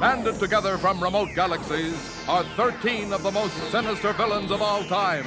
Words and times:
Banded 0.00 0.38
together 0.38 0.78
from 0.78 1.02
remote 1.02 1.30
galaxies 1.34 2.24
are 2.28 2.44
13 2.54 3.12
of 3.12 3.24
the 3.24 3.32
most 3.32 3.52
sinister 3.72 4.12
villains 4.12 4.52
of 4.52 4.62
all 4.62 4.84
time 4.84 5.26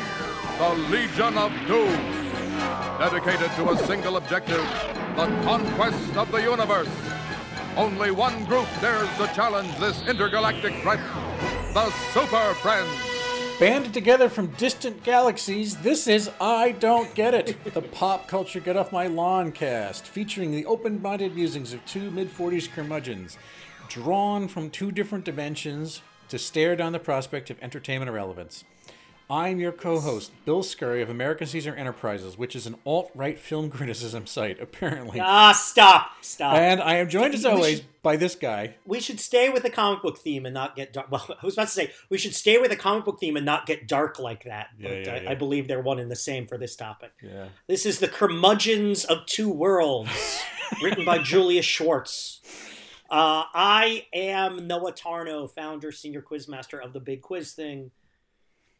the 0.57 0.69
Legion 0.89 1.37
of 1.37 1.51
Doom. 1.67 1.91
Dedicated 2.97 3.51
to 3.57 3.71
a 3.71 3.77
single 3.85 4.15
objective 4.15 4.63
the 5.17 5.25
conquest 5.43 6.15
of 6.15 6.31
the 6.31 6.41
universe. 6.41 6.87
Only 7.75 8.11
one 8.11 8.45
group 8.45 8.67
dares 8.79 9.09
to 9.17 9.27
challenge 9.35 9.75
this 9.77 10.01
intergalactic 10.07 10.73
threat 10.81 11.01
the 11.73 11.89
Super 12.13 12.53
Friends. 12.55 12.89
Banded 13.59 13.93
together 13.93 14.29
from 14.29 14.47
distant 14.57 15.03
galaxies, 15.03 15.77
this 15.77 16.07
is 16.07 16.31
I 16.39 16.71
Don't 16.71 17.13
Get 17.13 17.33
It, 17.33 17.73
the 17.73 17.81
pop 17.81 18.27
culture 18.27 18.59
Get 18.59 18.77
Off 18.77 18.91
My 18.91 19.07
Lawn 19.07 19.51
cast, 19.51 20.07
featuring 20.07 20.51
the 20.51 20.65
open 20.65 21.01
minded 21.01 21.35
musings 21.35 21.71
of 21.73 21.85
two 21.85 22.09
mid 22.09 22.33
40s 22.33 22.71
curmudgeons, 22.71 23.37
drawn 23.91 24.47
from 24.47 24.69
two 24.69 24.89
different 24.89 25.25
dimensions 25.25 26.01
to 26.29 26.39
stare 26.39 26.77
down 26.77 26.93
the 26.93 26.99
prospect 26.99 27.49
of 27.49 27.61
entertainment 27.61 28.07
irrelevance. 28.09 28.63
I'm 29.29 29.59
your 29.59 29.71
co 29.73 29.99
host, 29.99 30.31
Bill 30.45 30.63
Scurry 30.63 31.01
of 31.01 31.09
American 31.09 31.45
Caesar 31.47 31.73
Enterprises, 31.75 32.37
which 32.37 32.55
is 32.55 32.65
an 32.67 32.75
alt 32.85 33.11
right 33.15 33.37
film 33.37 33.69
criticism 33.69 34.27
site, 34.27 34.61
apparently. 34.61 35.19
Ah, 35.21 35.51
stop, 35.53 36.11
stop. 36.21 36.53
And 36.55 36.81
I 36.81 36.95
am 36.95 37.09
joined 37.09 37.33
as 37.33 37.45
always 37.45 37.77
should- 37.77 37.85
by 38.01 38.15
this 38.17 38.33
guy. 38.35 38.75
we 38.85 38.99
should 38.99 39.19
stay 39.19 39.49
with 39.49 39.61
the 39.63 39.69
comic 39.69 40.01
book 40.01 40.17
theme 40.19 40.45
and 40.45 40.53
not 40.53 40.75
get 40.75 40.91
dark. 40.93 41.11
Well, 41.11 41.25
I 41.41 41.45
was 41.45 41.55
about 41.55 41.67
to 41.67 41.73
say 41.73 41.91
we 42.09 42.17
should 42.17 42.33
stay 42.33 42.57
with 42.59 42.71
the 42.71 42.77
comic 42.77 43.03
book 43.05 43.19
theme 43.19 43.35
and 43.35 43.45
not 43.45 43.65
get 43.65 43.87
dark 43.89 44.19
like 44.19 44.45
that. 44.45 44.67
Yeah, 44.79 44.87
but 44.89 45.05
yeah, 45.05 45.13
I, 45.13 45.19
yeah. 45.21 45.31
I 45.31 45.35
believe 45.35 45.67
they're 45.67 45.81
one 45.81 45.99
and 45.99 46.09
the 46.09 46.15
same 46.15 46.47
for 46.47 46.57
this 46.57 46.75
topic. 46.77 47.11
Yeah. 47.21 47.49
This 47.67 47.85
is 47.85 47.99
the 47.99 48.07
Curmudgeons 48.07 49.03
of 49.05 49.25
Two 49.27 49.49
Worlds, 49.49 50.41
written 50.83 51.03
by 51.05 51.17
Julius 51.19 51.65
Schwartz. 51.65 52.39
Uh, 53.11 53.43
I 53.53 54.05
am 54.13 54.67
Noah 54.67 54.93
Tarnow, 54.93 55.51
founder, 55.53 55.91
senior 55.91 56.21
quizmaster 56.21 56.81
of 56.81 56.93
the 56.93 57.01
Big 57.01 57.21
Quiz 57.21 57.51
Thing, 57.51 57.91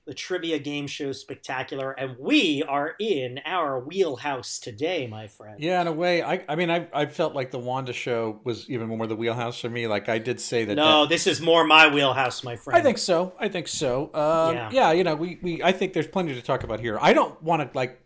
the 0.06 0.14
trivia 0.14 0.58
game 0.58 0.88
show 0.88 1.12
spectacular, 1.12 1.92
and 1.92 2.16
we 2.18 2.64
are 2.64 2.96
in 2.98 3.42
our 3.46 3.82
wheelhouse 3.82 4.58
today, 4.58 5.06
my 5.06 5.28
friend. 5.28 5.60
Yeah, 5.60 5.82
in 5.82 5.88
a 5.88 5.92
way, 5.92 6.24
I, 6.24 6.46
I 6.48 6.56
mean, 6.56 6.72
I, 6.72 6.88
I 6.94 7.08
felt 7.08 7.36
like 7.36 7.52
the 7.52 7.60
Wanda 7.60 7.92
show 7.92 8.40
was 8.46 8.70
even 8.70 8.88
more 8.88 9.06
the 9.06 9.18
wheelhouse 9.18 9.60
for 9.60 9.70
me. 9.70 9.86
Like 9.88 10.08
I 10.08 10.18
did 10.18 10.40
say 10.40 10.64
that. 10.64 10.76
No, 10.76 11.02
that- 11.02 11.10
this 11.10 11.28
is 11.28 11.42
more 11.42 11.66
my 11.66 11.94
wheelhouse, 11.94 12.42
my 12.42 12.56
friend. 12.56 12.80
I 12.80 12.82
think 12.82 13.00
so. 13.00 13.34
I 13.38 13.50
think 13.50 13.68
so. 13.68 14.06
Um, 14.14 14.56
Yeah. 14.56 14.70
yeah. 14.72 14.92
you 14.94 15.04
know, 15.04 15.16
we, 15.16 15.40
we 15.42 15.62
I 15.62 15.74
think 15.74 15.92
there's 15.92 16.08
plenty 16.08 16.34
to 16.36 16.42
talk 16.42 16.64
about 16.64 16.80
here. 16.80 16.98
I 17.02 17.12
don't 17.12 17.42
want 17.44 17.70
to 17.70 17.78
like. 17.78 17.98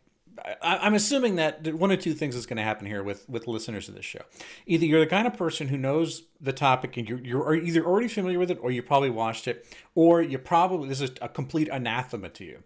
I, 0.61 0.77
I'm 0.77 0.93
assuming 0.93 1.35
that 1.35 1.73
one 1.75 1.91
or 1.91 1.97
two 1.97 2.13
things 2.13 2.35
is 2.35 2.45
going 2.45 2.57
to 2.57 2.63
happen 2.63 2.87
here 2.87 3.03
with 3.03 3.27
with 3.29 3.47
listeners 3.47 3.87
of 3.87 3.95
this 3.95 4.05
show. 4.05 4.21
Either 4.65 4.85
you're 4.85 4.99
the 4.99 5.07
kind 5.07 5.27
of 5.27 5.35
person 5.35 5.67
who 5.67 5.77
knows 5.77 6.23
the 6.41 6.53
topic 6.53 6.97
and 6.97 7.07
you're 7.07 7.19
you're 7.19 7.55
either 7.55 7.85
already 7.85 8.07
familiar 8.07 8.39
with 8.39 8.51
it, 8.51 8.59
or 8.61 8.71
you 8.71 8.81
probably 8.83 9.09
watched 9.09 9.47
it, 9.47 9.65
or 9.93 10.21
you 10.21 10.37
probably 10.37 10.89
this 10.89 11.01
is 11.01 11.11
a 11.21 11.29
complete 11.29 11.69
anathema 11.69 12.29
to 12.29 12.43
you. 12.43 12.63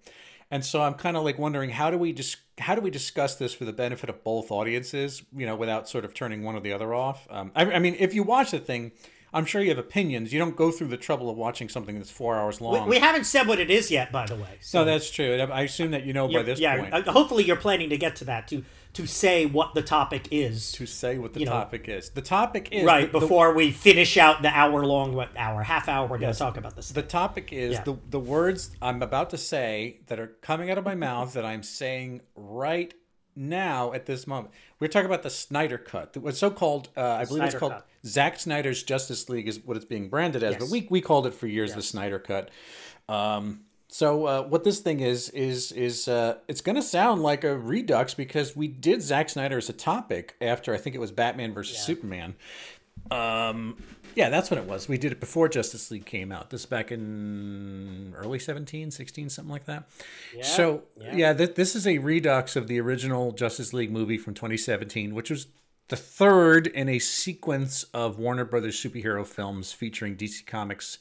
And 0.52 0.66
so 0.66 0.82
I'm 0.82 0.96
kind 0.96 1.16
of 1.16 1.24
like 1.24 1.38
wondering 1.38 1.70
how 1.70 1.92
do 1.92 1.98
we 1.98 2.12
dis- 2.12 2.38
how 2.58 2.76
do 2.76 2.82
we 2.82 2.90
discuss 2.90 3.36
this 3.36 3.54
for 3.54 3.66
the 3.66 3.74
benefit 3.74 4.10
of 4.10 4.24
both 4.24 4.52
audiences, 4.52 5.22
you 5.36 5.46
know, 5.46 5.56
without 5.56 5.88
sort 5.88 6.06
of 6.06 6.14
turning 6.14 6.44
one 6.44 6.56
or 6.56 6.60
the 6.60 6.74
other 6.74 6.94
off. 6.94 7.28
Um, 7.30 7.52
I, 7.56 7.74
I 7.74 7.80
mean, 7.80 7.96
if 8.00 8.14
you 8.14 8.24
watch 8.24 8.52
the 8.52 8.60
thing, 8.60 8.92
I'm 9.34 9.46
sure 9.46 9.62
you 9.62 9.70
have 9.70 9.78
opinions. 9.78 10.34
You 10.34 10.40
don't 10.40 10.56
go 10.56 10.72
through 10.72 10.88
the 10.88 10.98
trouble 10.98 11.30
of 11.30 11.38
watching 11.38 11.70
something 11.70 11.98
that's 11.98 12.12
four 12.12 12.36
hours 12.38 12.62
long. 12.62 12.88
we 12.90 13.00
haven't 13.00 13.26
said 13.26 13.48
what 13.48 13.60
it 13.60 13.70
is 13.70 13.92
yet, 13.92 14.12
by 14.12 14.26
the 14.26 14.36
way. 14.36 14.58
So 14.62 14.80
no, 14.80 14.86
that's 14.86 15.10
true. 15.10 15.36
I 15.40 15.62
assume 15.64 15.92
that 15.92 16.06
you 16.06 16.14
know 16.14 16.28
by 16.28 16.44
this 16.44 16.60
yeah, 16.60 16.78
point 16.78 16.94
uh, 16.94 17.12
hopefully 17.12 17.44
you're 17.44 17.56
planning 17.56 17.90
to 17.90 17.98
get 17.98 18.16
to 18.18 18.26
that 18.26 18.48
to 18.50 18.64
to 18.94 19.06
say 19.06 19.46
what 19.46 19.76
the 19.76 19.84
topic 19.84 20.28
is 20.32 20.72
to 20.72 20.88
say 20.88 21.20
what 21.20 21.34
the 21.34 21.42
you 21.42 21.46
know, 21.46 21.52
topic 21.52 21.88
is. 21.88 22.10
The 22.10 22.22
topic 22.22 22.70
is 22.72 22.84
right 22.86 23.12
the, 23.12 23.20
the- 23.20 23.26
before 23.26 23.54
we 23.54 23.72
finish 23.72 24.18
out 24.18 24.42
the 24.42 24.50
hour 24.50 24.84
long 24.86 25.14
what 25.14 25.30
hour 25.38 25.62
half 25.62 25.88
hour 25.88 26.08
we're 26.08 26.18
going 26.18 26.34
to 26.34 26.40
talk 26.40 26.58
about 26.58 26.76
this. 26.76 26.90
The 26.90 27.04
topic 27.04 27.54
is 27.54 27.74
Yeah. 27.74 27.84
the 27.84 27.98
the 28.10 28.20
words 28.20 28.72
I'm 28.82 29.04
about 29.04 29.30
to 29.32 29.38
say 29.38 30.00
that 30.08 30.20
are 30.20 30.28
coming 30.42 30.72
out 30.72 30.78
of 30.80 30.86
my 30.86 30.96
mouth 30.96 31.34
that 31.34 31.46
I'm 31.46 31.62
saying 31.64 32.22
right 32.36 32.94
now 33.40 33.94
at 33.94 34.06
this 34.06 34.28
moment. 34.28 34.54
We're 34.80 34.88
talking 34.88 35.08
about 35.08 35.24
the 35.24 35.30
Snyder 35.30 35.78
Cut. 35.78 36.16
What's 36.18 36.38
so 36.38 36.52
called, 36.52 36.90
uh, 36.96 37.02
I 37.02 37.26
believe 37.26 37.44
it's 37.44 37.56
called 37.56 37.72
Cut. 37.72 37.88
Zack 38.06 38.40
Snyder's 38.40 38.84
Justice 38.84 39.30
League 39.30 39.48
is 39.48 39.60
what 39.66 39.78
it's 39.78 39.86
being 39.86 40.10
branded 40.10 40.44
as, 40.44 40.58
but 40.58 40.70
we 40.70 40.88
we 40.90 41.02
called 41.02 41.26
it 41.26 41.34
for 41.34 41.48
years 41.48 41.74
the 41.74 41.82
Snyder 41.82 42.20
Cut. 42.20 42.50
Um, 43.08 43.62
so 43.88 44.26
uh, 44.26 44.44
what 44.44 44.64
this 44.64 44.80
thing 44.80 45.00
is 45.00 45.30
is 45.30 45.72
is 45.72 46.08
uh, 46.08 46.36
it's 46.48 46.62
going 46.62 46.76
to 46.76 46.82
sound 46.82 47.24
like 47.24 47.44
a 47.44 47.58
redux 47.58 48.14
because 48.14 48.56
we 48.56 48.68
did 48.68 49.02
Zack 49.02 49.30
Snyder 49.30 49.58
as 49.58 49.68
a 49.68 49.74
topic 49.74 50.36
after 50.40 50.74
I 50.74 50.78
think 50.78 50.96
it 50.96 51.00
was 51.00 51.12
Batman 51.12 51.54
versus 51.54 51.80
Superman. 51.80 52.36
Um, 53.10 53.78
yeah, 54.20 54.28
that's 54.28 54.50
when 54.50 54.60
it 54.60 54.66
was. 54.66 54.90
We 54.90 54.98
did 54.98 55.14
it 55.14 55.22
before 55.22 55.48
Justice 55.48 55.90
League 55.92 56.06
came 56.06 56.30
out. 56.30 56.50
This 56.50 56.66
back 56.66 56.92
in 56.92 58.14
early 58.18 58.38
17, 58.38 58.92
16, 58.92 59.30
something 59.30 59.50
like 59.50 59.64
that. 59.64 59.88
Yeah, 60.36 60.44
so, 60.44 60.84
yeah. 60.98 61.16
yeah, 61.16 61.34
th- 61.34 61.56
this 61.56 61.74
is 61.74 61.88
a 61.88 62.00
redux 62.00 62.58
of 62.58 62.68
the 62.68 62.82
original 62.82 63.32
Justice 63.32 63.72
League 63.72 63.94
movie 63.94 64.18
from 64.18 64.34
2017, 64.34 65.16
which 65.16 65.30
was 65.30 65.48
the 65.88 65.96
third 65.96 66.68
in 66.68 66.90
a 66.90 67.00
sequence 67.00 67.84
of 67.94 68.20
Warner 68.20 68.44
Brothers 68.44 68.76
superhero 68.76 69.26
films 69.26 69.72
featuring 69.72 70.18
DC 70.18 70.46
Comics. 70.46 70.98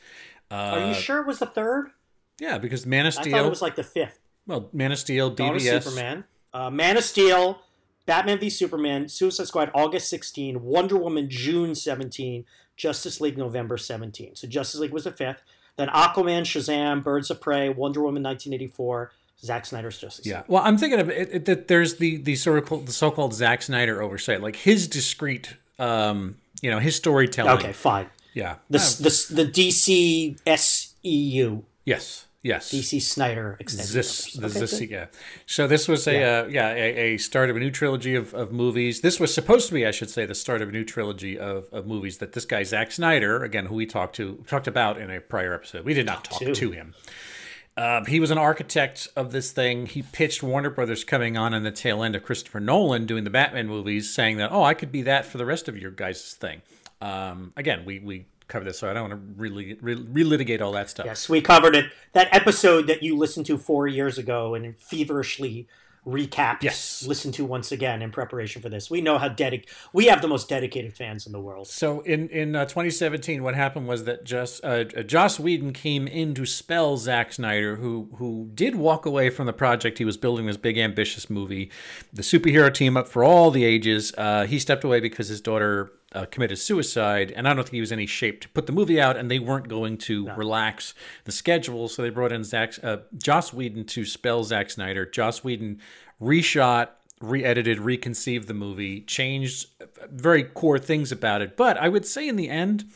Are 0.49 0.87
you 0.87 0.95
sure 0.95 1.21
it 1.21 1.27
was 1.27 1.41
the 1.41 1.47
third? 1.47 1.91
Yeah, 2.39 2.59
because 2.59 2.87
Man 2.87 3.05
of 3.05 3.15
Steel. 3.15 3.35
I 3.35 3.39
thought 3.39 3.47
it 3.47 3.51
was 3.51 3.63
like 3.63 3.75
the 3.75 3.83
fifth. 3.83 4.21
well, 4.47 4.69
Man 4.73 4.93
of 4.93 4.99
Steel, 4.99 5.35
of 5.37 5.61
Superman, 5.61 6.23
uh, 6.55 6.71
Man 6.71 6.97
of 6.97 7.03
Steel, 7.03 7.63
Batman 8.07 8.39
v 8.39 8.49
Superman, 8.49 9.09
Suicide 9.09 9.49
Squad 9.49 9.73
August 9.75 10.09
16, 10.09 10.63
Wonder 10.63 10.97
Woman 10.97 11.29
June 11.29 11.75
17, 11.75 12.45
Justice 12.79 13.21
League 13.21 13.37
November 13.37 13.77
17. 13.77 14.37
So 14.37 14.49
Justice 14.49 14.81
League 14.81 14.93
was 14.93 15.05
the 15.05 15.11
fifth. 15.11 15.43
Then 15.77 15.89
Aquaman, 15.89 16.43
Shazam, 16.43 17.05
Birds 17.05 17.31
of 17.31 17.41
Prey, 17.41 17.69
Wonder 17.69 18.01
Woman 18.01 18.23
1984, 18.23 19.13
Zack 19.43 19.67
Snyder's 19.67 19.99
Justice 19.99 20.25
League. 20.25 20.33
Yeah, 20.33 20.43
well, 20.49 20.63
I'm 20.65 20.79
thinking 20.79 20.99
of 20.99 21.11
it, 21.11 21.29
it, 21.33 21.45
that 21.45 21.69
there's 21.69 21.97
the 21.97 22.17
the 22.17 22.35
sort 22.35 22.59
of 22.59 22.87
the 22.87 22.93
so-called 22.93 23.35
Zack 23.35 23.63
Snyder 23.63 24.03
oversight, 24.03 24.41
like 24.41 24.57
his 24.57 24.89
discreet, 24.89 25.55
um, 25.79 26.37
you 26.63 26.71
know, 26.71 26.79
his 26.79 26.97
storytelling. 26.97 27.59
Okay, 27.59 27.73
fine. 27.73 28.09
Yeah. 28.33 28.57
The, 28.71 28.79
the, 28.79 29.43
the 29.43 29.51
DC 29.51 30.39
SEU, 30.59 31.63
yes. 31.85 32.27
Yes. 32.43 32.73
DC 32.73 33.03
Snyder 33.03 33.57
extended 33.59 33.93
This, 33.93 34.33
the, 34.33 34.47
Okay, 34.47 34.61
this, 34.61 34.81
yeah. 34.83 35.07
So 35.47 35.67
this 35.67 35.89
was 35.89 36.07
a 36.07 36.13
yeah, 36.13 36.19
uh, 36.19 36.47
yeah 36.47 36.69
a, 36.71 37.15
a 37.15 37.17
start 37.17 37.51
of 37.51 37.57
a 37.57 37.59
new 37.59 37.71
trilogy 37.71 38.15
of, 38.15 38.33
of 38.33 38.53
movies. 38.53 39.01
This 39.01 39.19
was 39.19 39.35
supposed 39.35 39.67
to 39.69 39.75
be, 39.75 39.85
I 39.85 39.91
should 39.91 40.09
say, 40.09 40.25
the 40.25 40.37
start 40.37 40.63
of 40.63 40.69
a 40.69 40.73
new 40.73 40.85
trilogy 40.85 41.37
of, 41.39 41.69
of 41.73 41.87
movies 41.87 42.19
that 42.19 42.33
this 42.33 42.45
guy 42.45 42.63
Zack 42.63 42.93
Snyder, 42.93 43.43
again, 43.43 43.67
who 43.67 43.75
we 43.75 43.87
talked 43.87 44.15
to 44.17 44.45
talked 44.47 44.69
about 44.69 45.01
in 45.01 45.11
a 45.11 45.21
prior 45.21 45.53
episode. 45.53 45.85
We 45.85 45.95
did 45.95 46.07
not 46.07 46.25
talk 46.25 46.39
to. 46.39 46.55
to 46.55 46.71
him. 46.71 46.95
Um, 47.77 48.07
he 48.07 48.19
was 48.19 48.33
an 48.33 48.39
architect 48.39 49.07
of 49.15 49.31
this 49.31 49.53
thing. 49.53 49.87
He 49.87 50.03
pitched 50.03 50.43
Warner 50.43 50.71
Brothers 50.71 51.05
coming 51.05 51.37
on 51.37 51.55
in 51.55 51.63
the 51.63 51.71
tail 51.71 52.03
end 52.03 52.17
of 52.17 52.25
Christopher 52.25 52.59
Nolan 52.59 53.07
doing 53.07 53.23
the 53.23 53.31
Batman 53.31 53.69
movies, 53.69 54.13
saying 54.13 54.39
that, 54.39 54.51
oh, 54.51 54.65
I 54.65 54.75
could 54.75 54.91
be 54.91 55.03
that 55.03 55.25
for 55.25 55.39
the 55.39 55.47
rest 55.47 55.69
of 55.69 55.77
your 55.77 55.93
guys' 55.93 56.35
thing. 56.35 56.63
Um, 57.01 57.53
again, 57.57 57.85
we, 57.85 58.01
we 58.01 58.27
covered 58.49 58.65
this, 58.65 58.79
so 58.79 58.91
I 58.91 58.95
don't 58.95 59.11
want 59.11 59.21
to 59.21 59.41
really 59.41 59.77
re- 59.81 59.95
relitigate 59.97 60.61
all 60.61 60.73
that 60.73 60.91
stuff. 60.91 61.07
Yes, 61.07 61.29
we 61.29 61.41
covered 61.41 61.77
it. 61.77 61.93
That 62.13 62.29
episode 62.35 62.87
that 62.87 63.03
you 63.03 63.17
listened 63.17 63.47
to 63.47 63.59
four 63.59 63.87
years 63.87 64.19
ago 64.19 64.55
and 64.55 64.77
feverishly 64.77 65.69
recapped. 66.09 66.63
Yes. 66.63 67.05
Listen 67.07 67.33
to 67.33 67.45
once 67.45 67.71
again 67.71 68.03
in 68.03 68.11
preparation 68.11 68.63
for 68.63 68.69
this. 68.69 68.91
We 68.91 69.01
know 69.01 69.19
how 69.19 69.29
dedicated. 69.29 69.75
We 69.93 70.07
have 70.07 70.23
the 70.23 70.29
most 70.29 70.49
dedicated 70.49 70.95
fans 70.95 71.27
in 71.27 71.33
the 71.33 71.41
world. 71.41 71.69
So 71.69 72.01
in 72.01 72.29
in 72.29 72.57
uh, 72.57 72.65
2017, 72.65 73.43
what 73.43 73.55
happened 73.55 73.87
was 73.87 74.05
that 74.05 74.25
just 74.25 74.65
uh, 74.65 74.85
uh, 74.97 75.03
Joss 75.03 75.39
Whedon 75.39 75.73
came 75.73 76.07
in 76.07 76.35
to 76.35 76.47
spell 76.47 76.97
Zack 76.97 77.33
Snyder, 77.33 77.77
who 77.77 78.09
who 78.17 78.51
did 78.55 78.75
walk 78.77 79.07
away 79.07 79.31
from 79.31 79.47
the 79.47 79.53
project. 79.53 79.99
He 79.99 80.05
was 80.05 80.17
building 80.17 80.47
this 80.47 80.57
big 80.57 80.79
ambitious 80.79 81.29
movie, 81.29 81.71
the 82.13 82.23
superhero 82.23 82.73
team 82.73 82.97
up 82.97 83.09
for 83.09 83.23
all 83.23 83.51
the 83.51 83.65
ages. 83.65 84.13
Uh, 84.17 84.47
he 84.47 84.59
stepped 84.59 84.85
away 84.85 85.01
because 85.01 85.29
his 85.29 85.41
daughter. 85.41 85.93
Uh, 86.15 86.25
committed 86.25 86.59
suicide, 86.59 87.31
and 87.37 87.47
I 87.47 87.53
don't 87.53 87.65
think 87.65 87.75
he 87.75 87.81
was 87.81 87.93
in 87.93 87.99
any 87.99 88.07
shape 88.07 88.41
to 88.41 88.49
put 88.49 88.65
the 88.65 88.73
movie 88.73 88.99
out, 88.99 89.19
and 89.19 89.31
they 89.31 89.39
weren't 89.39 89.69
going 89.69 89.99
to 89.99 90.31
relax 90.37 90.95
the 91.25 91.33
schedule, 91.33 91.87
so 91.87 92.01
they 92.01 92.09
brought 92.09 92.33
in 92.33 92.45
Zach, 92.45 92.83
uh, 92.83 92.99
Joss 93.19 93.53
Whedon 93.53 93.85
to 93.85 94.07
spell 94.07 94.43
Zack 94.43 94.71
Snyder. 94.71 95.05
Joss 95.05 95.45
Whedon 95.45 95.81
reshot 96.19 96.89
re-edited, 97.21 97.79
reconceived 97.79 98.49
the 98.49 98.55
movie, 98.55 99.03
changed 99.03 99.67
very 100.11 100.45
core 100.45 100.79
things 100.79 101.13
about 101.13 101.43
it. 101.43 101.59
But 101.59 101.77
I 101.77 101.91
would 101.91 102.07
say 102.07 102.27
in 102.27 102.37
the 102.37 102.49
end, 102.49 102.87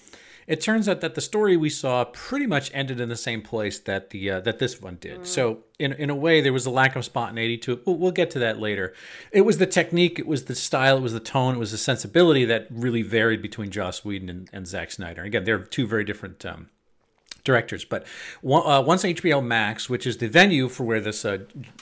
it 0.47 0.61
turns 0.61 0.89
out 0.89 1.01
that 1.01 1.15
the 1.15 1.21
story 1.21 1.57
we 1.57 1.71
saw 1.71 2.05
pretty 2.05 2.47
much 2.47 2.71
ended 2.75 3.01
in 3.01 3.09
the 3.09 3.17
same 3.17 3.43
place 3.43 3.79
that 3.81 4.11
the 4.11 4.31
uh, 4.31 4.41
that 4.41 4.59
this 4.59 4.81
one 4.81 4.97
did. 5.01 5.27
So 5.27 5.65
in 5.79 5.93
in 5.93 6.11
a 6.11 6.15
way, 6.15 6.41
there 6.41 6.53
was 6.53 6.67
a 6.67 6.71
lack 6.71 6.97
of 6.97 7.05
spontaneity 7.05 7.59
to 7.59 7.73
it. 7.73 7.87
We'll, 7.87 7.97
we'll 7.97 8.13
get 8.13 8.31
to 8.33 8.39
that 8.41 8.59
later. 8.59 8.95
It 9.31 9.43
was 9.43 9.59
the 9.59 9.67
technique, 9.67 10.19
it 10.19 10.27
was 10.27 10.45
the 10.45 10.55
style, 10.55 10.99
it 10.99 11.03
was 11.03 11.13
the 11.13 11.21
tone, 11.21 11.57
it 11.57 11.59
was 11.59 11.73
the 11.73 11.79
sensibility 11.79 12.45
that 12.45 12.67
really 12.71 13.03
varied 13.03 13.43
between 13.43 13.71
Joss 13.71 14.05
Whedon 14.05 14.29
and, 14.29 14.51
and 14.53 14.67
Zack 14.67 14.91
Snyder. 14.91 15.23
Again, 15.23 15.45
they're 15.45 15.59
two 15.59 15.87
very 15.87 16.05
different. 16.05 16.45
Um, 16.45 16.69
directors. 17.45 17.85
But 17.85 18.05
uh, 18.45 18.83
once 18.87 19.03
HBO 19.03 19.45
Max, 19.45 19.91
which 19.91 20.07
is 20.07 20.19
the 20.19 20.29
venue 20.29 20.69
for 20.69 20.85
where 20.85 21.01
this 21.01 21.25
uh, 21.25 21.39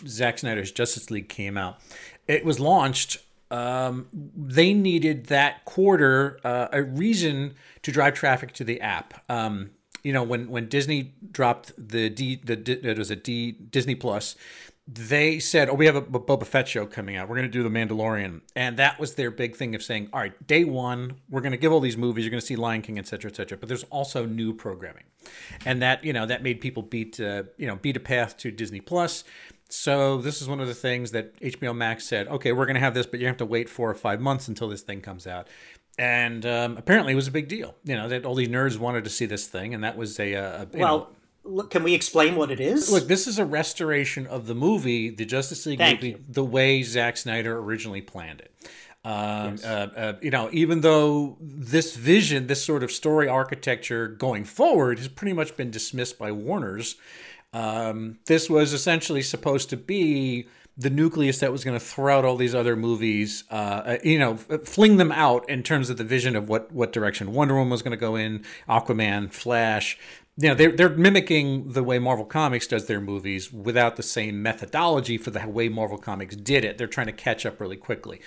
Zack 0.06 0.38
Snyder's 0.38 0.72
Justice 0.72 1.10
League 1.10 1.28
came 1.28 1.56
out, 1.56 1.78
it 2.26 2.44
was 2.44 2.58
launched. 2.58 3.18
Um, 3.50 4.08
they 4.12 4.72
needed 4.72 5.26
that 5.26 5.64
quarter 5.64 6.38
uh, 6.44 6.68
a 6.72 6.82
reason 6.82 7.54
to 7.82 7.92
drive 7.92 8.14
traffic 8.14 8.52
to 8.54 8.64
the 8.64 8.80
app. 8.80 9.14
Um, 9.28 9.70
you 10.02 10.12
know, 10.12 10.22
when 10.22 10.48
when 10.48 10.68
Disney 10.68 11.14
dropped 11.30 11.72
the 11.76 12.08
D, 12.08 12.36
the 12.36 12.54
it 12.88 12.98
was 12.98 13.10
a 13.10 13.16
D 13.16 13.52
Disney 13.52 13.94
Plus, 13.94 14.36
they 14.92 15.38
said, 15.38 15.68
"Oh, 15.68 15.74
we 15.74 15.86
have 15.86 15.96
a 15.96 16.02
Boba 16.02 16.46
Fett 16.46 16.68
show 16.68 16.86
coming 16.86 17.16
out. 17.16 17.28
We're 17.28 17.36
going 17.36 17.50
to 17.50 17.52
do 17.52 17.62
the 17.62 17.68
Mandalorian," 17.68 18.40
and 18.56 18.76
that 18.78 18.98
was 18.98 19.14
their 19.14 19.30
big 19.30 19.56
thing 19.56 19.74
of 19.74 19.82
saying, 19.82 20.08
"All 20.12 20.20
right, 20.20 20.46
day 20.46 20.64
one, 20.64 21.16
we're 21.28 21.42
going 21.42 21.52
to 21.52 21.58
give 21.58 21.72
all 21.72 21.80
these 21.80 21.96
movies. 21.96 22.24
You're 22.24 22.30
going 22.30 22.40
to 22.40 22.46
see 22.46 22.56
Lion 22.56 22.82
King, 22.82 22.98
etc., 22.98 23.30
etc." 23.30 23.58
But 23.58 23.68
there's 23.68 23.84
also 23.84 24.26
new 24.26 24.52
programming, 24.54 25.04
and 25.64 25.82
that 25.82 26.02
you 26.04 26.12
know 26.12 26.26
that 26.26 26.42
made 26.42 26.60
people 26.60 26.82
beat 26.82 27.20
uh, 27.20 27.44
you 27.56 27.66
know 27.66 27.76
beat 27.76 27.96
a 27.96 28.00
path 28.00 28.36
to 28.38 28.50
Disney 28.50 28.80
Plus. 28.80 29.24
So 29.72 30.18
this 30.18 30.42
is 30.42 30.48
one 30.48 30.60
of 30.60 30.68
the 30.68 30.74
things 30.74 31.10
that 31.12 31.38
HBO 31.40 31.74
Max 31.74 32.04
said, 32.04 32.28
"Okay, 32.28 32.52
we're 32.52 32.66
going 32.66 32.74
to 32.74 32.80
have 32.80 32.94
this, 32.94 33.06
but 33.06 33.20
you 33.20 33.26
have 33.26 33.36
to 33.38 33.46
wait 33.46 33.68
four 33.68 33.90
or 33.90 33.94
five 33.94 34.20
months 34.20 34.48
until 34.48 34.68
this 34.68 34.82
thing 34.82 35.00
comes 35.00 35.26
out." 35.26 35.48
And 35.98 36.46
um, 36.46 36.76
apparently, 36.76 37.12
it 37.12 37.16
was 37.16 37.28
a 37.28 37.32
big 37.32 37.48
deal. 37.48 37.74
You 37.84 37.96
know 37.96 38.08
that 38.08 38.24
all 38.24 38.34
these 38.34 38.48
nerds 38.48 38.78
wanted 38.78 39.04
to 39.04 39.10
see 39.10 39.26
this 39.26 39.46
thing, 39.46 39.74
and 39.74 39.84
that 39.84 39.96
was 39.96 40.18
a, 40.18 40.32
a 40.34 40.66
well. 40.72 40.98
know, 40.98 41.08
Look, 41.42 41.70
can 41.70 41.82
we 41.82 41.94
explain 41.94 42.36
what 42.36 42.50
it 42.50 42.60
is? 42.60 42.92
Look, 42.92 43.08
this 43.08 43.26
is 43.26 43.38
a 43.38 43.46
restoration 43.46 44.26
of 44.26 44.46
the 44.46 44.54
movie, 44.54 45.08
the 45.08 45.24
Justice 45.24 45.64
League 45.64 45.78
Thank 45.78 46.00
movie, 46.02 46.10
you. 46.10 46.24
the 46.28 46.44
way 46.44 46.82
Zack 46.82 47.16
Snyder 47.16 47.58
originally 47.58 48.02
planned 48.02 48.40
it. 48.40 48.52
Um, 49.02 49.52
Yes. 49.52 49.64
uh, 49.64 49.88
uh, 49.96 50.12
you 50.20 50.30
know, 50.30 50.50
even 50.52 50.82
though 50.82 51.38
this 51.40 51.96
vision, 51.96 52.46
this 52.46 52.62
sort 52.62 52.82
of 52.82 52.92
story 52.92 53.26
architecture 53.26 54.06
going 54.06 54.44
forward, 54.44 54.98
has 54.98 55.08
pretty 55.08 55.32
much 55.32 55.56
been 55.56 55.70
dismissed 55.70 56.18
by 56.18 56.30
Warner's, 56.30 56.96
um, 57.52 58.18
this 58.26 58.48
was 58.48 58.72
essentially 58.72 59.22
supposed 59.22 59.70
to 59.70 59.76
be 59.76 60.46
the 60.76 60.90
nucleus 60.90 61.40
that 61.40 61.52
was 61.52 61.62
going 61.62 61.78
to 61.78 61.84
throw 61.84 62.18
out 62.18 62.24
all 62.24 62.36
these 62.36 62.54
other 62.54 62.74
movies, 62.74 63.44
uh, 63.50 63.54
uh, 63.54 63.98
you 64.02 64.18
know, 64.18 64.36
fling 64.36 64.96
them 64.96 65.12
out 65.12 65.48
in 65.50 65.62
terms 65.62 65.90
of 65.90 65.98
the 65.98 66.04
vision 66.04 66.36
of 66.36 66.48
what 66.48 66.72
what 66.72 66.92
direction 66.92 67.32
Wonder 67.32 67.54
Woman 67.54 67.70
was 67.70 67.82
going 67.82 67.90
to 67.90 67.96
go 67.98 68.16
in, 68.16 68.44
Aquaman, 68.68 69.32
Flash. 69.32 69.98
You 70.36 70.48
know, 70.48 70.54
they're 70.54 70.72
they're 70.72 70.88
mimicking 70.88 71.72
the 71.72 71.82
way 71.82 71.98
Marvel 71.98 72.24
Comics 72.24 72.66
does 72.66 72.86
their 72.86 73.00
movies 73.00 73.52
without 73.52 73.96
the 73.96 74.02
same 74.02 74.42
methodology 74.42 75.18
for 75.18 75.30
the 75.30 75.46
way 75.46 75.68
Marvel 75.68 75.98
Comics 75.98 76.36
did 76.36 76.64
it. 76.64 76.78
They're 76.78 76.86
trying 76.86 77.08
to 77.08 77.12
catch 77.12 77.44
up 77.44 77.60
really 77.60 77.76
quickly. 77.76 78.22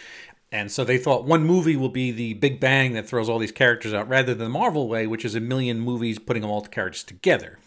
And 0.51 0.71
so 0.71 0.83
they 0.83 0.99
thought 0.99 1.25
one 1.25 1.43
movie 1.45 1.75
will 1.75 1.89
be 1.89 2.11
the 2.11 2.35
big 2.35 2.59
bang 2.59 2.93
that 2.93 3.07
throws 3.07 3.27
all 3.27 3.39
these 3.39 3.51
characters 3.51 3.91
out, 3.91 4.07
rather 4.07 4.35
than 4.35 4.43
the 4.43 4.49
Marvel 4.49 4.87
way, 4.87 5.07
which 5.07 5.25
is 5.25 5.33
a 5.33 5.39
million 5.39 5.79
movies 5.79 6.19
putting 6.19 6.43
all 6.43 6.61
the 6.61 6.69
characters 6.69 7.03
together. 7.03 7.57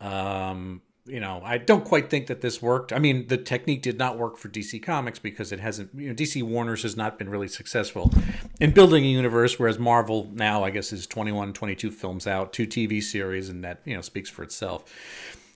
Um, 0.00 0.82
you 1.06 1.18
know, 1.18 1.40
I 1.44 1.58
don't 1.58 1.84
quite 1.84 2.10
think 2.10 2.28
that 2.28 2.42
this 2.42 2.62
worked. 2.62 2.92
I 2.92 3.00
mean, 3.00 3.26
the 3.26 3.36
technique 3.36 3.82
did 3.82 3.98
not 3.98 4.18
work 4.18 4.36
for 4.36 4.48
DC 4.48 4.80
Comics 4.82 5.18
because 5.18 5.50
it 5.50 5.58
hasn't, 5.58 5.90
you 5.94 6.08
know, 6.08 6.14
DC 6.14 6.42
Warner's 6.44 6.82
has 6.84 6.96
not 6.96 7.18
been 7.18 7.28
really 7.28 7.48
successful 7.48 8.12
in 8.60 8.70
building 8.70 9.04
a 9.04 9.08
universe, 9.08 9.58
whereas 9.58 9.80
Marvel 9.80 10.30
now, 10.32 10.62
I 10.62 10.70
guess, 10.70 10.92
is 10.92 11.08
21, 11.08 11.54
22 11.54 11.90
films 11.90 12.26
out, 12.26 12.52
two 12.52 12.68
TV 12.68 13.02
series, 13.02 13.48
and 13.48 13.64
that, 13.64 13.80
you 13.84 13.96
know, 13.96 14.00
speaks 14.00 14.30
for 14.30 14.44
itself. 14.44 14.84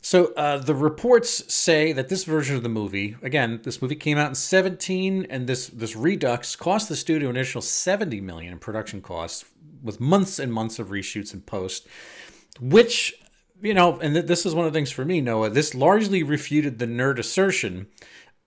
So 0.01 0.33
uh, 0.35 0.59
the 0.59 0.75
reports 0.75 1.53
say 1.53 1.93
that 1.93 2.09
this 2.09 2.25
version 2.25 2.57
of 2.57 2.63
the 2.65 2.69
movie, 2.69 3.17
again, 3.23 3.61
this 3.63 3.81
movie 3.81 3.97
came 3.97 4.19
out 4.19 4.29
in 4.29 4.35
17, 4.35 5.27
and 5.31 5.47
this 5.47 5.69
this 5.69 5.95
Redux 5.97 6.57
cost 6.57 6.89
the 6.89 6.97
studio 6.97 7.31
an 7.31 7.37
additional 7.37 7.63
70 7.63 8.21
million 8.21 8.53
in 8.53 8.59
production 8.59 9.01
costs, 9.01 9.45
with 9.83 10.01
months 10.01 10.39
and 10.39 10.53
months 10.53 10.79
of 10.79 10.89
reshoots 10.89 11.33
and 11.33 11.45
post, 11.45 11.87
which 12.61 13.15
you 13.63 13.75
know, 13.75 13.99
and 14.01 14.15
th- 14.15 14.27
this 14.27 14.47
is 14.47 14.55
one 14.55 14.67
of 14.67 14.73
the 14.73 14.77
things 14.77 14.91
for 14.91 15.05
me, 15.05 15.21
Noah. 15.21 15.51
This 15.51 15.75
largely 15.75 16.23
refuted 16.23 16.79
the 16.79 16.87
nerd 16.87 17.19
assertion 17.19 17.87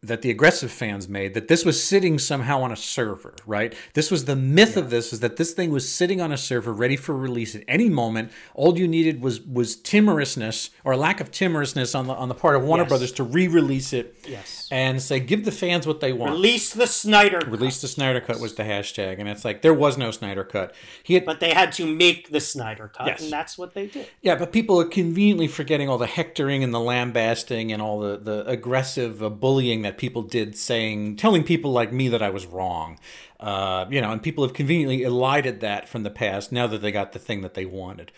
that 0.01 0.21
the 0.21 0.31
aggressive 0.31 0.71
fans 0.71 1.09
made 1.09 1.33
that 1.33 1.49
this 1.49 1.65
was 1.65 1.83
sitting 1.83 2.17
somehow 2.17 2.61
on 2.61 2.71
a 2.71 2.75
server, 2.75 3.33
right? 3.45 3.75
This 3.95 4.09
was 4.09 4.23
the 4.23 4.35
myth 4.35 4.77
of 4.77 4.89
this 4.89 5.11
is 5.11 5.19
that 5.19 5.35
this 5.35 5.51
thing 5.51 5.71
was 5.71 5.91
sitting 5.93 6.21
on 6.21 6.31
a 6.31 6.37
server 6.37 6.71
ready 6.71 6.95
for 6.95 7.13
release 7.13 7.53
at 7.53 7.63
any 7.67 7.89
moment. 7.89 8.31
All 8.53 8.77
you 8.77 8.87
needed 8.87 9.21
was 9.21 9.41
was 9.41 9.75
timorousness 9.75 10.69
or 10.85 10.95
lack 10.95 11.19
of 11.19 11.31
timorousness 11.31 11.95
on 11.95 12.07
the 12.07 12.13
on 12.13 12.29
the 12.29 12.35
part 12.35 12.55
of 12.55 12.63
Warner 12.63 12.83
Yes. 12.83 12.89
Brothers 12.89 13.11
to 13.13 13.23
re-release 13.23 13.91
it 13.91 14.15
Yes. 14.25 14.69
and 14.71 15.01
say 15.01 15.19
give 15.19 15.43
the 15.43 15.51
fans 15.51 15.85
what 15.85 15.99
they 15.99 16.13
want. 16.13 16.31
Release 16.31 16.71
the 16.73 16.87
Snyder. 16.87 17.39
Cut. 17.41 17.51
Release 17.51 17.81
the 17.81 17.89
Snyder 17.89 18.21
cut 18.21 18.39
was 18.39 18.55
the 18.55 18.63
hashtag 18.63 19.19
and 19.19 19.27
it's 19.27 19.43
like 19.43 19.61
there 19.63 19.73
was 19.73 19.97
no 19.97 20.11
Snyder 20.11 20.45
cut. 20.45 20.73
He 21.03 21.15
had 21.15 21.25
But 21.25 21.41
they 21.41 21.53
had 21.53 21.73
to 21.73 21.85
make 21.85 22.29
the 22.31 22.39
Snyder 22.39 22.87
cut, 22.87 23.07
Yes. 23.07 23.23
and 23.23 23.33
that's 23.33 23.57
what 23.57 23.73
they 23.73 23.87
did. 23.87 24.07
Yeah, 24.21 24.35
but 24.35 24.53
people 24.53 24.79
are 24.79 24.85
conveniently 24.85 25.47
forgetting 25.49 25.89
all 25.89 25.97
the 25.97 26.07
hectoring 26.07 26.63
and 26.63 26.73
the 26.73 26.79
lambasting 26.79 27.73
and 27.73 27.81
all 27.81 27.99
the, 27.99 28.17
the 28.17 28.45
aggressive 28.47 29.21
uh, 29.21 29.27
bullying 29.29 29.81
that 29.81 29.88
people 29.97 30.21
did, 30.21 30.55
saying, 30.55 31.15
telling 31.17 31.43
people 31.43 31.71
like 31.71 31.91
me 31.91 32.07
that 32.09 32.21
I 32.21 32.29
was 32.29 32.45
wrong. 32.45 32.99
Uh, 33.39 33.85
you 33.89 34.01
know, 34.01 34.11
and 34.11 34.21
people 34.21 34.43
have 34.43 34.53
conveniently 34.53 35.03
elided 35.03 35.61
that 35.61 35.87
from 35.87 36.03
the 36.03 36.09
past 36.09 36.51
now 36.51 36.67
that 36.67 36.81
they 36.81 36.91
got 36.91 37.13
the 37.13 37.19
thing 37.19 37.41
that 37.41 37.53
they 37.53 37.65
wanted. 37.65 38.11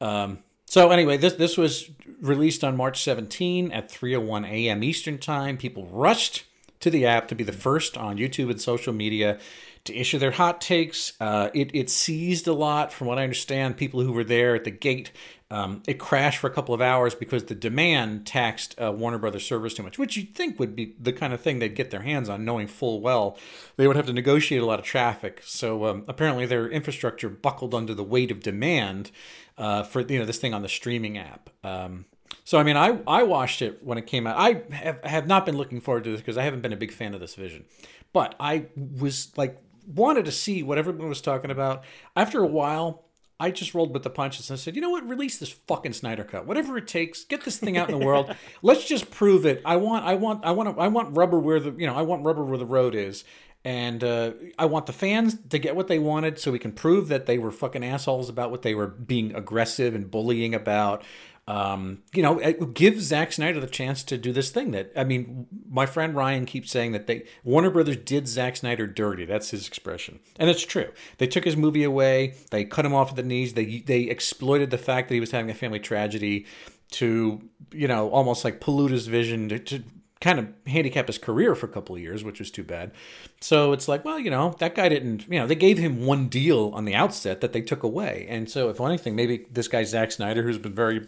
Um, 0.00 0.38
so 0.66 0.90
anyway, 0.90 1.16
this 1.16 1.34
this 1.34 1.56
was 1.56 1.90
released 2.20 2.62
on 2.62 2.76
March 2.76 3.02
17 3.02 3.72
at 3.72 3.90
3:01 3.90 4.48
a.m. 4.48 4.84
Eastern 4.84 5.18
Time. 5.18 5.56
People 5.56 5.86
rushed 5.86 6.44
to 6.78 6.90
the 6.90 7.06
app 7.06 7.28
to 7.28 7.34
be 7.34 7.44
the 7.44 7.52
first 7.52 7.98
on 7.98 8.16
YouTube 8.16 8.50
and 8.50 8.60
social 8.60 8.92
media 8.92 9.38
to 9.84 9.96
issue 9.96 10.18
their 10.18 10.30
hot 10.30 10.60
takes. 10.60 11.12
Uh, 11.20 11.50
it, 11.54 11.74
it 11.74 11.90
seized 11.90 12.46
a 12.46 12.52
lot, 12.52 12.92
from 12.92 13.06
what 13.06 13.18
I 13.18 13.24
understand. 13.24 13.76
People 13.76 14.02
who 14.02 14.12
were 14.12 14.24
there 14.24 14.54
at 14.54 14.64
the 14.64 14.70
gate, 14.70 15.10
um, 15.52 15.82
it 15.88 15.98
crashed 15.98 16.38
for 16.38 16.46
a 16.46 16.52
couple 16.52 16.74
of 16.74 16.80
hours 16.80 17.14
because 17.14 17.44
the 17.44 17.56
demand 17.56 18.24
taxed 18.24 18.80
uh, 18.80 18.92
Warner 18.92 19.18
Brothers 19.18 19.44
servers 19.44 19.74
too 19.74 19.82
much, 19.82 19.98
which 19.98 20.16
you'd 20.16 20.34
think 20.34 20.60
would 20.60 20.76
be 20.76 20.94
the 21.00 21.12
kind 21.12 21.32
of 21.32 21.40
thing 21.40 21.58
they'd 21.58 21.74
get 21.74 21.90
their 21.90 22.02
hands 22.02 22.28
on, 22.28 22.44
knowing 22.44 22.68
full 22.68 23.00
well 23.00 23.36
they 23.76 23.88
would 23.88 23.96
have 23.96 24.06
to 24.06 24.12
negotiate 24.12 24.62
a 24.62 24.66
lot 24.66 24.78
of 24.78 24.84
traffic. 24.84 25.40
So 25.44 25.86
um, 25.86 26.04
apparently 26.06 26.46
their 26.46 26.68
infrastructure 26.68 27.28
buckled 27.28 27.74
under 27.74 27.94
the 27.94 28.04
weight 28.04 28.30
of 28.30 28.40
demand 28.40 29.10
uh, 29.58 29.82
for 29.82 30.02
you 30.02 30.20
know 30.20 30.24
this 30.24 30.38
thing 30.38 30.54
on 30.54 30.62
the 30.62 30.68
streaming 30.68 31.18
app. 31.18 31.50
Um, 31.64 32.04
so 32.44 32.58
I 32.58 32.62
mean, 32.62 32.76
I 32.76 33.00
I 33.08 33.24
watched 33.24 33.60
it 33.60 33.82
when 33.82 33.98
it 33.98 34.06
came 34.06 34.28
out. 34.28 34.36
I 34.38 34.62
have, 34.72 35.04
have 35.04 35.26
not 35.26 35.46
been 35.46 35.56
looking 35.56 35.80
forward 35.80 36.04
to 36.04 36.10
this 36.10 36.20
because 36.20 36.38
I 36.38 36.44
haven't 36.44 36.60
been 36.60 36.72
a 36.72 36.76
big 36.76 36.92
fan 36.92 37.12
of 37.12 37.20
this 37.20 37.34
vision, 37.34 37.64
but 38.12 38.36
I 38.38 38.66
was 38.76 39.36
like 39.36 39.60
wanted 39.86 40.26
to 40.26 40.32
see 40.32 40.62
what 40.62 40.78
everyone 40.78 41.08
was 41.08 41.20
talking 41.20 41.50
about. 41.50 41.82
After 42.14 42.40
a 42.40 42.46
while, 42.46 43.04
I 43.40 43.50
just 43.50 43.74
rolled 43.74 43.94
with 43.94 44.02
the 44.02 44.10
punches 44.10 44.50
and 44.50 44.58
said, 44.58 44.76
you 44.76 44.82
know 44.82 44.90
what, 44.90 45.08
release 45.08 45.38
this 45.38 45.50
fucking 45.66 45.94
Snyder 45.94 46.24
cut, 46.24 46.46
whatever 46.46 46.76
it 46.76 46.86
takes, 46.86 47.24
get 47.24 47.44
this 47.44 47.58
thing 47.58 47.78
out 47.78 47.90
in 47.90 47.98
the 47.98 48.04
world. 48.04 48.34
Let's 48.62 48.86
just 48.86 49.10
prove 49.10 49.46
it. 49.46 49.62
I 49.64 49.76
want, 49.76 50.04
I 50.04 50.14
want, 50.14 50.44
I 50.44 50.50
want, 50.50 50.78
I 50.78 50.88
want 50.88 51.16
rubber 51.16 51.38
where 51.38 51.58
the 51.58 51.72
you 51.72 51.86
know, 51.86 51.96
I 51.96 52.02
want 52.02 52.22
rubber 52.24 52.44
where 52.44 52.58
the 52.58 52.66
road 52.66 52.94
is. 52.94 53.24
And 53.62 54.02
uh, 54.02 54.32
I 54.58 54.64
want 54.64 54.86
the 54.86 54.94
fans 54.94 55.36
to 55.50 55.58
get 55.58 55.76
what 55.76 55.86
they 55.86 55.98
wanted 55.98 56.38
so 56.38 56.50
we 56.50 56.58
can 56.58 56.72
prove 56.72 57.08
that 57.08 57.26
they 57.26 57.36
were 57.36 57.50
fucking 57.50 57.84
assholes 57.84 58.30
about 58.30 58.50
what 58.50 58.62
they 58.62 58.74
were 58.74 58.86
being 58.86 59.34
aggressive 59.34 59.94
and 59.94 60.10
bullying 60.10 60.54
about. 60.54 61.02
Um, 61.50 62.04
you 62.14 62.22
know, 62.22 62.38
give 62.74 63.02
Zack 63.02 63.32
Snyder 63.32 63.58
the 63.58 63.66
chance 63.66 64.04
to 64.04 64.16
do 64.16 64.32
this 64.32 64.50
thing 64.50 64.70
that 64.70 64.92
I 64.94 65.02
mean, 65.02 65.48
my 65.68 65.84
friend 65.84 66.14
Ryan 66.14 66.46
keeps 66.46 66.70
saying 66.70 66.92
that 66.92 67.08
they 67.08 67.24
Warner 67.42 67.70
Brothers 67.70 67.96
did 67.96 68.28
Zack 68.28 68.54
Snyder 68.54 68.86
dirty. 68.86 69.24
That's 69.24 69.50
his 69.50 69.66
expression, 69.66 70.20
and 70.38 70.48
it's 70.48 70.64
true. 70.64 70.92
They 71.18 71.26
took 71.26 71.42
his 71.44 71.56
movie 71.56 71.82
away. 71.82 72.34
They 72.52 72.64
cut 72.64 72.86
him 72.86 72.94
off 72.94 73.10
at 73.10 73.16
the 73.16 73.24
knees. 73.24 73.54
They 73.54 73.80
they 73.80 74.02
exploited 74.02 74.70
the 74.70 74.78
fact 74.78 75.08
that 75.08 75.14
he 75.14 75.20
was 75.20 75.32
having 75.32 75.50
a 75.50 75.54
family 75.54 75.80
tragedy 75.80 76.46
to 76.92 77.42
you 77.72 77.88
know 77.88 78.10
almost 78.10 78.44
like 78.44 78.60
pollute 78.60 78.92
his 78.92 79.08
vision 79.08 79.48
to, 79.48 79.58
to 79.58 79.82
kind 80.20 80.38
of 80.38 80.46
handicap 80.68 81.08
his 81.08 81.18
career 81.18 81.56
for 81.56 81.66
a 81.66 81.70
couple 81.70 81.96
of 81.96 82.00
years, 82.00 82.22
which 82.22 82.38
was 82.38 82.50
too 82.50 82.62
bad. 82.62 82.92
So 83.40 83.72
it's 83.72 83.88
like, 83.88 84.04
well, 84.04 84.20
you 84.20 84.30
know, 84.30 84.54
that 84.58 84.74
guy 84.74 84.88
didn't, 84.88 85.26
you 85.26 85.38
know, 85.38 85.46
they 85.46 85.54
gave 85.54 85.78
him 85.78 86.04
one 86.04 86.28
deal 86.28 86.70
on 86.74 86.84
the 86.84 86.94
outset 86.94 87.40
that 87.40 87.54
they 87.54 87.62
took 87.62 87.82
away. 87.82 88.26
And 88.28 88.48
so, 88.48 88.68
if 88.68 88.80
anything, 88.80 89.16
maybe 89.16 89.46
this 89.50 89.66
guy, 89.66 89.82
Zack 89.82 90.12
Snyder, 90.12 90.42
who's 90.42 90.58
been 90.58 90.74
very 90.74 91.06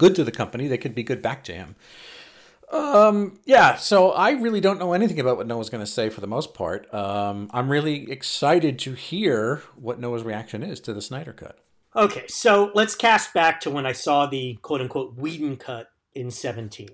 good 0.00 0.14
to 0.14 0.24
the 0.24 0.32
company, 0.32 0.66
they 0.66 0.78
could 0.78 0.94
be 0.94 1.02
good 1.02 1.20
back 1.20 1.44
to 1.44 1.52
him. 1.52 1.76
Um, 2.72 3.38
yeah, 3.44 3.76
so 3.76 4.12
I 4.12 4.30
really 4.30 4.60
don't 4.60 4.78
know 4.78 4.94
anything 4.94 5.20
about 5.20 5.36
what 5.36 5.46
Noah's 5.46 5.68
going 5.68 5.84
to 5.84 5.90
say 5.90 6.08
for 6.08 6.22
the 6.22 6.26
most 6.26 6.54
part. 6.54 6.92
Um, 6.94 7.50
I'm 7.52 7.68
really 7.68 8.10
excited 8.10 8.78
to 8.80 8.94
hear 8.94 9.62
what 9.76 10.00
Noah's 10.00 10.22
reaction 10.22 10.62
is 10.62 10.80
to 10.80 10.94
the 10.94 11.02
Snyder 11.02 11.34
Cut. 11.34 11.58
Okay, 11.94 12.24
so 12.28 12.70
let's 12.74 12.94
cast 12.94 13.34
back 13.34 13.60
to 13.60 13.70
when 13.70 13.84
I 13.84 13.92
saw 13.92 14.24
the 14.24 14.54
quote 14.62 14.80
unquote 14.80 15.16
Whedon 15.16 15.56
cut 15.58 15.90
in 16.14 16.30
17. 16.30 16.88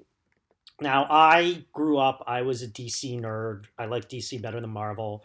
Now, 0.81 1.07
I 1.09 1.65
grew 1.73 1.99
up, 1.99 2.25
I 2.27 2.43
was 2.43 2.63
a 2.63 2.69
DC 2.69 3.21
nerd. 3.21 3.67
I 3.79 3.87
like 3.87 4.09
DC 4.09 4.43
better 4.43 4.61
than 4.61 4.71
Marvel. 4.71 5.25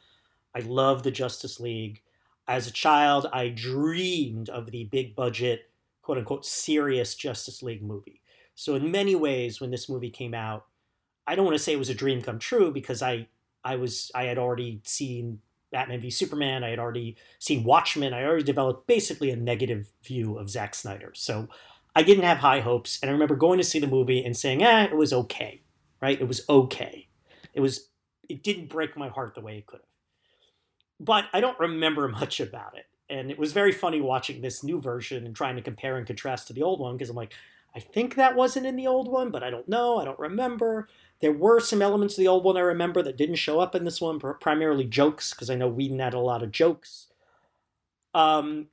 I 0.56 0.60
love 0.60 1.02
the 1.02 1.12
Justice 1.12 1.60
League. 1.60 2.02
As 2.48 2.68
a 2.68 2.72
child, 2.72 3.28
I 3.34 3.48
dreamed 3.48 4.50
of 4.50 4.72
the 4.72 4.84
big 4.86 5.16
budget, 5.16 5.71
quote 6.12 6.20
unquote, 6.20 6.46
serious 6.46 7.16
Justice 7.16 7.64
League 7.64 7.82
movie. 7.82 8.22
So, 8.54 8.76
in 8.76 8.92
many 8.92 9.16
ways, 9.16 9.62
when 9.62 9.72
this 9.72 9.88
movie 9.88 10.10
came 10.10 10.34
out, 10.34 10.66
I 11.26 11.36
don't 11.36 11.46
want 11.46 11.56
to 11.56 11.64
say 11.64 11.72
it 11.72 11.80
was 11.80 11.88
a 11.88 11.94
dream 11.94 12.22
come 12.22 12.38
true 12.38 12.70
because 12.70 13.02
I, 13.02 13.30
I 13.64 13.78
was, 13.78 14.12
I 14.14 14.26
had 14.26 14.38
already 14.38 14.82
seen 14.84 15.40
Batman 15.72 16.02
v 16.02 16.10
Superman. 16.10 16.66
I 16.66 16.70
had 16.72 16.80
already 16.80 17.16
seen 17.40 17.64
Watchmen. 17.64 18.14
I 18.14 18.26
already 18.26 18.44
developed 18.44 18.88
basically 18.88 19.32
a 19.32 19.38
negative 19.38 19.90
view 20.04 20.38
of 20.38 20.50
Zack 20.50 20.76
Snyder. 20.76 21.14
So 21.16 21.48
I 21.96 22.04
didn't 22.04 22.26
have 22.26 22.40
high 22.40 22.60
hopes. 22.60 23.00
And 23.02 23.10
I 23.10 23.14
remember 23.14 23.38
going 23.38 23.58
to 23.60 23.64
see 23.64 23.80
the 23.80 23.88
movie 23.88 24.22
and 24.22 24.36
saying, 24.36 24.62
eh, 24.62 24.84
it 24.88 24.98
was 24.98 25.14
okay, 25.14 25.62
right? 26.02 26.20
It 26.20 26.28
was 26.28 26.44
okay. 26.50 27.08
It 27.54 27.62
was, 27.62 27.88
it 28.28 28.44
didn't 28.44 28.68
break 28.68 28.98
my 28.98 29.08
heart 29.08 29.34
the 29.34 29.42
way 29.42 29.60
it 29.60 29.66
could 29.66 29.80
have. 29.80 29.88
but 31.00 31.26
I 31.32 31.40
don't 31.40 31.58
remember 31.58 32.08
much 32.22 32.42
about 32.42 32.78
it. 32.78 32.88
And 33.12 33.30
it 33.30 33.38
was 33.38 33.52
very 33.52 33.74
funny 33.74 34.00
watching 34.00 34.42
this 34.42 34.64
new 34.64 34.80
version 34.80 35.26
and 35.26 35.36
trying 35.36 35.58
to 35.58 35.62
compare 35.62 35.98
and 35.98 36.08
contrast 36.08 36.48
to 36.48 36.54
the 36.54 36.64
old 36.64 36.80
one 36.80 36.96
because 36.96 37.10
I'm 37.10 37.16
like, 37.16 37.34
I 37.76 37.80
think 37.82 38.16
that 38.16 38.38
wasn't 38.38 38.66
in 38.66 38.78
the 38.78 38.88
old 38.88 39.10
one, 39.10 39.32
but 39.32 39.44
I 39.44 39.50
don't 39.50 39.68
know. 39.68 39.98
I 39.98 40.06
don't 40.06 40.18
remember. 40.18 40.88
There 41.20 41.34
were 41.34 41.60
some 41.60 41.82
elements 41.82 42.16
of 42.16 42.20
the 42.20 42.30
old 42.30 42.46
one 42.46 42.56
I 42.56 42.62
remember 42.62 43.04
that 43.04 43.18
didn't 43.18 43.36
show 43.36 43.60
up 43.60 43.76
in 43.76 43.84
this 43.84 44.00
one, 44.00 44.20
primarily 44.20 44.86
jokes, 44.86 45.34
because 45.34 45.50
I 45.50 45.56
know 45.56 45.68
Whedon 45.68 46.00
had 46.00 46.14
a 46.14 46.20
lot 46.20 46.42
of 46.42 46.52
jokes. 46.52 47.08
Um, 48.14 48.68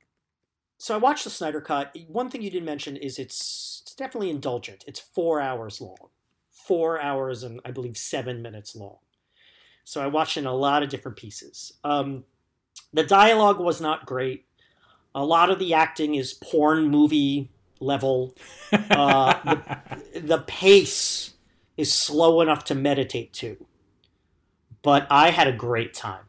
so 0.77 0.95
I 0.95 0.97
watched 0.97 1.25
the 1.25 1.29
Snyder 1.29 1.59
Cut. 1.59 1.95
One 2.07 2.29
thing 2.29 2.41
you 2.41 2.49
didn't 2.49 2.65
mention 2.65 2.95
is 2.95 3.19
it's, 3.19 3.81
it's 3.83 3.93
definitely 3.93 4.29
indulgent. 4.29 4.85
It's 4.87 4.99
four 5.01 5.41
hours 5.41 5.81
long, 5.81 6.09
four 6.49 7.01
hours 7.01 7.43
and 7.43 7.59
I 7.65 7.71
believe 7.71 7.97
seven 7.97 8.41
minutes 8.41 8.73
long. 8.73 8.97
So 9.83 10.01
I 10.01 10.07
watched 10.07 10.37
in 10.37 10.45
a 10.45 10.53
lot 10.53 10.81
of 10.81 10.89
different 10.89 11.17
pieces. 11.17 11.73
Um, 11.83 12.23
the 12.93 13.03
dialogue 13.03 13.59
was 13.59 13.79
not 13.79 14.05
great. 14.05 14.45
A 15.15 15.25
lot 15.25 15.49
of 15.49 15.59
the 15.59 15.73
acting 15.73 16.15
is 16.15 16.33
porn 16.33 16.87
movie 16.89 17.49
level. 17.79 18.35
Uh, 18.71 19.33
the, 20.13 20.19
the 20.19 20.37
pace 20.39 21.33
is 21.77 21.91
slow 21.91 22.41
enough 22.41 22.63
to 22.65 22.75
meditate 22.75 23.33
to. 23.33 23.65
But 24.81 25.07
I 25.09 25.31
had 25.31 25.47
a 25.47 25.53
great 25.53 25.93
time. 25.93 26.25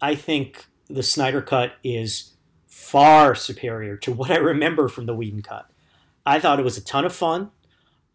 I 0.00 0.14
think 0.14 0.66
the 0.88 1.02
Snyder 1.02 1.42
Cut 1.42 1.74
is 1.84 2.32
far 2.66 3.34
superior 3.34 3.96
to 3.98 4.12
what 4.12 4.30
I 4.30 4.36
remember 4.36 4.88
from 4.88 5.06
the 5.06 5.14
Whedon 5.14 5.42
Cut. 5.42 5.68
I 6.24 6.38
thought 6.38 6.58
it 6.58 6.64
was 6.64 6.76
a 6.76 6.84
ton 6.84 7.04
of 7.04 7.14
fun. 7.14 7.50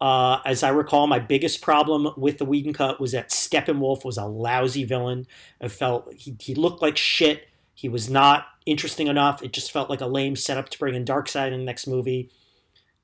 Uh, 0.00 0.38
as 0.44 0.62
I 0.62 0.68
recall, 0.68 1.06
my 1.06 1.18
biggest 1.18 1.60
problem 1.60 2.12
with 2.16 2.38
the 2.38 2.44
Whedon 2.44 2.72
Cut 2.72 3.00
was 3.00 3.12
that 3.12 3.30
Steppenwolf 3.30 4.04
was 4.04 4.16
a 4.16 4.26
lousy 4.26 4.84
villain. 4.84 5.26
I 5.60 5.68
felt 5.68 6.12
he, 6.12 6.36
he 6.40 6.54
looked 6.54 6.82
like 6.82 6.96
shit. 6.96 7.47
He 7.78 7.88
was 7.88 8.10
not 8.10 8.46
interesting 8.66 9.06
enough. 9.06 9.42
It 9.42 9.52
just 9.52 9.70
felt 9.70 9.88
like 9.88 10.00
a 10.00 10.06
lame 10.06 10.34
setup 10.34 10.68
to 10.70 10.78
bring 10.78 10.94
in 10.94 11.04
Darkseid 11.04 11.52
in 11.52 11.60
the 11.60 11.64
next 11.64 11.86
movie. 11.86 12.30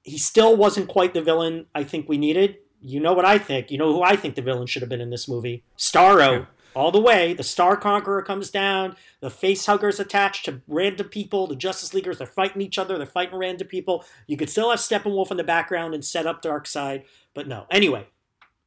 He 0.02 0.18
still 0.18 0.56
wasn't 0.56 0.88
quite 0.88 1.14
the 1.14 1.22
villain 1.22 1.66
I 1.74 1.84
think 1.84 2.08
we 2.08 2.18
needed 2.18 2.56
you 2.84 3.00
know 3.00 3.14
what 3.14 3.24
I 3.24 3.38
think. 3.38 3.70
You 3.70 3.78
know 3.78 3.92
who 3.92 4.02
I 4.02 4.14
think 4.14 4.34
the 4.34 4.42
villain 4.42 4.66
should 4.66 4.82
have 4.82 4.90
been 4.90 5.00
in 5.00 5.10
this 5.10 5.26
movie? 5.26 5.64
Starro. 5.76 6.46
All 6.74 6.90
the 6.90 7.00
way. 7.00 7.32
The 7.32 7.42
Star 7.42 7.76
Conqueror 7.76 8.20
comes 8.22 8.50
down. 8.50 8.96
The 9.20 9.30
face 9.30 9.64
huggers 9.64 9.98
attached 9.98 10.44
to 10.44 10.60
random 10.68 11.08
people. 11.08 11.46
The 11.46 11.56
Justice 11.56 11.94
Leaguers, 11.94 12.18
they're 12.18 12.26
fighting 12.26 12.60
each 12.60 12.78
other. 12.78 12.98
They're 12.98 13.06
fighting 13.06 13.38
random 13.38 13.68
people. 13.68 14.04
You 14.26 14.36
could 14.36 14.50
still 14.50 14.70
have 14.70 14.80
Steppenwolf 14.80 15.30
in 15.30 15.38
the 15.38 15.44
background 15.44 15.94
and 15.94 16.04
set 16.04 16.26
up 16.26 16.42
Darkseid, 16.42 17.04
but 17.32 17.48
no. 17.48 17.66
Anyway, 17.70 18.08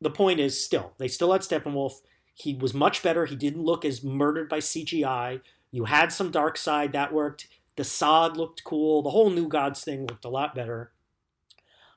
the 0.01 0.09
point 0.09 0.39
is 0.39 0.63
still, 0.63 0.93
they 0.97 1.07
still 1.07 1.31
had 1.31 1.41
Steppenwolf. 1.41 2.01
He 2.33 2.55
was 2.55 2.73
much 2.73 3.03
better. 3.03 3.25
He 3.25 3.35
didn't 3.35 3.63
look 3.63 3.85
as 3.85 4.03
murdered 4.03 4.49
by 4.49 4.59
CGI. 4.59 5.41
You 5.71 5.85
had 5.85 6.11
some 6.11 6.31
Darkseid 6.31 6.93
that 6.93 7.13
worked. 7.13 7.47
The 7.75 7.83
DeSaad 7.83 8.35
looked 8.35 8.63
cool. 8.63 9.01
The 9.01 9.11
whole 9.11 9.29
New 9.29 9.47
Gods 9.47 9.83
thing 9.83 10.07
looked 10.07 10.25
a 10.25 10.29
lot 10.29 10.55
better. 10.55 10.91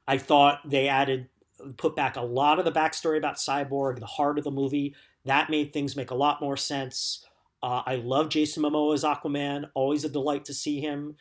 I 0.06 0.18
thought 0.18 0.60
they 0.68 0.88
added 0.88 1.28
put 1.76 1.96
back 1.96 2.16
a 2.16 2.22
lot 2.22 2.58
of 2.58 2.64
the 2.64 2.72
backstory 2.72 3.18
about 3.18 3.36
Cyborg, 3.36 4.00
the 4.00 4.06
heart 4.06 4.38
of 4.38 4.44
the 4.44 4.50
movie. 4.50 4.94
That 5.24 5.50
made 5.50 5.72
things 5.72 5.96
make 5.96 6.10
a 6.10 6.16
lot 6.16 6.40
more 6.40 6.56
sense. 6.56 7.24
Uh, 7.62 7.82
I 7.84 7.96
love 7.96 8.30
Jason 8.30 8.62
Momoa 8.62 8.94
as 8.94 9.04
Aquaman. 9.04 9.68
Always 9.74 10.04
a 10.04 10.08
delight 10.08 10.46
to 10.46 10.54
see 10.54 10.80
him. 10.80 11.16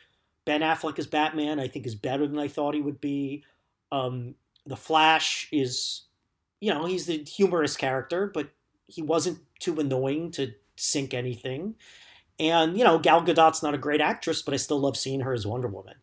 Ben 0.46 0.62
Affleck 0.62 0.98
as 0.98 1.06
Batman, 1.06 1.60
I 1.60 1.68
think, 1.68 1.86
is 1.86 1.94
better 1.94 2.26
than 2.26 2.38
I 2.38 2.48
thought 2.48 2.74
he 2.74 2.80
would 2.80 3.00
be. 3.00 3.44
Um, 3.92 4.34
the 4.66 4.76
Flash 4.76 5.48
is, 5.52 6.02
you 6.60 6.72
know, 6.72 6.86
he's 6.86 7.06
the 7.06 7.22
humorous 7.24 7.76
character, 7.76 8.30
but 8.32 8.50
he 8.86 9.02
wasn't 9.02 9.40
too 9.58 9.78
annoying 9.78 10.30
to 10.32 10.52
sink 10.76 11.12
anything. 11.12 11.74
And, 12.40 12.76
you 12.76 12.84
know, 12.84 12.98
Gal 12.98 13.22
Gadot's 13.22 13.62
not 13.62 13.74
a 13.74 13.78
great 13.78 14.00
actress, 14.00 14.40
but 14.40 14.54
I 14.54 14.56
still 14.56 14.80
love 14.80 14.96
seeing 14.96 15.20
her 15.20 15.34
as 15.34 15.46
Wonder 15.46 15.68
Woman. 15.68 15.96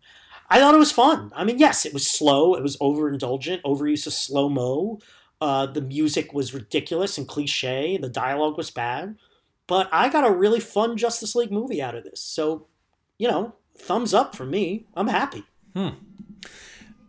I 0.50 0.60
thought 0.60 0.76
it 0.76 0.80
was 0.80 0.92
fun. 0.92 1.32
I 1.36 1.44
mean, 1.44 1.58
yes, 1.58 1.84
it 1.86 1.94
was 1.94 2.08
slow. 2.08 2.54
It 2.54 2.62
was 2.62 2.78
overindulgent, 2.78 3.64
overuse 3.64 4.06
of 4.06 4.14
slow 4.14 4.48
mo. 4.48 5.00
Uh, 5.42 5.66
the 5.66 5.82
music 5.82 6.34
was 6.34 6.54
ridiculous 6.54 7.18
and 7.18 7.28
cliche. 7.28 7.98
The 7.98 8.08
dialogue 8.08 8.56
was 8.56 8.70
bad. 8.70 9.18
But 9.66 9.90
I 9.92 10.10
got 10.10 10.28
a 10.28 10.32
really 10.32 10.60
fun 10.60 10.96
Justice 10.96 11.36
League 11.36 11.52
movie 11.52 11.82
out 11.82 11.96
of 11.96 12.04
this. 12.04 12.22
So, 12.22 12.68
you 13.18 13.28
know, 13.28 13.56
thumbs 13.76 14.14
up 14.14 14.36
for 14.36 14.46
me. 14.46 14.86
I'm 14.96 15.08
happy. 15.08 15.44
Hmm. 15.76 15.90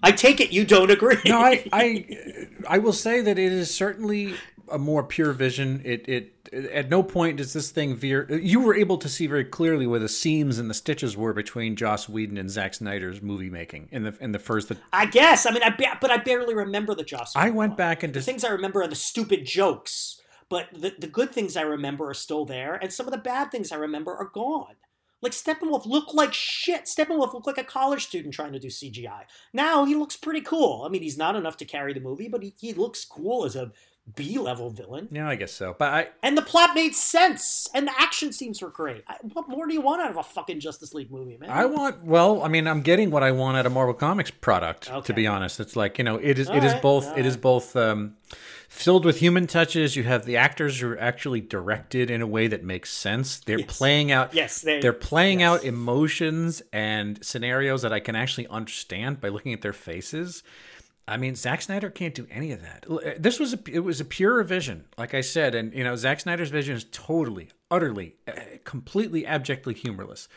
I 0.03 0.13
take 0.13 0.41
it 0.41 0.53
you 0.53 0.65
don't 0.65 0.91
agree. 0.99 1.19
no, 1.27 1.39
I, 1.39 1.65
I, 1.71 2.49
I 2.67 2.79
will 2.79 2.95
say 2.95 3.21
that 3.21 3.39
it 3.39 3.53
is 3.53 3.73
certainly 3.75 4.35
a 4.71 4.79
more 4.79 5.03
pure 5.03 5.33
vision. 5.33 5.83
It, 5.85 6.09
it, 6.09 6.33
at 6.53 6.89
no 6.89 7.03
point 7.03 7.39
does 7.39 7.53
this 7.53 7.71
thing 7.71 7.97
veer. 7.97 8.31
You 8.33 8.61
were 8.61 8.75
able 8.75 8.99
to 8.99 9.09
see 9.09 9.27
very 9.27 9.45
clearly 9.45 9.87
where 9.87 10.01
the 10.01 10.09
seams 10.09 10.59
and 10.59 10.71
the 10.71 10.75
stitches 10.75 11.17
were 11.17 11.33
between 11.33 11.77
Joss 11.77 12.09
Whedon 12.09 12.39
and 12.39 12.51
Zack 12.51 12.75
Snyder's 12.75 13.21
movie 13.23 13.51
making 13.51 13.89
in 13.91 14.05
the 14.05 14.17
in 14.21 14.33
the 14.33 14.39
first. 14.39 14.73
I 14.93 15.07
guess. 15.07 15.47
I 15.47 15.51
mean, 15.51 15.63
I 15.63 15.75
but 16.01 16.11
I 16.11 16.19
barely 16.19 16.55
remember 16.55 16.95
the 16.95 17.05
Joss. 17.05 17.35
I 17.37 17.51
went 17.51 17.77
back 17.77 18.03
and 18.03 18.13
the 18.13 18.23
things 18.23 18.45
I 18.45 18.51
remember 18.51 18.83
are 18.83 18.89
the 18.89 18.95
stupid 18.95 19.45
jokes, 19.45 20.21
but 20.49 20.69
the 20.73 20.95
the 20.99 21.07
good 21.07 21.33
things 21.33 21.57
I 21.57 21.63
remember 21.63 22.09
are 22.09 22.15
still 22.15 22.45
there, 22.45 22.75
and 22.75 22.93
some 22.93 23.07
of 23.07 23.13
the 23.13 23.19
bad 23.19 23.51
things 23.51 23.73
I 23.73 23.77
remember 23.77 24.15
are 24.15 24.31
gone. 24.33 24.77
Like 25.21 25.33
Steppenwolf 25.33 25.85
looked 25.85 26.15
like 26.15 26.33
shit. 26.33 26.85
Steppenwolf 26.85 27.35
looked 27.35 27.47
like 27.47 27.59
a 27.59 27.65
college 27.65 28.07
student 28.07 28.35
trying 28.35 28.53
to 28.53 28.61
do 28.61 28.69
CGI. 28.69 29.23
Now 29.53 29.85
he 29.85 29.95
looks 29.95 30.17
pretty 30.17 30.41
cool. 30.41 30.85
I 30.85 30.89
mean, 30.89 31.03
he's 31.03 31.19
not 31.19 31.35
enough 31.35 31.57
to 31.59 31.65
carry 31.65 31.93
the 31.93 32.01
movie, 32.01 32.29
but 32.29 32.43
he, 32.43 32.55
he 32.59 32.73
looks 32.73 33.05
cool 33.05 33.45
as 33.45 33.57
a 33.57 33.73
B 34.15 34.39
level 34.39 34.71
villain. 34.71 35.09
Yeah, 35.11 35.29
I 35.29 35.35
guess 35.35 35.53
so. 35.53 35.75
But 35.79 35.93
I 35.93 36.09
and 36.23 36.37
the 36.37 36.43
plot 36.43 36.75
made 36.75 36.95
sense, 36.95 37.69
and 37.75 37.87
the 37.87 38.01
action 38.01 38.33
scenes 38.33 38.63
were 38.63 38.71
great. 38.71 39.05
I, 39.09 39.17
what 39.33 39.49
more 39.49 39.67
do 39.67 39.75
you 39.75 39.81
want 39.81 40.03
out 40.03 40.11
of 40.11 40.17
a 40.17 40.23
fucking 40.23 40.61
Justice 40.61 40.95
League 40.95 41.11
movie, 41.11 41.37
man? 41.37 41.51
I 41.51 41.67
want. 41.67 42.05
Well, 42.05 42.43
I 42.43 42.49
mean, 42.49 42.67
I'm 42.67 42.83
getting 42.83 43.11
what 43.11 43.23
I 43.23 43.33
want 43.33 43.57
out 43.57 43.67
of 43.67 43.73
Marvel 43.73 43.95
Comics 43.95 44.31
product. 44.31 44.91
Okay. 44.91 45.07
To 45.07 45.13
be 45.13 45.27
honest, 45.27 45.61
it's 45.61 45.77
like 45.77 45.99
you 45.99 46.05
know, 46.05 46.17
it 46.17 46.39
is. 46.39 46.49
All 46.49 46.57
it 46.57 46.61
right, 46.61 46.75
is 46.75 46.81
both. 46.81 47.07
It 47.07 47.11
right. 47.11 47.27
is 47.27 47.37
both. 47.37 47.77
Um, 47.77 48.17
filled 48.69 49.05
with 49.05 49.19
human 49.19 49.47
touches. 49.47 49.97
You 49.97 50.05
have 50.05 50.25
the 50.25 50.37
actors 50.37 50.81
who 50.81 50.91
are 50.91 50.99
actually 50.99 51.41
directed 51.41 52.11
in 52.11 52.23
a 52.23 52.27
way 52.27 52.47
that 52.47 52.63
makes 52.63 52.93
sense. 52.93 53.41
They're 53.41 53.61
yes. 53.61 53.79
playing 53.79 54.13
out. 54.13 54.35
Yes, 54.35 54.61
they, 54.61 54.87
are 54.87 54.93
playing 54.93 55.41
yes. 55.41 55.49
out 55.49 55.65
emotions 55.65 56.63
and 56.73 57.25
scenarios 57.25 57.83
that 57.83 57.93
I 57.93 58.01
can 58.01 58.15
actually 58.15 58.47
understand 58.49 59.21
by 59.21 59.29
looking 59.29 59.53
at 59.53 59.63
their 59.63 59.73
faces. 59.73 60.43
I 61.09 61.17
mean, 61.17 61.35
Zack 61.35 61.63
Snyder 61.63 61.91
can't 61.91 62.15
do 62.15 62.27
any 62.31 62.53
of 62.53 62.61
that. 62.63 62.87
This 63.19 63.41
was 63.41 63.55
a 63.55 63.59
it 63.71 63.81
was 63.81 64.01
a 64.01 64.05
pure 64.05 64.43
vision, 64.43 64.85
like 64.97 65.15
I 65.15 65.23
said, 65.23 65.55
and 65.55 65.73
you 65.73 65.83
know, 65.83 65.97
Zack 65.97 66.21
Snyder's 66.21 66.51
vision 66.51 66.77
is 66.77 66.85
totally, 66.93 67.49
utterly, 67.71 68.17
uh, 68.27 68.33
completely, 68.65 69.27
abjectly 69.27 69.75
humorless. 69.75 70.29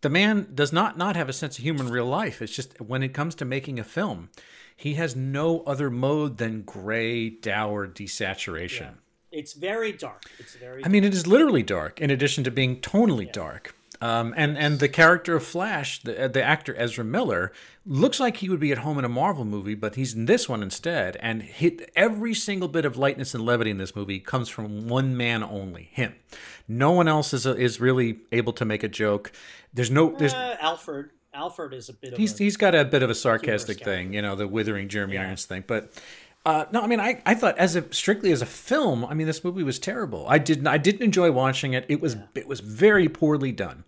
The 0.00 0.10
man 0.10 0.48
does 0.54 0.72
not 0.72 0.96
not 0.96 1.16
have 1.16 1.28
a 1.28 1.32
sense 1.32 1.58
of 1.58 1.64
humor 1.64 1.84
in 1.84 1.90
real 1.90 2.06
life. 2.06 2.40
It's 2.40 2.54
just 2.54 2.80
when 2.80 3.02
it 3.02 3.14
comes 3.14 3.34
to 3.36 3.44
making 3.44 3.78
a 3.78 3.84
film, 3.84 4.30
he 4.76 4.94
has 4.94 5.14
no 5.14 5.62
other 5.62 5.90
mode 5.90 6.38
than 6.38 6.62
gray, 6.62 7.30
dour 7.30 7.86
desaturation. 7.86 8.80
Yeah. 8.80 9.38
It's 9.38 9.54
very 9.54 9.92
dark. 9.92 10.24
It's 10.38 10.54
very. 10.54 10.84
I 10.84 10.88
mean, 10.88 11.04
it 11.04 11.14
is 11.14 11.26
literally 11.26 11.62
dark. 11.62 12.00
In 12.00 12.10
addition 12.10 12.44
to 12.44 12.50
being 12.50 12.80
tonally 12.80 13.26
yeah. 13.26 13.32
dark. 13.32 13.74
Um, 14.02 14.34
and 14.36 14.58
and 14.58 14.80
the 14.80 14.88
character 14.88 15.36
of 15.36 15.44
Flash, 15.44 16.02
the 16.02 16.28
the 16.28 16.42
actor 16.42 16.74
Ezra 16.76 17.04
Miller, 17.04 17.52
looks 17.86 18.18
like 18.18 18.38
he 18.38 18.48
would 18.48 18.58
be 18.58 18.72
at 18.72 18.78
home 18.78 18.98
in 18.98 19.04
a 19.04 19.08
Marvel 19.08 19.44
movie, 19.44 19.76
but 19.76 19.94
he's 19.94 20.12
in 20.12 20.26
this 20.26 20.48
one 20.48 20.60
instead. 20.60 21.16
And 21.20 21.40
hit 21.40 21.88
every 21.94 22.34
single 22.34 22.66
bit 22.66 22.84
of 22.84 22.96
lightness 22.96 23.32
and 23.32 23.46
levity 23.46 23.70
in 23.70 23.78
this 23.78 23.94
movie 23.94 24.18
comes 24.18 24.48
from 24.48 24.88
one 24.88 25.16
man 25.16 25.44
only, 25.44 25.88
him. 25.92 26.16
No 26.66 26.90
one 26.90 27.06
else 27.06 27.32
is 27.32 27.46
a, 27.46 27.56
is 27.56 27.80
really 27.80 28.18
able 28.32 28.52
to 28.54 28.64
make 28.64 28.82
a 28.82 28.88
joke. 28.88 29.30
There's 29.72 29.90
no 29.90 30.16
there's 30.18 30.34
uh, 30.34 30.56
Alfred. 30.60 31.10
Alfred 31.32 31.72
is 31.72 31.88
a 31.88 31.92
bit. 31.92 32.16
He's 32.16 32.34
a 32.40 32.42
he's 32.42 32.56
got 32.56 32.74
a 32.74 32.84
bit 32.84 33.04
of 33.04 33.08
a 33.08 33.14
sarcastic 33.14 33.84
thing, 33.84 34.14
you 34.14 34.20
know, 34.20 34.34
the 34.34 34.48
withering 34.48 34.88
Jeremy 34.88 35.14
yeah. 35.14 35.22
Irons 35.22 35.44
thing, 35.44 35.62
but. 35.64 35.92
Uh, 36.44 36.64
no, 36.72 36.82
I 36.82 36.88
mean, 36.88 36.98
I, 36.98 37.22
I 37.24 37.34
thought 37.34 37.56
as 37.56 37.76
a 37.76 37.92
strictly 37.92 38.32
as 38.32 38.42
a 38.42 38.46
film, 38.46 39.04
I 39.04 39.14
mean, 39.14 39.28
this 39.28 39.44
movie 39.44 39.62
was 39.62 39.78
terrible. 39.78 40.26
I 40.28 40.38
didn't 40.38 40.66
I 40.66 40.76
didn't 40.76 41.02
enjoy 41.02 41.30
watching 41.30 41.72
it. 41.72 41.86
It 41.88 42.00
was 42.00 42.16
yeah. 42.16 42.22
it 42.34 42.48
was 42.48 42.60
very 42.60 43.08
poorly 43.08 43.52
done. 43.52 43.84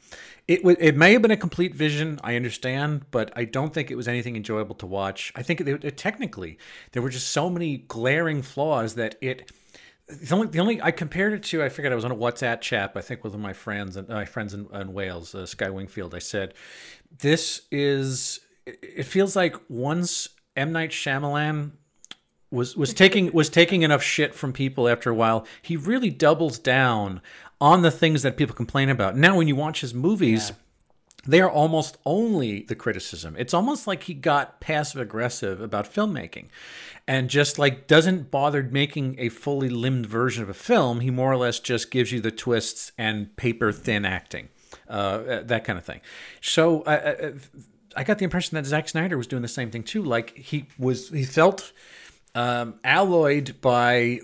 It 0.46 0.60
it 0.78 0.96
may 0.96 1.14
have 1.14 1.22
been 1.22 1.32
a 1.32 1.36
complete 1.36 1.74
vision. 1.74 2.20
I 2.22 2.36
understand, 2.36 3.06
but 3.10 3.32
I 3.34 3.44
don't 3.44 3.74
think 3.74 3.90
it 3.90 3.96
was 3.96 4.06
anything 4.06 4.36
enjoyable 4.36 4.76
to 4.76 4.86
watch. 4.86 5.32
I 5.34 5.42
think 5.42 5.62
it, 5.62 5.84
it, 5.84 5.96
technically 5.96 6.58
there 6.92 7.02
were 7.02 7.10
just 7.10 7.30
so 7.30 7.50
many 7.50 7.78
glaring 7.78 8.42
flaws 8.42 8.94
that 8.94 9.16
it. 9.20 9.50
The 10.06 10.34
only, 10.34 10.48
the 10.48 10.58
only 10.58 10.82
I 10.82 10.90
compared 10.90 11.32
it 11.32 11.44
to 11.44 11.64
I 11.64 11.70
figured 11.70 11.90
I 11.90 11.96
was 11.96 12.04
on 12.04 12.10
a 12.10 12.16
WhatsApp 12.16 12.60
chat 12.60 12.92
I 12.94 13.00
think 13.00 13.24
with 13.24 13.32
one 13.32 13.40
of 13.40 13.42
my 13.42 13.54
friends 13.54 13.96
and 13.96 14.10
uh, 14.10 14.16
my 14.16 14.26
friends 14.26 14.52
in, 14.52 14.68
in 14.74 14.92
Wales 14.92 15.34
uh, 15.34 15.46
Sky 15.46 15.70
Wingfield 15.70 16.14
I 16.14 16.18
said 16.18 16.52
this 17.20 17.62
is 17.70 18.40
it 18.66 19.04
feels 19.04 19.34
like 19.34 19.56
once 19.70 20.28
M 20.56 20.72
Night 20.72 20.90
Shyamalan 20.90 21.70
was 22.54 22.76
was 22.76 22.94
taking 22.94 23.32
was 23.32 23.48
taking 23.50 23.82
enough 23.82 24.02
shit 24.02 24.34
from 24.34 24.52
people 24.52 24.88
after 24.88 25.10
a 25.10 25.14
while. 25.14 25.46
He 25.60 25.76
really 25.76 26.10
doubles 26.10 26.58
down 26.58 27.20
on 27.60 27.82
the 27.82 27.90
things 27.90 28.22
that 28.22 28.36
people 28.36 28.54
complain 28.54 28.88
about. 28.88 29.16
Now, 29.16 29.36
when 29.36 29.48
you 29.48 29.56
watch 29.56 29.80
his 29.80 29.92
movies. 29.94 30.50
Yeah. 30.50 30.56
They 31.26 31.40
are 31.40 31.50
almost 31.50 31.96
only 32.04 32.64
the 32.64 32.74
criticism. 32.74 33.34
It's 33.38 33.54
almost 33.54 33.86
like 33.86 34.02
he 34.02 34.12
got 34.12 34.60
passive 34.60 35.00
aggressive 35.00 35.58
about 35.62 35.90
filmmaking 35.90 36.48
and 37.08 37.30
just 37.30 37.58
like 37.58 37.86
doesn't 37.86 38.30
bother 38.30 38.62
making 38.62 39.16
a 39.18 39.30
fully 39.30 39.70
limbed 39.70 40.04
version 40.04 40.42
of 40.42 40.50
a 40.50 40.54
film. 40.54 41.00
He 41.00 41.10
more 41.10 41.32
or 41.32 41.38
less 41.38 41.60
just 41.60 41.90
gives 41.90 42.12
you 42.12 42.20
the 42.20 42.30
twists 42.30 42.92
and 42.98 43.34
paper 43.36 43.72
thin 43.72 44.04
acting. 44.04 44.50
uh, 44.88 45.42
that 45.44 45.64
kind 45.64 45.78
of 45.78 45.84
thing. 45.84 46.00
So 46.40 46.82
I, 46.82 46.96
I, 46.96 47.32
I 47.96 48.04
got 48.04 48.18
the 48.18 48.24
impression 48.24 48.56
that 48.56 48.66
Zack 48.66 48.88
Snyder 48.88 49.16
was 49.16 49.26
doing 49.26 49.42
the 49.42 49.48
same 49.48 49.70
thing 49.70 49.82
too. 49.82 50.02
Like 50.02 50.36
he 50.36 50.66
was, 50.78 51.10
he 51.10 51.24
felt 51.24 51.72
um, 52.34 52.74
alloyed 52.84 53.60
by 53.60 54.20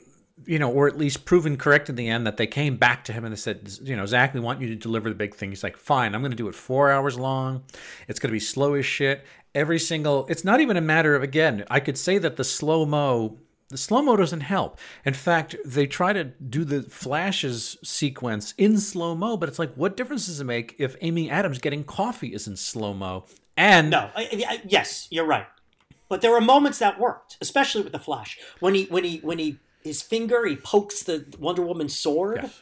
you 0.46 0.58
know, 0.58 0.70
or 0.70 0.88
at 0.88 0.98
least 0.98 1.24
proven 1.24 1.56
correct 1.56 1.88
in 1.88 1.96
the 1.96 2.08
end 2.08 2.26
that 2.26 2.36
they 2.36 2.46
came 2.46 2.76
back 2.76 3.04
to 3.04 3.12
him 3.12 3.24
and 3.24 3.32
they 3.32 3.36
said, 3.36 3.70
you 3.82 3.96
know, 3.96 4.06
Zack, 4.06 4.34
we 4.34 4.40
want 4.40 4.60
you 4.60 4.68
to 4.68 4.76
deliver 4.76 5.08
the 5.08 5.14
big 5.14 5.34
thing. 5.34 5.50
He's 5.50 5.62
like, 5.62 5.76
fine, 5.76 6.14
I'm 6.14 6.22
going 6.22 6.32
to 6.32 6.36
do 6.36 6.48
it 6.48 6.54
four 6.54 6.90
hours 6.90 7.18
long. 7.18 7.62
It's 8.08 8.18
going 8.18 8.30
to 8.30 8.34
be 8.34 8.40
slow 8.40 8.74
as 8.74 8.86
shit. 8.86 9.24
Every 9.54 9.78
single, 9.78 10.26
it's 10.28 10.44
not 10.44 10.60
even 10.60 10.76
a 10.76 10.80
matter 10.80 11.14
of, 11.14 11.22
again, 11.22 11.64
I 11.70 11.80
could 11.80 11.98
say 11.98 12.18
that 12.18 12.36
the 12.36 12.44
slow 12.44 12.86
mo, 12.86 13.38
the 13.68 13.76
slow 13.76 14.02
mo 14.02 14.16
doesn't 14.16 14.40
help. 14.40 14.78
In 15.04 15.14
fact, 15.14 15.56
they 15.64 15.86
try 15.86 16.12
to 16.12 16.24
do 16.24 16.64
the 16.64 16.82
flashes 16.82 17.76
sequence 17.84 18.54
in 18.56 18.78
slow 18.78 19.14
mo, 19.14 19.36
but 19.36 19.48
it's 19.48 19.58
like, 19.58 19.74
what 19.74 19.96
difference 19.96 20.26
does 20.26 20.40
it 20.40 20.44
make 20.44 20.74
if 20.78 20.96
Amy 21.00 21.30
Adams 21.30 21.58
getting 21.58 21.84
coffee 21.84 22.34
is 22.34 22.46
in 22.48 22.56
slow 22.56 22.94
mo? 22.94 23.26
And 23.56 23.90
No, 23.90 24.10
I, 24.16 24.44
I, 24.48 24.62
yes, 24.66 25.06
you're 25.10 25.26
right. 25.26 25.46
But 26.10 26.20
there 26.20 26.30
were 26.32 26.40
moments 26.42 26.78
that 26.80 27.00
worked, 27.00 27.38
especially 27.40 27.82
with 27.82 27.92
the 27.92 27.98
Flash 27.98 28.38
when 28.60 28.74
he 28.74 28.84
when 28.84 29.04
he 29.04 29.18
when 29.18 29.38
he 29.38 29.58
his 29.82 30.02
finger 30.02 30.44
he 30.44 30.56
pokes 30.56 31.02
the 31.04 31.24
Wonder 31.38 31.62
Woman 31.62 31.88
sword, 31.88 32.40
Yes. 32.42 32.60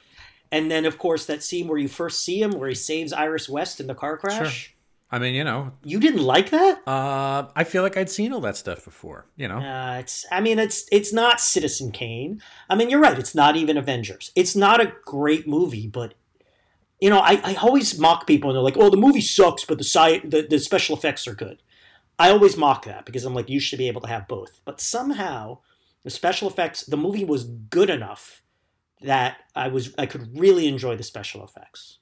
and 0.52 0.70
then 0.70 0.84
of 0.84 0.98
course 0.98 1.26
that 1.26 1.42
scene 1.42 1.66
where 1.66 1.78
you 1.78 1.88
first 1.88 2.24
see 2.24 2.40
him 2.40 2.52
where 2.52 2.68
he 2.68 2.74
saves 2.76 3.12
Iris 3.12 3.48
West 3.48 3.80
in 3.80 3.86
the 3.88 3.94
car 3.94 4.16
crash. 4.16 4.54
Sure. 4.66 4.74
I 5.10 5.18
mean, 5.18 5.34
you 5.34 5.42
know, 5.42 5.72
You 5.82 5.98
didn't 6.00 6.22
like 6.22 6.50
that? 6.50 6.86
uh, 6.86 7.48
I 7.56 7.64
feel 7.64 7.82
like 7.82 7.96
I'd 7.96 8.10
seen 8.10 8.30
all 8.34 8.42
that 8.42 8.58
stuff 8.58 8.84
before, 8.84 9.24
you 9.36 9.48
know. 9.48 9.56
Uh, 9.56 9.96
it's. 10.00 10.26
I 10.30 10.42
mean, 10.42 10.58
it's. 10.58 10.84
It's 10.92 11.14
not 11.14 11.40
Citizen 11.40 11.90
Kane. 11.92 12.42
I 12.68 12.74
mean, 12.74 12.90
you're 12.90 13.00
right. 13.00 13.18
It's 13.18 13.34
not 13.34 13.56
even 13.56 13.78
Avengers. 13.78 14.30
It's 14.36 14.54
not 14.54 14.82
a 14.82 14.92
great 15.06 15.48
movie, 15.48 15.86
but 15.88 16.12
you 17.00 17.08
know, 17.08 17.20
I, 17.20 17.40
I 17.42 17.54
always 17.54 17.98
mock 17.98 18.26
people 18.26 18.50
and 18.50 18.56
they're 18.56 18.62
like, 18.62 18.76
"Oh, 18.76 18.90
the 18.90 18.98
movie 18.98 19.22
sucks, 19.22 19.64
but 19.64 19.78
the 19.78 19.84
sci- 19.84 20.20
the, 20.28 20.42
the 20.42 20.58
special 20.58 20.94
effects 20.94 21.26
are 21.26 21.34
good." 21.34 21.62
I 22.18 22.30
always 22.30 22.56
mock 22.56 22.84
that 22.84 23.06
because 23.06 23.24
I'm 23.24 23.34
like, 23.34 23.48
you 23.48 23.60
should 23.60 23.78
be 23.78 23.88
able 23.88 24.00
to 24.00 24.08
have 24.08 24.26
both. 24.26 24.60
But 24.64 24.80
somehow, 24.80 25.58
the 26.02 26.10
special 26.10 26.48
effects, 26.48 26.84
the 26.84 26.96
movie 26.96 27.24
was 27.24 27.44
good 27.44 27.90
enough 27.90 28.42
that 29.02 29.38
I 29.54 29.68
was 29.68 29.94
I 29.96 30.06
could 30.06 30.38
really 30.38 30.66
enjoy 30.66 30.96
the 30.96 31.02
special 31.02 31.44
effects. 31.44 31.98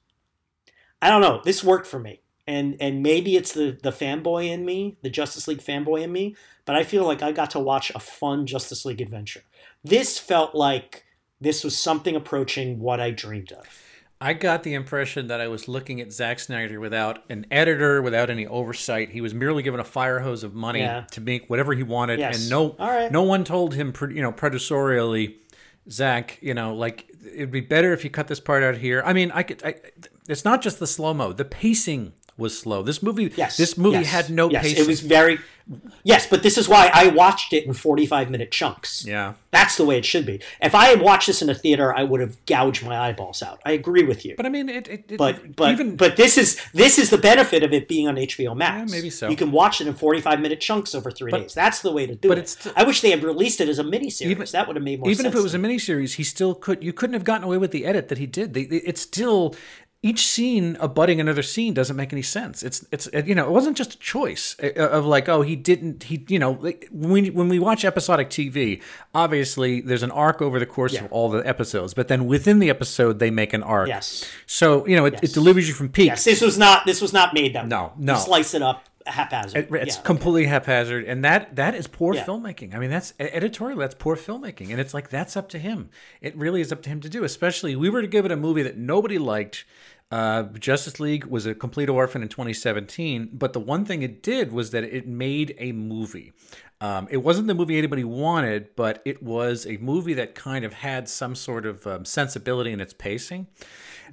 I 1.01 1.09
don't 1.09 1.21
know. 1.21 1.41
This 1.43 1.63
worked 1.63 1.87
for 1.87 1.99
me. 1.99 2.21
And 2.47 2.77
and 2.79 3.03
maybe 3.03 3.35
it's 3.35 3.53
the 3.53 3.77
the 3.83 3.91
fanboy 3.91 4.47
in 4.49 4.65
me, 4.65 4.97
the 5.03 5.09
Justice 5.09 5.47
League 5.47 5.61
fanboy 5.61 6.01
in 6.01 6.11
me, 6.11 6.35
but 6.65 6.75
I 6.75 6.83
feel 6.83 7.05
like 7.05 7.21
I 7.21 7.31
got 7.31 7.51
to 7.51 7.59
watch 7.59 7.91
a 7.93 7.99
fun 7.99 8.47
Justice 8.47 8.85
League 8.85 9.01
adventure. 9.01 9.43
This 9.83 10.17
felt 10.17 10.55
like 10.55 11.05
this 11.39 11.63
was 11.63 11.77
something 11.77 12.15
approaching 12.15 12.79
what 12.79 12.99
I 12.99 13.11
dreamed 13.11 13.51
of. 13.51 13.67
I 14.19 14.33
got 14.33 14.63
the 14.63 14.73
impression 14.73 15.27
that 15.27 15.39
I 15.39 15.47
was 15.47 15.67
looking 15.67 16.01
at 16.01 16.11
Zack 16.11 16.39
Snyder 16.39 16.79
without 16.79 17.23
an 17.29 17.45
editor, 17.51 18.01
without 18.01 18.29
any 18.31 18.47
oversight. 18.47 19.09
He 19.11 19.21
was 19.21 19.33
merely 19.33 19.61
given 19.61 19.79
a 19.79 19.83
fire 19.83 20.19
hose 20.19 20.43
of 20.43 20.55
money 20.55 20.79
Yeah. 20.79 21.01
to 21.11 21.21
make 21.21 21.47
whatever 21.49 21.73
he 21.75 21.83
wanted, 21.83 22.19
Yes. 22.19 22.41
and 22.41 22.49
no, 22.49 22.75
right. 22.79 23.11
no 23.11 23.21
one 23.21 23.43
told 23.43 23.75
him, 23.75 23.93
you 24.09 24.21
know, 24.23 24.31
predatorially, 24.31 25.35
Zack, 25.89 26.39
you 26.41 26.53
know, 26.55 26.73
like 26.73 27.05
it'd 27.33 27.51
be 27.51 27.61
better 27.61 27.93
if 27.93 28.03
you 28.03 28.09
cut 28.09 28.27
this 28.27 28.39
part 28.39 28.63
out 28.63 28.77
here. 28.77 29.03
I 29.05 29.13
mean, 29.13 29.31
I 29.31 29.43
could. 29.43 29.63
I, 29.63 29.75
it's 30.27 30.43
not 30.43 30.61
just 30.61 30.79
the 30.79 30.87
slow 30.87 31.13
mo; 31.13 31.31
the 31.31 31.45
pacing 31.45 32.13
was 32.37 32.57
slow. 32.57 32.83
This 32.83 33.01
movie, 33.01 33.31
Yes. 33.35 33.57
this 33.57 33.77
movie 33.77 33.97
yes, 33.97 34.07
had 34.07 34.29
no 34.29 34.49
yes, 34.49 34.63
pacing. 34.63 34.83
It 34.83 34.87
was 34.87 35.01
very 35.01 35.39
Yes, 36.03 36.25
but 36.27 36.43
this 36.43 36.57
is 36.57 36.69
why 36.69 36.89
I 36.93 37.07
watched 37.07 37.51
it 37.51 37.65
in 37.65 37.73
45 37.73 38.29
minute 38.29 38.51
chunks. 38.51 39.03
yeah. 39.05 39.33
That's 39.51 39.75
the 39.75 39.83
way 39.83 39.97
it 39.97 40.05
should 40.05 40.25
be. 40.25 40.39
If 40.61 40.73
I 40.73 40.85
had 40.85 41.01
watched 41.01 41.27
this 41.27 41.41
in 41.41 41.49
a 41.49 41.53
theater, 41.55 41.93
I 41.93 42.03
would 42.03 42.21
have 42.21 42.37
gouged 42.45 42.85
my 42.85 42.97
eyeballs 42.97 43.43
out. 43.43 43.59
I 43.65 43.71
agree 43.73 44.03
with 44.03 44.23
you. 44.23 44.35
But 44.37 44.45
I 44.45 44.49
mean, 44.49 44.69
it, 44.69 44.87
it, 44.87 45.17
but 45.17 45.57
but 45.57 45.71
even 45.71 45.97
but 45.97 46.15
this 46.15 46.37
is 46.37 46.61
this 46.73 46.97
is 46.97 47.09
the 47.09 47.17
benefit 47.17 47.63
of 47.63 47.73
it 47.73 47.89
being 47.89 48.07
on 48.07 48.15
HBO 48.15 48.55
Max. 48.55 48.89
Yeah, 48.91 48.97
maybe 48.97 49.09
so. 49.09 49.29
You 49.29 49.35
can 49.35 49.51
watch 49.51 49.81
it 49.81 49.87
in 49.87 49.93
forty 49.93 50.21
five 50.21 50.39
minute 50.39 50.61
chunks 50.61 50.95
over 50.95 51.11
three 51.11 51.31
But- 51.31 51.41
days. 51.41 51.53
That's 51.53 51.81
the 51.81 51.91
way 51.91 52.05
to 52.05 52.15
do 52.15 52.29
but 52.29 52.37
it. 52.37 52.41
it's 52.41 52.67
I 52.77 52.83
wish 52.83 53.01
they 53.01 53.09
had 53.09 53.23
released 53.23 53.59
it 53.59 53.67
as 53.67 53.77
a 53.79 53.83
miniseries. 53.83 54.21
Even- 54.27 54.47
that 54.53 54.67
would 54.67 54.75
have 54.77 54.83
made 54.83 54.99
more 55.01 55.09
even 55.09 55.25
if 55.25 55.35
it 55.35 55.41
was 55.41 55.53
a 55.53 55.59
miniseries, 55.59 56.13
he 56.13 56.23
still 56.23 56.55
could. 56.55 56.81
You 56.81 56.93
couldn't 56.93 57.15
have 57.15 57.25
gotten 57.25 57.43
away 57.43 57.57
with 57.57 57.71
the 57.71 57.85
edit 57.85 58.07
that 58.07 58.19
he 58.19 58.25
did. 58.25 58.53
They- 58.53 58.61
it's 58.61 59.01
still 59.01 59.53
each 60.09 60.25
scene 60.25 60.75
uh, 60.77 60.87
abutting 60.87 61.19
another 61.19 61.43
scene 61.43 61.73
doesn't 61.73 61.95
make 61.95 62.11
any 62.13 62.21
sense. 62.21 62.63
It's 62.63 62.85
it's 62.91 63.07
uh, 63.13 63.21
you 63.25 63.35
know 63.35 63.45
it 63.49 63.51
wasn't 63.51 63.77
just 63.77 63.93
a 63.95 63.99
choice 63.99 64.55
uh, 64.63 64.67
uh, 64.77 64.89
of 64.97 65.05
like 65.05 65.27
oh 65.29 65.41
he 65.41 65.55
didn't 65.55 66.03
he 66.03 66.15
you 66.27 66.39
know 66.39 66.51
like, 66.61 66.87
when 66.91 67.11
we, 67.11 67.29
when 67.29 67.49
we 67.49 67.59
watch 67.59 67.83
episodic 67.85 68.29
TV, 68.29 68.81
obviously 69.13 69.81
there's 69.81 70.03
an 70.03 70.11
arc 70.11 70.41
over 70.41 70.59
the 70.59 70.65
course 70.65 70.93
Yeah. 70.93 71.05
of 71.05 71.11
all 71.11 71.29
the 71.29 71.45
episodes, 71.47 71.93
but 71.93 72.07
then 72.07 72.25
within 72.27 72.59
the 72.59 72.69
episode 72.69 73.19
they 73.19 73.31
make 73.31 73.53
an 73.53 73.63
arc. 73.63 73.87
Yes. 73.89 74.25
So 74.45 74.85
you 74.87 74.95
know 74.95 75.05
it, 75.05 75.19
it 75.23 75.33
delivers 75.33 75.67
you 75.67 75.73
from 75.73 75.89
peaks. 75.89 76.07
Yes, 76.07 76.23
this 76.23 76.41
was 76.41 76.57
not 76.57 76.85
this 76.85 77.01
was 77.01 77.13
not 77.13 77.33
made 77.33 77.53
that 77.55 77.67
No, 77.67 77.93
no. 77.97 78.13
You 78.13 78.19
slice 78.19 78.53
it 78.53 78.61
up 78.61 78.83
haphazard. 79.05 79.67
It- 79.71 79.73
it's 79.83 79.95
Yeah. 79.95 80.01
completely 80.03 80.45
haphazard, 80.47 81.05
and 81.05 81.23
that 81.23 81.55
that 81.55 81.73
is 81.75 81.87
poor 81.87 82.13
Yeah. 82.13 82.25
filmmaking. 82.25 82.75
I 82.75 82.79
mean, 82.79 82.89
that's 82.89 83.13
editorial. 83.19 83.79
That's 83.79 83.95
poor 83.95 84.15
filmmaking, 84.17 84.69
and 84.71 84.79
it's 84.81 84.93
like 84.93 85.09
that's 85.09 85.37
up 85.37 85.47
to 85.49 85.59
him. 85.59 85.89
It 86.21 86.35
really 86.37 86.59
is 86.61 86.71
up 86.73 86.81
to 86.83 86.89
him 86.89 86.99
to 87.01 87.09
do. 87.09 87.23
Especially, 87.23 87.75
we 87.75 87.89
were 87.89 88.01
to 88.01 88.07
give 88.07 88.25
it 88.25 88.31
a 88.31 88.35
movie 88.37 88.63
that 88.63 88.77
nobody 88.77 89.17
liked. 89.17 89.63
Uh, 90.09 90.43
Justice 90.43 90.99
League 90.99 91.25
was 91.25 91.45
a 91.45 91.53
complete 91.53 91.89
orphan 91.89 92.21
in 92.21 92.29
2017, 92.29 93.31
but 93.33 93.53
the 93.53 93.59
one 93.59 93.83
thing 93.83 94.03
it 94.03 94.23
did 94.23 94.51
was 94.53 94.71
that 94.71 94.83
it 94.83 95.05
made 95.05 95.53
a 95.59 95.73
movie. 95.73 96.31
Um, 96.79 97.07
it 97.09 97.17
wasn't 97.17 97.47
the 97.47 97.55
movie 97.55 97.77
anybody 97.77 98.03
wanted, 98.03 98.75
but 98.75 99.01
it 99.03 99.21
was 99.21 99.65
a 99.65 99.77
movie 99.77 100.13
that 100.13 100.35
kind 100.35 100.63
of 100.63 100.73
had 100.73 101.09
some 101.09 101.35
sort 101.35 101.65
of 101.65 101.85
um, 101.87 102.05
sensibility 102.05 102.71
in 102.71 102.79
its 102.79 102.93
pacing. 102.93 103.47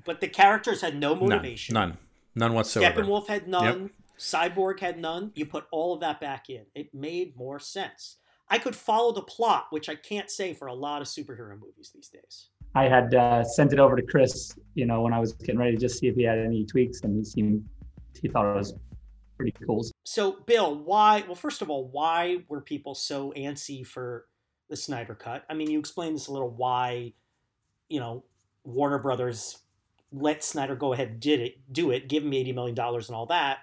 But 0.04 0.20
the 0.20 0.28
characters 0.28 0.80
had 0.80 0.98
no 0.98 1.14
motivation. 1.14 1.74
none, 1.74 1.98
none 2.34 2.54
whatsoever. 2.54 3.02
Steppenwolf 3.02 3.28
had 3.28 3.46
none. 3.46 3.90
Cyborg 4.18 4.80
had 4.80 4.98
none. 4.98 5.32
You 5.34 5.46
put 5.46 5.66
all 5.70 5.94
of 5.94 6.00
that 6.00 6.20
back 6.20 6.48
in. 6.48 6.62
It 6.74 6.94
made 6.94 7.36
more 7.36 7.58
sense. 7.58 8.16
I 8.48 8.58
could 8.58 8.76
follow 8.76 9.12
the 9.12 9.22
plot, 9.22 9.66
which 9.70 9.88
I 9.88 9.94
can't 9.94 10.30
say 10.30 10.54
for 10.54 10.66
a 10.66 10.74
lot 10.74 11.02
of 11.02 11.08
superhero 11.08 11.58
movies 11.58 11.90
these 11.94 12.08
days. 12.08 12.48
I 12.74 12.88
had 12.88 13.14
uh, 13.14 13.44
sent 13.44 13.72
it 13.72 13.78
over 13.78 13.96
to 13.96 14.02
Chris, 14.02 14.54
you 14.74 14.86
know, 14.86 15.02
when 15.02 15.12
I 15.12 15.20
was 15.20 15.32
getting 15.32 15.58
ready 15.58 15.72
to 15.72 15.80
just 15.80 15.98
see 15.98 16.08
if 16.08 16.16
he 16.16 16.24
had 16.24 16.38
any 16.38 16.64
tweaks, 16.64 17.00
and 17.02 17.16
he 17.16 17.24
seemed 17.24 17.64
he 18.20 18.28
thought 18.28 18.52
it 18.52 18.58
was 18.58 18.74
pretty 19.36 19.52
cool. 19.66 19.84
So, 20.04 20.38
Bill, 20.46 20.76
why? 20.76 21.22
Well, 21.26 21.34
first 21.36 21.62
of 21.62 21.70
all, 21.70 21.88
why 21.88 22.38
were 22.48 22.60
people 22.60 22.94
so 22.94 23.32
antsy 23.36 23.86
for 23.86 24.26
the 24.68 24.76
Snyder 24.76 25.14
Cut? 25.14 25.44
I 25.48 25.54
mean, 25.54 25.70
you 25.70 25.78
explained 25.78 26.16
this 26.16 26.26
a 26.26 26.32
little. 26.32 26.50
Why, 26.50 27.12
you 27.88 28.00
know, 28.00 28.24
Warner 28.64 28.98
Brothers 28.98 29.58
let 30.12 30.42
Snyder 30.42 30.76
go 30.76 30.92
ahead 30.92 31.20
did 31.20 31.40
it, 31.40 31.58
do 31.72 31.90
it, 31.90 32.08
give 32.08 32.24
him 32.24 32.32
eighty 32.32 32.52
million 32.52 32.74
dollars 32.74 33.08
and 33.08 33.16
all 33.16 33.26
that. 33.26 33.58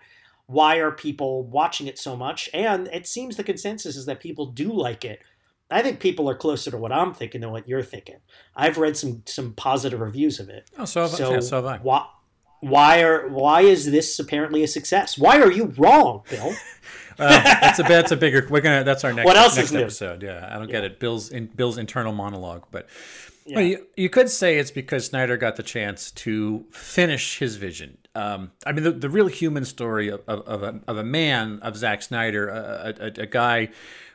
Why 0.48 0.78
are 0.78 0.92
people 0.92 1.44
watching 1.44 1.88
it 1.88 1.98
so 1.98 2.16
much? 2.16 2.50
And 2.54 2.88
it 2.88 3.08
seems 3.08 3.38
the 3.38 3.44
consensus 3.44 3.96
is 3.96 4.06
that 4.06 4.20
people 4.20 4.48
do 4.48 4.74
like 4.74 5.06
it. 5.06 5.22
I 5.72 5.82
think 5.82 6.00
people 6.00 6.30
are 6.30 6.36
closer 6.36 6.70
to 6.72 6.78
what 6.78 6.92
I'm 6.92 7.14
thinking 7.14 7.42
than 7.42 7.52
what 7.52 7.68
you're 7.68 7.84
thinking. 7.84 8.18
I've 8.56 8.78
read 8.78 8.98
some 8.98 9.24
some 9.26 9.54
positive 9.54 10.00
reviews 10.00 10.40
of 10.40 10.50
it. 10.50 10.70
Oh, 10.78 10.86
so 10.86 11.02
have, 11.04 11.14
I- 11.14 11.18
So, 11.18 11.32
yeah, 11.34 11.40
so 11.40 11.56
have 11.58 11.66
I. 11.66 11.78
why 11.78 12.06
why 12.60 13.02
are 13.02 13.28
why 13.30 13.62
is 13.62 13.90
this 13.90 14.20
apparently 14.20 14.64
a 14.64 14.68
success? 14.68 15.18
Why 15.18 15.40
are 15.42 15.52
you 15.52 15.74
wrong, 15.78 16.24
Bill? 16.30 16.54
Uh, 17.20 17.28
that's 17.44 17.78
a 17.78 17.84
that's 17.84 18.12
a 18.12 18.16
bigger. 18.16 18.48
We're 18.50 18.62
gonna. 18.62 18.84
That's 18.84 19.04
our 19.04 19.14
next. 19.14 19.26
What 19.28 19.36
else 19.38 19.56
next 19.56 19.68
is 19.68 19.74
new? 19.74 19.82
episode? 19.82 20.24
Yeah, 20.24 20.50
I 20.50 20.58
don't 20.58 20.72
get 20.72 20.84
it. 20.84 21.00
Bill's 21.00 21.30
in 21.30 21.48
Bill's 21.48 21.78
internal 21.78 22.14
monologue, 22.14 22.66
but 22.72 22.88
Yeah. 23.46 23.58
well, 23.58 23.66
you, 23.66 23.88
you 23.96 24.10
could 24.10 24.28
say 24.30 24.58
it's 24.58 24.72
because 24.72 25.06
Snyder 25.06 25.38
got 25.38 25.56
the 25.56 25.62
chance 25.62 26.10
to 26.12 26.66
finish 26.72 27.38
his 27.38 27.58
vision. 27.58 27.98
Um, 28.16 28.52
I 28.66 28.72
mean, 28.72 28.84
the, 28.86 28.92
the 28.92 29.10
real 29.10 29.28
human 29.28 29.66
story 29.66 30.08
of, 30.08 30.22
of, 30.28 30.40
of, 30.48 30.64
a, 30.64 30.80
of 30.88 30.98
a 30.98 31.04
man 31.04 31.60
of 31.62 31.76
Zack 31.78 32.02
Snyder, 32.02 32.48
a, 32.50 32.94
a, 33.00 33.06
a 33.24 33.26
guy 33.28 33.70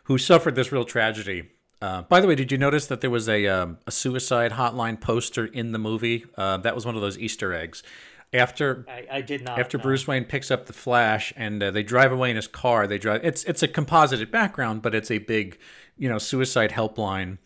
who 0.06 0.18
suffered 0.18 0.54
this 0.54 0.72
real 0.72 0.84
tragedy. 0.84 1.50
Uh, 1.82 2.02
by 2.02 2.20
the 2.20 2.26
way, 2.26 2.34
did 2.34 2.50
you 2.50 2.58
notice 2.58 2.86
that 2.86 3.00
there 3.00 3.10
was 3.10 3.28
a 3.28 3.46
um, 3.46 3.78
a 3.86 3.90
suicide 3.90 4.52
hotline 4.52 5.00
poster 5.00 5.44
in 5.44 5.72
the 5.72 5.78
movie? 5.78 6.24
Uh, 6.36 6.56
that 6.58 6.74
was 6.74 6.86
one 6.86 6.94
of 6.94 7.02
those 7.02 7.18
Easter 7.18 7.52
eggs. 7.52 7.82
After 8.32 8.84
I, 8.88 9.06
I 9.10 9.20
did 9.20 9.44
not. 9.44 9.58
after. 9.58 9.78
Bruce 9.78 10.06
Wayne 10.06 10.24
picks 10.24 10.50
up 10.50 10.66
the 10.66 10.72
Flash 10.72 11.32
and 11.36 11.62
uh, 11.62 11.70
they 11.70 11.82
drive 11.82 12.12
away 12.12 12.30
in 12.30 12.36
his 12.36 12.48
car, 12.48 12.86
they 12.86 12.98
drive. 12.98 13.24
It's 13.24 13.44
it's 13.44 13.62
a 13.62 13.68
composited 13.68 14.30
background, 14.30 14.82
but 14.82 14.94
it's 14.94 15.10
a 15.10 15.18
big, 15.18 15.58
you 15.98 16.08
know, 16.08 16.18
suicide 16.18 16.72
helpline. 16.72 17.38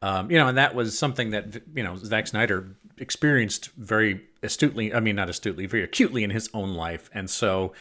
Um, 0.00 0.30
you 0.30 0.38
know, 0.38 0.48
and 0.48 0.58
that 0.58 0.74
was 0.74 0.96
something 0.98 1.30
that 1.30 1.62
you 1.74 1.82
know 1.82 1.96
Zack 1.96 2.26
Snyder 2.26 2.76
experienced 2.98 3.70
very 3.76 4.22
astutely. 4.42 4.92
I 4.92 5.00
mean, 5.00 5.16
not 5.16 5.28
astutely, 5.28 5.66
very 5.66 5.82
acutely 5.82 6.24
in 6.24 6.30
his 6.30 6.50
own 6.54 6.74
life, 6.74 7.10
and 7.14 7.28
so 7.28 7.72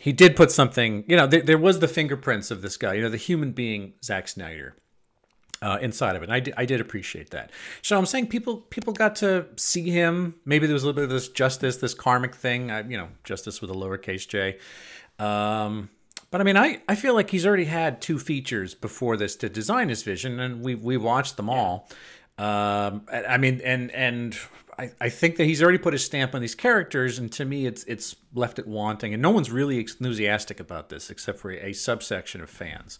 he 0.00 0.12
did 0.12 0.34
put 0.34 0.50
something. 0.50 1.04
You 1.06 1.16
know, 1.16 1.26
there, 1.26 1.42
there 1.42 1.58
was 1.58 1.80
the 1.80 1.88
fingerprints 1.88 2.50
of 2.50 2.62
this 2.62 2.78
guy. 2.78 2.94
You 2.94 3.02
know, 3.02 3.10
the 3.10 3.18
human 3.18 3.52
being 3.52 3.92
Zack 4.02 4.28
Snyder 4.28 4.74
uh, 5.60 5.78
inside 5.82 6.16
of 6.16 6.22
it. 6.22 6.30
And 6.30 6.54
I 6.56 6.64
did, 6.64 6.80
appreciate 6.80 7.30
that. 7.30 7.50
So 7.82 7.98
I'm 7.98 8.06
saying 8.06 8.28
people 8.28 8.56
people 8.56 8.94
got 8.94 9.16
to 9.16 9.46
see 9.56 9.90
him. 9.90 10.36
Maybe 10.46 10.66
there 10.66 10.72
was 10.72 10.84
a 10.84 10.86
little 10.86 10.96
bit 10.96 11.04
of 11.04 11.10
this 11.10 11.28
justice, 11.28 11.76
this 11.76 11.92
karmic 11.92 12.34
thing. 12.34 12.70
I, 12.70 12.80
you 12.80 12.96
know, 12.96 13.08
justice 13.24 13.60
with 13.60 13.70
a 13.70 13.74
lowercase 13.74 14.26
j. 14.26 14.58
Um, 15.18 15.90
but 16.30 16.40
I 16.40 16.44
mean, 16.44 16.56
I, 16.56 16.80
I 16.88 16.94
feel 16.94 17.12
like 17.12 17.28
he's 17.28 17.44
already 17.44 17.66
had 17.66 18.00
two 18.00 18.18
features 18.18 18.74
before 18.74 19.18
this 19.18 19.36
to 19.36 19.50
design 19.50 19.90
his 19.90 20.02
vision, 20.02 20.40
and 20.40 20.64
we 20.64 20.76
we 20.76 20.96
watched 20.96 21.36
them 21.36 21.50
all. 21.50 21.90
Um, 22.38 23.02
I 23.12 23.24
I 23.28 23.36
mean, 23.36 23.60
and 23.62 23.90
and 23.90 24.38
I, 24.80 24.90
I 24.98 25.08
think 25.10 25.36
that 25.36 25.44
he's 25.44 25.62
already 25.62 25.76
put 25.76 25.92
his 25.92 26.02
stamp 26.04 26.34
on 26.34 26.40
these 26.40 26.54
characters, 26.54 27.18
and 27.18 27.30
to 27.32 27.44
me, 27.44 27.66
it's 27.66 27.84
it's 27.84 28.16
left 28.34 28.58
it 28.58 28.66
wanting, 28.66 29.12
and 29.12 29.22
no 29.22 29.30
one's 29.30 29.50
really 29.50 29.78
enthusiastic 29.78 30.58
about 30.58 30.88
this 30.88 31.10
except 31.10 31.38
for 31.38 31.50
a, 31.50 31.74
subsection 31.74 32.40
of 32.40 32.48
fans. 32.48 32.98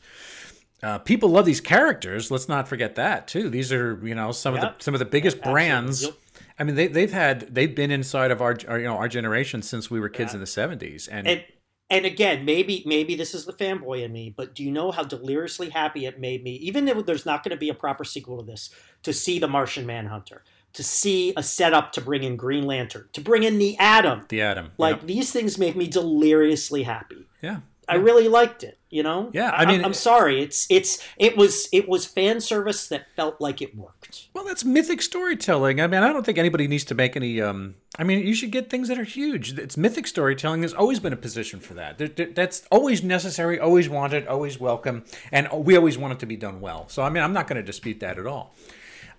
Uh, 0.83 0.99
people 0.99 1.31
love 1.31 1.47
these 1.47 1.61
characters. 1.61 2.31
Let's 2.31 2.49
not 2.49 2.69
forget 2.69 2.97
that 2.97 3.29
too. 3.29 3.49
These 3.49 3.73
are 3.73 3.99
you 4.07 4.14
know 4.14 4.31
some 4.31 4.55
of 4.55 4.61
the 4.61 4.75
some 4.79 4.95
of 4.95 4.99
the 4.99 5.07
biggest 5.07 5.38
Absolutely. 5.38 5.53
brands. 5.53 6.03
Yep. 6.03 6.14
I 6.59 6.64
mean, 6.64 6.75
they 6.75 6.87
they've 6.87 7.12
had 7.12 7.55
they've 7.55 7.75
been 7.75 7.90
inside 7.90 8.31
of 8.31 8.43
our, 8.43 8.59
our 8.69 8.79
you 8.79 8.85
know 8.85 8.97
our 8.97 9.09
generation 9.09 9.62
since 9.62 9.90
we 9.90 10.01
were 10.01 10.11
kids 10.11 10.33
Yeah. 10.33 10.37
in 10.37 10.40
the 10.40 10.47
seventies, 10.47 11.09
and, 11.09 11.27
and 11.27 11.45
and 11.90 12.07
again 12.07 12.45
maybe 12.45 12.83
maybe 12.87 13.14
this 13.14 13.35
is 13.35 13.45
the 13.45 13.53
fanboy 13.53 14.03
in 14.03 14.12
me 14.12 14.33
but 14.35 14.55
do 14.55 14.62
you 14.62 14.71
know 14.71 14.93
how 14.93 15.03
deliriously 15.03 15.71
happy 15.71 16.07
it 16.07 16.21
made 16.21 16.43
me 16.45 16.53
even 16.53 16.87
if 16.87 17.05
there's 17.05 17.27
not 17.27 17.43
going 17.43 17.51
to 17.51 17.57
be 17.57 17.69
a 17.69 17.75
proper 17.75 18.05
sequel 18.05 18.38
to 18.38 18.47
this 18.47 18.71
to 19.03 19.12
see 19.12 19.38
the 19.38 19.49
martian 19.49 19.85
manhunter 19.85 20.45
to 20.73 20.83
see 20.83 21.33
a 21.37 21.43
setup 21.43 21.93
to 21.93 22.01
bring 22.01 22.23
in 22.23 22.37
green 22.37 22.65
lantern 22.67 23.09
to 23.13 23.21
bring 23.21 23.43
in 23.43 23.59
the 23.59 23.77
atom 23.79 24.25
the 24.29 24.41
Atom. 24.43 24.71
like 24.79 24.97
Yep. 24.99 25.07
these 25.07 25.33
things 25.33 25.59
make 25.59 25.75
me 25.77 25.87
deliriously 25.89 26.83
happy 26.85 27.27
yeah, 27.43 27.61
I 27.89 27.95
really 27.97 28.29
liked 28.29 28.63
it. 28.63 28.77
You 28.91 29.03
know. 29.05 29.31
Yeah, 29.33 29.51
I 29.51 29.63
I, 29.63 29.67
mean- 29.67 29.77
mean, 29.79 29.85
I'm 29.85 29.95
sorry. 29.95 30.43
It's 30.43 30.67
it's 30.69 30.99
it 31.17 31.37
was 31.37 31.69
it 31.73 31.89
was 31.89 32.05
fan 32.07 32.41
service 32.41 32.89
that 32.89 33.07
felt 33.17 33.41
like 33.41 33.63
it 33.63 33.75
worked. 33.77 34.27
Well, 34.35 34.45
that's 34.45 34.65
mythic 34.65 35.01
storytelling. 35.01 35.81
I 35.81 35.87
mean, 35.87 36.03
I 36.03 36.13
don't 36.13 36.27
think 36.27 36.39
anybody 36.39 36.67
needs 36.67 36.85
to 36.87 36.95
make 36.97 37.15
any. 37.17 37.41
Um, 37.41 37.77
I 37.99 38.05
mean, 38.05 38.27
you 38.27 38.35
should 38.35 38.51
get 38.51 38.69
things 38.69 38.89
that 38.89 38.99
are 38.99 39.05
huge. 39.05 39.57
It's 39.59 39.77
mythic 39.77 40.07
storytelling. 40.09 40.61
There's 40.61 40.75
always 40.75 40.99
been 41.01 41.13
a 41.13 41.17
position 41.17 41.61
for 41.61 41.75
that. 41.75 41.99
There, 41.99 42.09
there- 42.09 42.33
that's 42.33 42.65
always 42.73 43.03
necessary, 43.05 43.59
always 43.61 43.89
wanted, 43.89 44.27
always 44.27 44.59
welcome, 44.61 45.05
and 45.33 45.49
we 45.53 45.77
always 45.77 45.97
want 45.97 46.13
it 46.15 46.19
to 46.21 46.27
be 46.27 46.37
done 46.37 46.61
well. 46.61 46.89
So, 46.89 47.03
I 47.03 47.11
mean, 47.11 47.23
I'm 47.23 47.33
not 47.33 47.47
going 47.47 47.57
to 47.59 47.63
dispute 47.63 48.01
that 48.01 48.19
at 48.19 48.27
all. 48.27 48.55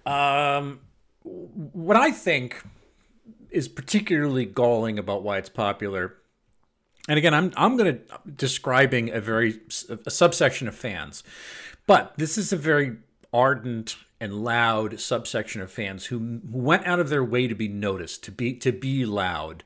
Um, 0.06 0.82
what 1.23 1.97
I 1.97 2.12
think 2.12 2.63
is 3.49 3.67
particularly 3.67 4.45
galling 4.45 4.97
about 4.97 5.23
why 5.23 5.38
it's 5.38 5.49
popular, 5.49 6.15
and 7.07 7.17
again, 7.17 7.34
I'm 7.34 7.51
I'm 7.57 7.77
going 7.77 7.97
to 7.97 8.19
describing 8.36 9.12
a 9.12 9.21
very 9.21 9.60
a 10.05 10.12
subsection 10.12 10.67
of 10.67 10.75
fans, 10.75 11.23
but 11.88 12.13
this 12.17 12.38
is 12.38 12.53
a 12.53 12.57
very 12.57 12.97
ardent 13.34 13.95
and 14.21 14.43
loud 14.43 14.99
subsection 14.99 15.62
of 15.62 15.71
fans 15.71 16.05
who, 16.05 16.19
who 16.49 16.57
went 16.57 16.86
out 16.86 16.99
of 16.99 17.10
their 17.10 17.23
way 17.23 17.47
to 17.47 17.55
be 17.55 17.67
noticed, 17.67 18.23
to 18.23 18.31
be 18.31 18.53
to 18.53 18.71
be 18.71 19.05
loud. 19.05 19.63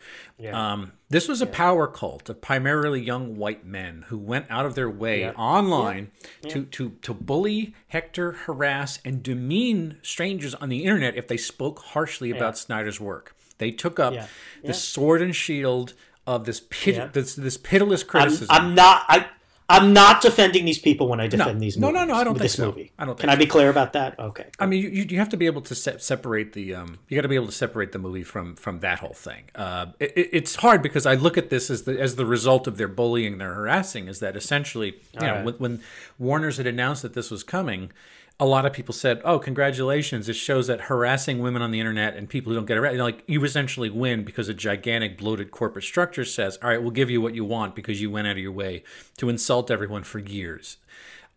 Um, 0.51 0.93
this 1.09 1.27
was 1.27 1.41
a 1.41 1.45
power 1.45 1.85
cult 1.87 2.27
of 2.29 2.41
primarily 2.41 3.01
young 3.01 3.35
white 3.35 3.65
men 3.65 4.05
who 4.07 4.17
went 4.17 4.47
out 4.49 4.65
of 4.65 4.73
their 4.75 4.89
way 4.89 5.29
online 5.31 6.11
to 6.49 6.63
to 6.65 6.91
to 7.01 7.13
bully, 7.13 7.75
hector, 7.89 8.31
harass, 8.31 8.99
and 9.05 9.21
demean 9.21 9.97
strangers 10.01 10.55
on 10.55 10.69
the 10.69 10.83
internet 10.85 11.15
if 11.15 11.27
they 11.27 11.37
spoke 11.37 11.79
harshly 11.79 12.31
about 12.31 12.57
Snyder's 12.57 12.99
work. 12.99 13.35
They 13.57 13.71
took 13.71 13.99
up 13.99 14.13
Yeah. 14.13 14.27
the 14.63 14.73
sword 14.73 15.21
and 15.21 15.35
shield 15.35 15.93
of 16.27 16.45
this 16.45 16.61
pit, 16.69 16.95
Yeah. 16.95 17.07
this 17.07 17.35
this 17.35 17.57
pitiless 17.57 18.01
I'm, 18.03 18.07
criticism. 18.07 18.47
I'm 18.49 18.75
not. 18.75 19.03
I 19.07 19.27
I'm 19.67 19.93
not 19.93 20.21
defending 20.21 20.63
these 20.65 20.77
people 20.77 21.07
when 21.07 21.19
I 21.19 21.25
defend 21.27 21.55
No. 21.55 21.59
these. 21.59 21.75
Movies, 21.75 21.93
no, 21.95 21.99
no, 21.99 22.05
no. 22.05 22.13
I 22.13 22.23
don't 22.23 22.33
think 22.35 22.43
this 22.43 22.53
so. 22.53 22.67
movie. 22.67 22.91
I 22.99 23.05
don't 23.05 23.17
Can 23.17 23.29
think 23.29 23.31
I 23.39 23.43
be 23.43 23.47
clear 23.47 23.69
about 23.71 23.93
that? 23.93 24.19
Okay. 24.19 24.45
I 24.59 24.67
mean, 24.67 24.83
you, 24.83 25.05
you 25.09 25.17
have 25.17 25.29
to 25.29 25.37
be 25.37 25.47
able 25.47 25.61
to 25.61 25.73
se- 25.73 25.97
separate 25.99 26.53
the 26.53 26.75
um, 26.75 26.99
you 27.07 27.15
got 27.15 27.23
to 27.23 27.27
be 27.27 27.35
able 27.35 27.47
to 27.47 27.51
separate 27.51 27.91
the 27.91 27.97
movie 27.97 28.21
from 28.23 28.55
from 28.55 28.81
that 28.81 28.99
whole 28.99 29.13
thing. 29.13 29.45
Uh, 29.55 29.87
it, 29.99 30.13
it- 30.15 30.29
it's 30.33 30.55
hard 30.57 30.83
because 30.83 31.07
I 31.07 31.15
look 31.15 31.35
at 31.37 31.49
this 31.49 31.71
as 31.71 31.83
the 31.83 31.99
as 31.99 32.15
the 32.15 32.25
result 32.27 32.67
of 32.67 32.77
their 32.77 32.87
bullying, 32.87 33.39
their 33.39 33.53
harassing. 33.55 34.07
Is 34.07 34.19
that 34.19 34.35
essentially 34.35 34.97
you 35.13 35.19
know 35.21 35.33
right. 35.37 35.45
when, 35.45 35.55
when 35.55 35.81
Warner's 36.19 36.57
had 36.57 36.67
announced 36.67 37.01
that 37.01 37.13
this 37.15 37.31
was 37.31 37.43
coming, 37.43 37.91
a 38.39 38.45
lot 38.45 38.65
of 38.65 38.73
people 38.73 38.93
said, 38.93 39.21
"Oh, 39.23 39.39
congratulations! 39.39 40.27
It 40.27 40.33
shows 40.33 40.67
that 40.67 40.81
harassing 40.81 41.39
women 41.39 41.61
on 41.61 41.71
the 41.71 41.79
internet 41.79 42.15
and 42.15 42.27
people 42.27 42.51
who 42.51 42.57
don't 42.57 42.65
get 42.65 42.77
it 42.77 42.99
like 42.99 43.23
you 43.27 43.43
essentially 43.43 43.89
win 43.89 44.23
because 44.23 44.49
a 44.49 44.53
gigantic 44.53 45.17
bloated 45.17 45.51
corporate 45.51 45.85
structure 45.85 46.25
says, 46.25 46.57
all 46.61 46.69
right, 46.69 46.81
we'll 46.81 46.91
give 46.91 47.09
you 47.09 47.21
what 47.21 47.33
you 47.33 47.45
want 47.45 47.75
because 47.75 48.01
you 48.01 48.11
went 48.11 48.27
out 48.27 48.31
of 48.31 48.37
your 48.37 48.51
way 48.51 48.83
to 49.17 49.29
insult 49.29 49.71
everyone 49.71 50.03
for 50.03 50.19
years." 50.19 50.77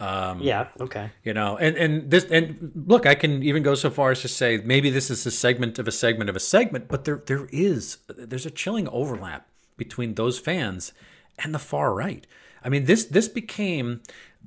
Um, 0.01 0.41
yeah. 0.41 0.69
Okay. 0.81 1.11
you 1.25 1.35
know 1.35 1.57
and 1.57 1.77
and 1.77 2.09
this 2.09 2.25
and 2.27 2.71
look 2.87 3.05
i 3.05 3.17
can 3.17 3.43
even 3.43 3.65
go 3.65 3.75
so 3.75 3.91
far 3.91 4.13
as 4.13 4.21
to 4.21 4.29
say 4.29 4.59
maybe 4.59 4.91
this 4.91 5.11
is 5.11 5.27
a 5.27 5.31
segment 5.33 5.77
of 5.81 5.89
a 5.89 5.91
segment 5.91 6.31
of 6.31 6.37
a 6.37 6.41
segment 6.41 6.87
but 6.87 7.05
there 7.05 7.21
there 7.27 7.49
is 7.51 7.99
there's 8.07 8.47
a 8.47 8.51
chilling 8.53 8.87
overlap 8.91 9.49
between 9.77 10.15
those 10.15 10.39
fans 10.39 10.93
and 11.41 11.53
the 11.53 11.59
far 11.59 11.93
right 11.93 12.29
i 12.63 12.69
mean 12.69 12.85
this 12.85 13.07
this 13.07 13.27
became 13.27 14.01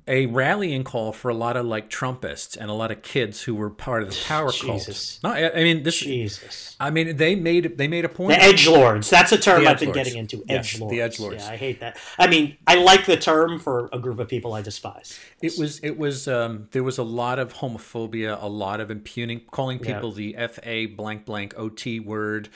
a 0.08 0.25
rallying 0.25 0.84
call 0.84 1.13
for 1.13 1.30
a 1.30 1.34
lot 1.34 1.56
of 1.56 1.63
like 1.63 1.88
trumpists 1.88 2.58
and 2.58 2.71
a 2.71 2.73
lot 2.73 2.89
of 2.89 3.04
kids 3.04 3.43
who 3.43 3.54
were 3.54 3.69
part 3.69 4.01
of 4.01 4.10
the 4.10 4.19
power 4.25 4.51
Jesus. 4.51 5.19
cult 5.21 5.36
no 5.36 5.39
i, 5.39 5.51
I 5.60 5.63
mean 5.63 5.84
this 5.84 5.99
Jesus. 5.99 6.75
i 6.80 6.89
mean 6.89 7.17
they 7.17 7.36
made 7.36 7.77
they 7.77 7.88
made 7.88 8.04
a 8.04 8.10
point 8.10 8.32
The 8.39 8.43
edge 8.43 8.67
lords. 8.67 9.12
That's 9.12 9.32
a 9.32 9.38
term 9.38 9.67
I've 9.67 9.80
been 9.80 9.91
getting 9.91 10.17
into. 10.17 10.43
Edge 10.49 10.77
the 10.77 10.86
lords. 10.86 11.19
Yeah, 11.19 11.49
I 11.51 11.56
hate 11.56 11.82
that. 11.82 11.97
I 12.17 12.27
mean, 12.27 12.58
I 12.65 12.75
like 12.75 13.06
the 13.06 13.15
term 13.15 13.60
for 13.60 13.89
a 13.93 13.99
group 13.99 14.19
of 14.19 14.27
people 14.27 14.54
I 14.54 14.63
despise. 14.63 15.19
It 15.41 15.54
was 15.60 15.80
it 15.80 15.97
was 15.97 16.27
um, 16.27 16.67
there 16.71 16.84
was 16.84 16.97
a 16.97 17.04
lot 17.04 17.38
of 17.38 17.54
homophobia, 17.54 18.41
a 18.41 18.49
lot 18.49 18.80
of 18.82 18.89
impugning, 18.89 19.41
calling 19.51 19.80
Yeah. 19.84 19.93
people 19.95 20.12
the 20.12 20.36
F 20.36 20.58
A 20.63 20.88
blank 20.88 21.25
blank 21.25 21.54
O 21.58 21.69
T 21.69 21.99
word. 21.99 22.49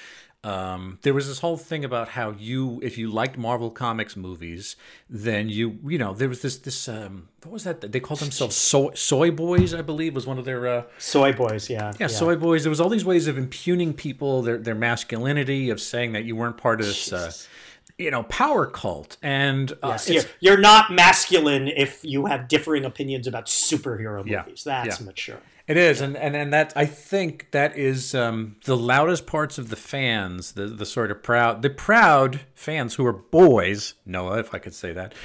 Um, 0.46 1.00
there 1.02 1.16
was 1.16 1.28
this 1.28 1.40
whole 1.40 1.58
thing 1.58 1.84
about 1.84 2.10
how 2.10 2.30
you, 2.30 2.80
if 2.84 3.00
you 3.00 3.10
liked 3.10 3.36
Marvel 3.36 3.72
Comics 3.72 4.16
movies, 4.16 4.76
then 5.10 5.50
you, 5.50 5.80
you 5.88 5.98
know, 5.98 6.14
there 6.14 6.30
was 6.30 6.44
this 6.44 6.58
this 6.58 6.88
um, 6.88 7.30
what 7.42 7.52
was 7.52 7.64
that? 7.64 7.92
They 7.92 8.00
called 8.00 8.20
themselves 8.20 8.56
soy, 8.56 8.94
soy 8.94 9.32
boys, 9.32 9.74
I 9.74 9.82
believe, 9.82 10.14
was 10.14 10.28
one 10.28 10.38
of 10.38 10.46
their 10.46 10.68
uh, 10.68 10.84
Soy 11.00 11.34
boys. 11.34 11.68
Yeah. 11.68 11.94
yeah, 12.00 12.06
soy 12.06 12.36
boys. 12.36 12.64
There 12.64 12.70
was 12.70 12.80
all 12.80 12.90
these 12.90 13.06
ways 13.06 13.28
of 13.28 13.40
impugning 13.40 13.94
people, 13.96 14.44
their 14.44 14.60
their 14.60 14.76
masculinity, 14.76 15.72
of 15.72 15.82
saying 15.82 16.12
that 16.12 16.26
you 16.26 16.36
weren't 16.36 16.58
part 16.58 16.80
of 16.80 16.86
this, 16.86 17.12
uh, 17.12 17.32
you 17.98 18.12
know, 18.12 18.22
power 18.24 18.68
cult, 18.68 19.18
and 19.24 19.72
uh, 19.82 19.98
Yes, 19.98 20.10
you're, 20.10 20.24
you're 20.42 20.62
not 20.62 20.92
masculine 20.92 21.70
if 21.70 22.02
you 22.04 22.28
have 22.28 22.48
differing 22.48 22.86
opinions 22.86 23.26
about 23.26 23.48
superhero 23.48 24.24
Yeah, 24.28 24.44
movies. 24.46 24.64
That's 24.64 25.00
yeah. 25.00 25.06
mature. 25.08 25.40
It 25.68 25.78
is, 25.78 26.00
and, 26.00 26.16
and 26.16 26.36
and 26.36 26.54
that 26.54 26.74
I 26.76 26.86
think 26.86 27.50
that 27.50 27.76
is 27.76 28.14
um, 28.14 28.58
the 28.66 28.78
loudest 28.78 29.26
parts 29.26 29.58
of 29.58 29.70
the 29.70 29.76
fans, 29.76 30.52
the 30.52 30.68
the 30.68 30.86
sort 30.86 31.10
of 31.10 31.24
proud, 31.24 31.64
the 31.64 31.72
proud 31.72 32.42
fans 32.54 32.94
who 32.94 33.06
are 33.08 33.14
boys. 33.14 33.96
Noah, 34.06 34.40
if 34.40 34.54
I 34.54 34.60
could 34.60 34.76
say 34.76 34.94
that. 34.94 35.16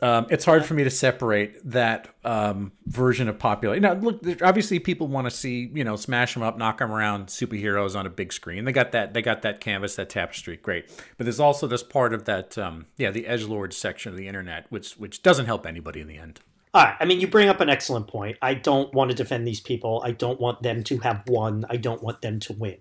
Um, 0.00 0.26
it's 0.30 0.44
hard 0.44 0.64
for 0.64 0.74
me 0.74 0.84
to 0.84 0.90
separate 0.90 1.58
that 1.70 2.08
um, 2.22 2.70
version 2.86 3.28
of 3.28 3.38
popular. 3.38 3.80
Now, 3.80 3.94
look, 3.94 4.22
obviously, 4.42 4.78
people 4.78 5.08
want 5.08 5.24
to 5.26 5.30
see 5.30 5.70
you 5.72 5.84
know 5.84 5.96
smash 5.96 6.34
them 6.34 6.42
up, 6.42 6.58
knock 6.58 6.78
them 6.78 6.92
around, 6.92 7.28
superheroes 7.28 7.98
on 7.98 8.04
a 8.04 8.10
big 8.10 8.30
screen. 8.30 8.66
They 8.66 8.72
got 8.72 8.92
that. 8.92 9.14
They 9.14 9.22
got 9.22 9.40
that 9.40 9.60
canvas, 9.60 9.96
that 9.96 10.10
tapestry, 10.10 10.58
great. 10.58 10.90
But 11.16 11.24
there's 11.24 11.40
also 11.40 11.66
this 11.66 11.82
part 11.82 12.12
of 12.12 12.26
that, 12.26 12.58
um, 12.58 12.86
yeah, 12.98 13.10
the 13.10 13.26
edge 13.26 13.44
lord 13.44 13.72
section 13.72 14.12
of 14.12 14.18
the 14.18 14.28
internet, 14.28 14.66
which 14.68 14.98
which 14.98 15.22
doesn't 15.22 15.46
help 15.46 15.64
anybody 15.64 16.00
in 16.02 16.08
the 16.08 16.18
end. 16.18 16.40
All 16.78 16.84
right. 16.84 16.94
I 17.00 17.06
mean, 17.06 17.20
you 17.20 17.26
bring 17.26 17.48
up 17.48 17.60
an 17.60 17.68
excellent 17.68 18.06
point. 18.06 18.38
I 18.40 18.54
don't 18.54 18.94
want 18.94 19.10
to 19.10 19.16
defend 19.16 19.44
these 19.44 19.58
people. 19.58 20.00
I 20.04 20.12
don't 20.12 20.40
want 20.40 20.62
them 20.62 20.84
to 20.84 20.98
have 20.98 21.24
won. 21.26 21.64
I 21.68 21.76
don't 21.76 22.04
want 22.04 22.22
them 22.22 22.38
to 22.38 22.52
win. 22.52 22.78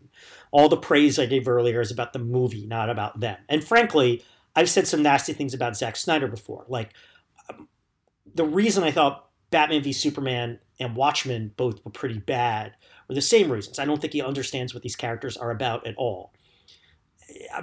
All 0.51 0.69
the 0.69 0.77
praise 0.77 1.17
I 1.17 1.25
gave 1.25 1.47
earlier 1.47 1.81
is 1.81 1.89
about 1.89 2.13
the 2.13 2.19
movie, 2.19 2.67
not 2.67 2.91
about 2.91 3.19
them. 3.19 3.39
And 3.49 3.63
frankly, 3.63 4.23
I've 4.55 4.69
said 4.69 4.85
some 4.85 5.01
nasty 5.01 5.33
things 5.33 5.55
about 5.55 5.75
Zack 5.75 5.95
Snyder 5.95 6.27
before. 6.27 6.63
Like, 6.67 6.93
um, 7.49 7.67
the 8.35 8.45
reason 8.45 8.83
I 8.83 8.91
thought 8.91 9.29
Batman 9.49 9.81
v 9.81 9.91
Superman 9.93 10.59
and 10.79 10.95
Watchmen 10.95 11.53
both 11.57 11.83
were 11.83 11.89
pretty 11.89 12.19
bad 12.19 12.73
were 13.09 13.15
the 13.15 13.21
same 13.21 13.51
reasons. 13.51 13.79
I 13.79 13.85
don't 13.85 13.99
think 13.99 14.13
he 14.13 14.21
understands 14.21 14.75
what 14.75 14.83
these 14.83 14.95
characters 14.95 15.37
are 15.37 15.49
about 15.49 15.87
at 15.87 15.95
all. 15.97 16.33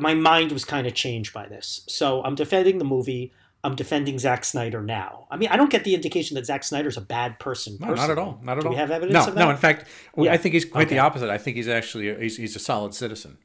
My 0.01 0.15
mind 0.15 0.51
was 0.51 0.65
kind 0.65 0.89
of 0.89 0.95
changed 0.95 1.33
by 1.33 1.47
this. 1.47 1.85
So 1.87 2.25
I'm 2.25 2.35
defending 2.35 2.79
the 2.79 2.85
movie. 2.85 3.33
I'm 3.65 3.75
defending 3.75 4.19
Zack 4.19 4.45
Snyder 4.45 4.83
now. 4.83 5.27
I 5.31 5.39
mean, 5.39 5.49
I 5.49 5.57
don't 5.57 5.71
get 5.71 5.85
the 5.85 5.95
indication 5.95 6.35
that 6.35 6.45
Zack 6.45 6.65
Snyder's 6.65 6.99
a 6.99 7.01
bad 7.01 7.41
person. 7.41 7.79
No, 7.81 7.95
not 7.95 8.11
at 8.11 8.19
all. 8.19 8.39
Not 8.43 8.59
at 8.59 8.61
Do 8.61 8.69
all. 8.69 8.75
we 8.75 8.79
have 8.79 8.91
evidence 8.91 9.15
no, 9.15 9.27
of 9.27 9.35
that? 9.35 9.41
No, 9.41 9.51
in 9.51 9.57
fact, 9.57 9.87
Yeah. 10.17 10.33
I 10.33 10.37
think 10.37 10.53
he's 10.53 10.67
quite 10.67 10.91
the 10.91 10.99
opposite. 10.99 11.31
I 11.31 11.39
think 11.39 11.57
he's 11.57 11.67
actually 11.67 12.11
a, 12.11 12.19
he's, 12.19 12.37
he's 12.37 12.55
a 12.55 12.59
solid 12.59 12.93
citizen. 12.95 13.39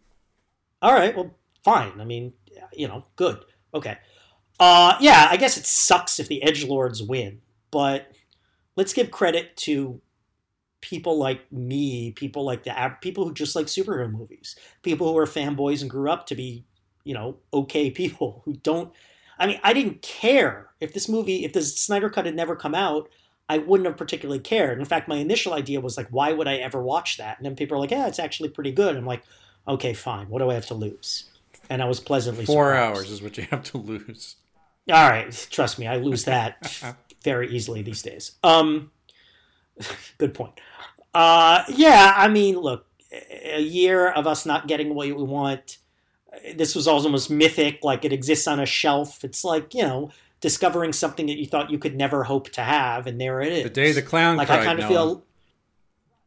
All 0.82 0.94
right, 0.94 1.16
well, 1.16 1.34
fine. 1.64 2.02
I 2.02 2.04
mean, 2.04 2.34
you 2.74 2.90
know, 2.90 3.06
good. 3.16 3.46
Okay. 3.74 3.98
Uh, 4.60 4.98
yeah, 5.00 5.30
I 5.32 5.38
guess 5.38 5.56
it 5.56 5.66
sucks 5.66 6.20
if 6.20 6.28
the 6.28 6.44
edge 6.44 6.66
lords 6.66 7.02
win, 7.02 7.40
but 7.72 8.12
let's 8.76 8.92
give 8.92 9.12
credit 9.12 9.56
to 9.58 10.02
people 10.82 11.18
like 11.18 11.50
me, 11.52 12.12
people 12.12 12.44
like 12.44 12.64
the 12.64 12.96
people 13.02 13.26
who 13.26 13.34
just 13.34 13.56
like 13.56 13.68
superhero 13.68 14.12
movies, 14.12 14.58
people 14.82 15.12
who 15.12 15.18
are 15.18 15.26
fanboys 15.26 15.82
and 15.82 15.90
grew 15.90 16.12
up 16.12 16.26
to 16.28 16.36
be, 16.36 16.66
you 17.06 17.14
know, 17.14 17.38
okay 17.54 17.90
people 17.90 18.42
who 18.44 18.54
don't. 18.54 18.92
I 19.40 19.48
mean, 19.48 19.60
I 19.64 19.74
didn't 19.74 20.02
care 20.02 20.70
if 20.80 20.94
this 20.94 21.10
movie, 21.10 21.46
if 21.46 21.54
the 21.54 21.62
Snyder 21.62 22.10
Cut 22.10 22.26
had 22.26 22.36
never 22.36 22.56
come 22.56 22.76
out. 22.76 23.10
I 23.52 23.58
wouldn't 23.58 23.88
have 23.88 23.98
particularly 23.98 24.40
cared. 24.40 24.78
In 24.78 24.86
fact, 24.86 25.08
my 25.08 25.16
initial 25.16 25.54
idea 25.54 25.82
was 25.82 25.98
like, 25.98 26.08
why 26.12 26.32
would 26.34 26.48
I 26.48 26.58
ever 26.58 26.84
watch 26.84 27.18
that? 27.18 27.38
And 27.38 27.46
then 27.48 27.56
people 27.56 27.76
are 27.76 27.80
like, 27.80 27.90
yeah, 27.90 28.06
it's 28.06 28.20
actually 28.20 28.50
pretty 28.50 28.72
good. 28.72 28.96
I'm 28.96 29.08
like, 29.08 29.24
okay, 29.68 29.94
fine. 29.94 30.30
What 30.30 30.38
do 30.38 30.52
I 30.52 30.54
have 30.54 30.68
to 30.68 30.76
lose? 30.76 31.32
And 31.68 31.82
I 31.82 31.86
was 31.86 32.00
pleasantly 32.00 32.46
Four 32.46 32.74
surprised. 32.74 32.98
hours 32.98 33.10
is 33.10 33.24
what 33.24 33.38
you 33.38 33.48
have 33.50 33.64
to 33.64 33.80
lose. 33.80 34.36
All 34.92 35.10
right, 35.10 35.48
trust 35.52 35.80
me, 35.80 35.88
I 35.88 35.98
lose 35.98 36.26
that 36.26 36.96
very 37.24 37.50
easily 37.50 37.82
these 37.82 38.04
days. 38.04 38.34
Um, 38.44 38.92
good 40.20 40.34
point. 40.36 40.60
Uh, 41.14 41.64
yeah, 41.70 42.14
I 42.16 42.28
mean, 42.28 42.56
look, 42.56 42.86
a 43.44 43.62
year 43.62 44.10
of 44.10 44.28
us 44.28 44.46
not 44.46 44.68
getting 44.68 44.94
what 44.94 45.08
we 45.08 45.14
want. 45.14 45.78
This 46.56 46.76
was 46.76 46.88
almost 46.88 47.30
mythic, 47.30 47.80
like 47.84 48.06
it 48.06 48.14
exists 48.14 48.48
on 48.48 48.60
a 48.60 48.66
shelf. 48.66 49.24
It's 49.24 49.44
like 49.44 49.74
you 49.74 49.84
know 49.84 50.12
discovering 50.42 50.94
something 50.94 51.26
that 51.28 51.38
you 51.38 51.46
thought 51.46 51.70
you 51.70 51.78
could 51.78 51.96
never 51.96 52.24
hope 52.24 52.50
to 52.52 52.62
have, 52.62 53.08
and 53.08 53.20
there 53.20 53.42
it 53.42 53.52
is. 53.52 53.64
The 53.64 53.70
day 53.70 53.92
the 53.92 54.02
clown 54.02 54.38
like 54.38 54.48
cried, 54.48 54.62
I 54.62 54.66
kind 54.66 54.80
of 54.80 54.84
Noah. 54.86 54.90
feel 54.90 55.24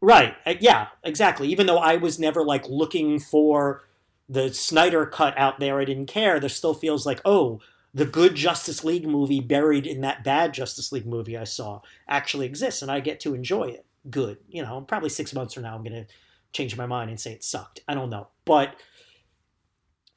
right. 0.00 0.34
uh, 0.46 0.54
Yeah, 0.60 0.88
exactly. 1.02 1.48
Even 1.48 1.66
though 1.66 1.78
I 1.78 1.96
was 1.96 2.18
never 2.18 2.44
like 2.44 2.68
looking 2.68 3.18
for 3.18 3.84
the 4.28 4.52
Snyder 4.52 5.06
cut 5.06 5.36
out 5.38 5.60
there, 5.60 5.80
I 5.80 5.84
didn't 5.84 6.06
care. 6.06 6.40
There 6.40 6.48
still 6.48 6.74
feels 6.74 7.06
like 7.06 7.20
oh, 7.24 7.60
the 7.94 8.06
good 8.06 8.34
Justice 8.34 8.84
League 8.84 9.06
movie 9.06 9.40
buried 9.40 9.86
in 9.86 10.00
that 10.02 10.24
bad 10.24 10.54
Justice 10.54 10.92
League 10.92 11.06
movie 11.06 11.36
I 11.36 11.44
saw 11.44 11.80
actually 12.08 12.46
exists, 12.46 12.82
and 12.82 12.90
I 12.90 13.00
get 13.00 13.20
to 13.20 13.34
enjoy 13.34 13.64
it. 13.64 13.86
Good, 14.10 14.38
you 14.48 14.62
know. 14.62 14.80
Probably 14.82 15.08
six 15.08 15.32
months 15.32 15.54
from 15.54 15.62
now, 15.62 15.74
I'm 15.74 15.84
gonna 15.84 16.06
change 16.52 16.76
my 16.76 16.86
mind 16.86 17.08
and 17.08 17.20
say 17.20 17.32
it 17.32 17.44
sucked. 17.44 17.80
I 17.88 17.94
don't 17.94 18.10
know, 18.10 18.28
but 18.44 18.74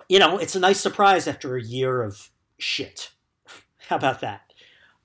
you 0.09 0.19
know, 0.19 0.37
it's 0.37 0.55
a 0.55 0.59
nice 0.59 0.79
surprise 0.79 1.27
after 1.27 1.55
a 1.55 1.63
year 1.63 2.01
of 2.03 2.29
shit. 2.57 3.11
How 3.89 3.95
about 3.97 4.21
that? 4.21 4.41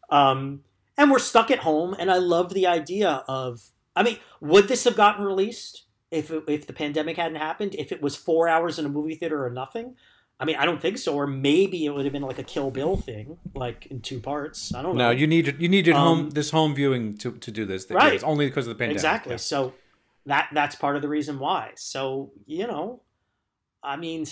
Um, 0.09 0.63
and 0.97 1.11
we're 1.11 1.19
stuck 1.19 1.51
at 1.51 1.61
home, 1.61 1.95
and 1.99 2.11
I 2.11 2.19
love 2.19 2.53
the 2.55 2.67
idea 2.67 3.25
of. 3.29 3.71
I 3.97 4.03
mean, 4.03 4.19
would 4.41 4.69
this 4.69 4.85
have 4.85 4.97
gotten 4.97 5.25
released 5.25 5.85
if 6.11 6.31
it, 6.31 6.45
if 6.47 6.67
the 6.67 6.73
pandemic 6.73 7.17
hadn't 7.17 7.37
happened? 7.39 7.75
If 7.77 7.91
it 7.93 8.01
was 8.01 8.17
four 8.17 8.49
hours 8.49 8.79
in 8.79 8.87
a 8.87 8.89
movie 8.89 9.15
theater 9.17 9.45
or 9.45 9.51
nothing? 9.51 9.97
I 10.39 10.45
mean, 10.47 10.57
I 10.57 10.65
don't 10.65 10.81
think 10.81 10.97
so. 10.97 11.15
Or 11.15 11.27
maybe 11.27 11.85
it 11.85 11.91
would 11.91 12.05
have 12.07 12.13
been 12.13 12.23
like 12.23 12.39
a 12.39 12.43
Kill 12.43 12.71
Bill 12.71 12.97
thing, 12.97 13.37
like 13.55 13.87
in 13.87 14.01
two 14.01 14.21
parts. 14.21 14.75
I 14.75 14.81
don't 14.81 14.97
know. 14.97 15.07
No, 15.07 15.11
you 15.11 15.27
needed 15.27 15.61
you 15.61 15.69
needed 15.69 15.95
Um, 15.95 16.01
home 16.01 16.31
this 16.31 16.51
home 16.51 16.75
viewing 16.75 17.19
to, 17.19 17.33
to 17.33 17.51
do 17.51 17.67
this. 17.67 17.87
Right. 17.91 18.15
It's 18.15 18.25
only 18.25 18.47
because 18.47 18.67
of 18.67 18.71
the 18.71 18.79
pandemic. 18.79 18.97
exactly. 18.97 19.33
Yeah. 19.33 19.39
So 19.39 19.75
that 20.27 20.49
that's 20.53 20.77
part 20.77 20.97
of 20.97 21.03
the 21.03 21.09
reason 21.09 21.39
why. 21.39 21.73
So 21.77 22.33
you 22.47 22.67
know, 22.67 23.03
I 23.83 23.97
mean, 23.97 24.25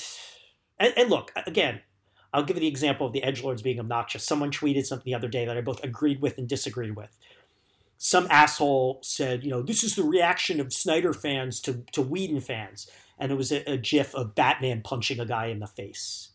and, 0.79 0.93
and 0.97 1.11
look 1.11 1.33
again. 1.47 1.81
I'll 2.33 2.43
give 2.43 2.57
you 2.57 2.61
the 2.61 2.69
example 2.69 3.07
of 3.07 3.15
the 3.15 3.23
edge 3.23 3.43
lords 3.43 3.63
being 3.63 3.81
obnoxious. 3.81 4.23
Someone 4.23 4.51
tweeted 4.51 4.85
something 4.85 5.11
the 5.11 5.17
other 5.17 5.29
day 5.29 5.47
that 5.47 5.57
I 5.57 5.63
both 5.63 5.83
agreed 5.83 6.21
with 6.21 6.37
and 6.37 6.47
disagreed 6.47 6.95
with. 6.95 7.17
Some 7.97 8.27
asshole 8.31 9.01
said, 9.03 9.45
you 9.45 9.51
know, 9.51 9.63
this 9.63 9.83
is 9.83 9.97
the 9.97 10.05
reaction 10.05 10.61
of 10.61 10.73
Snyder 10.73 11.13
fans 11.13 11.61
to 11.63 11.85
to 11.93 12.03
Whedon 12.03 12.41
fans, 12.41 12.91
and 13.19 13.33
it 13.33 13.37
was 13.37 13.51
a, 13.51 13.69
a 13.71 13.77
GIF 13.79 14.15
of 14.15 14.35
Batman 14.35 14.83
punching 14.83 15.19
a 15.21 15.27
guy 15.27 15.47
in 15.47 15.59
the 15.61 15.67
face. 15.67 16.31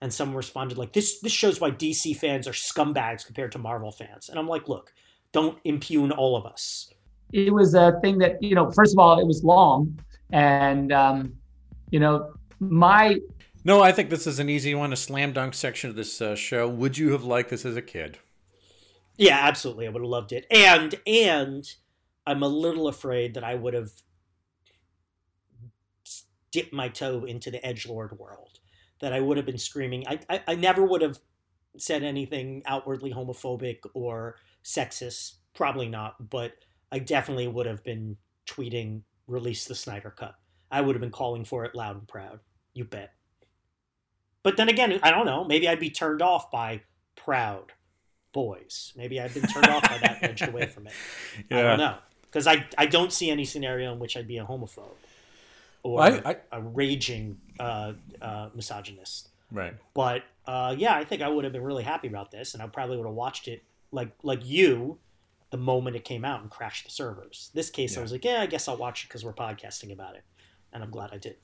And 0.00 0.12
someone 0.12 0.36
responded 0.36 0.78
like, 0.78 0.92
"This 0.92 1.20
this 1.20 1.32
shows 1.32 1.60
why 1.60 1.70
DC 1.72 2.16
fans 2.16 2.46
are 2.46 2.52
scumbags 2.52 3.26
compared 3.26 3.52
to 3.52 3.58
Marvel 3.58 3.92
fans." 3.92 4.28
And 4.28 4.38
I'm 4.38 4.48
like, 4.48 4.68
"Look, 4.68 4.92
don't 5.34 5.58
impugn 5.64 6.12
all 6.12 6.36
of 6.36 6.46
us. 6.46 6.88
it 7.32 7.52
was 7.52 7.74
a 7.74 7.98
thing 8.00 8.16
that 8.18 8.40
you 8.42 8.54
know 8.54 8.70
first 8.70 8.94
of 8.94 8.98
all 8.98 9.18
it 9.18 9.26
was 9.26 9.42
long 9.44 9.98
and 10.32 10.92
um, 10.92 11.34
you 11.90 11.98
know 11.98 12.32
my 12.60 13.18
No, 13.64 13.82
I 13.82 13.92
think 13.92 14.10
this 14.10 14.26
is 14.26 14.38
an 14.38 14.50
easy 14.50 14.74
one. 14.74 14.92
A 14.92 14.96
slam 14.96 15.32
dunk 15.32 15.54
section 15.54 15.88
of 15.88 15.96
this 15.96 16.20
uh, 16.20 16.36
show. 16.36 16.68
Would 16.68 16.98
you 16.98 17.12
have 17.12 17.24
liked 17.24 17.48
this 17.48 17.64
as 17.64 17.76
a 17.76 17.82
kid? 17.82 18.18
Yeah, 19.16 19.38
absolutely. 19.40 19.86
I 19.86 19.90
would 19.90 20.02
have 20.02 20.10
loved 20.10 20.32
it. 20.32 20.46
And 20.50 20.94
and 21.06 21.66
I'm 22.26 22.42
a 22.42 22.48
little 22.48 22.88
afraid 22.88 23.34
that 23.34 23.44
I 23.44 23.54
would 23.54 23.74
have 23.74 23.90
dipped 26.52 26.72
my 26.72 26.88
toe 26.88 27.24
into 27.24 27.50
the 27.50 27.64
edge 27.64 27.86
lord 27.86 28.18
world. 28.18 28.60
That 29.00 29.12
I 29.12 29.20
would 29.20 29.38
have 29.38 29.46
been 29.46 29.58
screaming. 29.58 30.06
I, 30.06 30.20
I 30.28 30.42
I 30.48 30.54
never 30.56 30.84
would 30.84 31.02
have 31.02 31.18
said 31.78 32.02
anything 32.02 32.62
outwardly 32.66 33.12
homophobic 33.12 33.78
or 33.94 34.36
sexist. 34.62 35.36
Probably 35.54 35.88
not. 35.88 36.28
But 36.30 36.52
I 36.92 36.98
definitely 36.98 37.48
would 37.48 37.66
have 37.66 37.82
been 37.82 38.16
tweeting 38.46 39.02
release 39.26 39.64
the 39.64 39.74
Snyder 39.74 40.10
cut. 40.10 40.34
I 40.70 40.82
would 40.82 40.94
have 40.94 41.00
been 41.00 41.10
calling 41.10 41.44
for 41.44 41.64
it 41.64 41.74
loud 41.74 41.96
and 41.96 42.06
proud. 42.06 42.40
You 42.74 42.84
bet. 42.84 43.12
But 44.44 44.56
then 44.56 44.68
again, 44.68 45.00
I 45.02 45.10
don't 45.10 45.26
know. 45.26 45.42
Maybe 45.44 45.68
I'd 45.68 45.80
be 45.80 45.90
turned 45.90 46.22
off 46.22 46.50
by 46.52 46.82
proud 47.16 47.72
boys. 48.32 48.92
Maybe 48.96 49.20
I've 49.20 49.34
been 49.34 49.42
turned 49.46 49.66
off 49.66 49.82
by 49.82 49.98
that 49.98 50.18
edged 50.22 50.46
away 50.46 50.66
from 50.66 50.86
it. 50.86 50.92
I 51.50 51.62
don't 51.62 51.78
know. 51.78 51.96
Because 52.22 52.46
I, 52.46 52.66
I 52.78 52.86
don't 52.86 53.12
see 53.12 53.30
any 53.30 53.44
scenario 53.44 53.92
in 53.92 53.98
which 53.98 54.16
I'd 54.16 54.28
be 54.28 54.38
a 54.38 54.44
homophobe 54.44 54.94
or 55.82 56.00
I- 56.02 56.22
I- 56.24 56.36
a 56.52 56.60
raging 56.62 57.38
uh, 57.58 57.92
uh, 58.20 58.50
misogynist. 58.54 59.30
Right. 59.50 59.74
But 59.94 60.22
uh, 60.46 60.74
yeah, 60.76 60.94
I 60.94 61.04
think 61.04 61.22
I 61.22 61.28
would 61.28 61.44
have 61.44 61.52
been 61.52 61.62
really 61.62 61.84
happy 61.84 62.08
about 62.08 62.30
this, 62.30 62.54
and 62.54 62.62
I 62.62 62.66
probably 62.66 62.96
would 62.96 63.06
have 63.06 63.14
watched 63.14 63.46
it 63.48 63.62
like 63.92 64.10
like 64.24 64.44
you 64.44 64.98
the 65.50 65.56
moment 65.56 65.94
it 65.94 66.04
came 66.04 66.24
out 66.24 66.40
and 66.42 66.50
crashed 66.50 66.84
the 66.84 66.90
servers. 66.90 67.50
This 67.54 67.70
case, 67.70 67.96
I 67.96 68.02
was 68.02 68.10
like, 68.10 68.24
yeah, 68.24 68.40
I 68.40 68.46
guess 68.46 68.66
I'll 68.66 68.76
watch 68.76 69.04
it 69.04 69.08
because 69.08 69.24
we're 69.24 69.32
podcasting 69.32 69.92
about 69.92 70.16
it, 70.16 70.24
and 70.72 70.82
I'm 70.82 70.90
glad 70.90 71.10
I 71.12 71.18
did. 71.18 71.36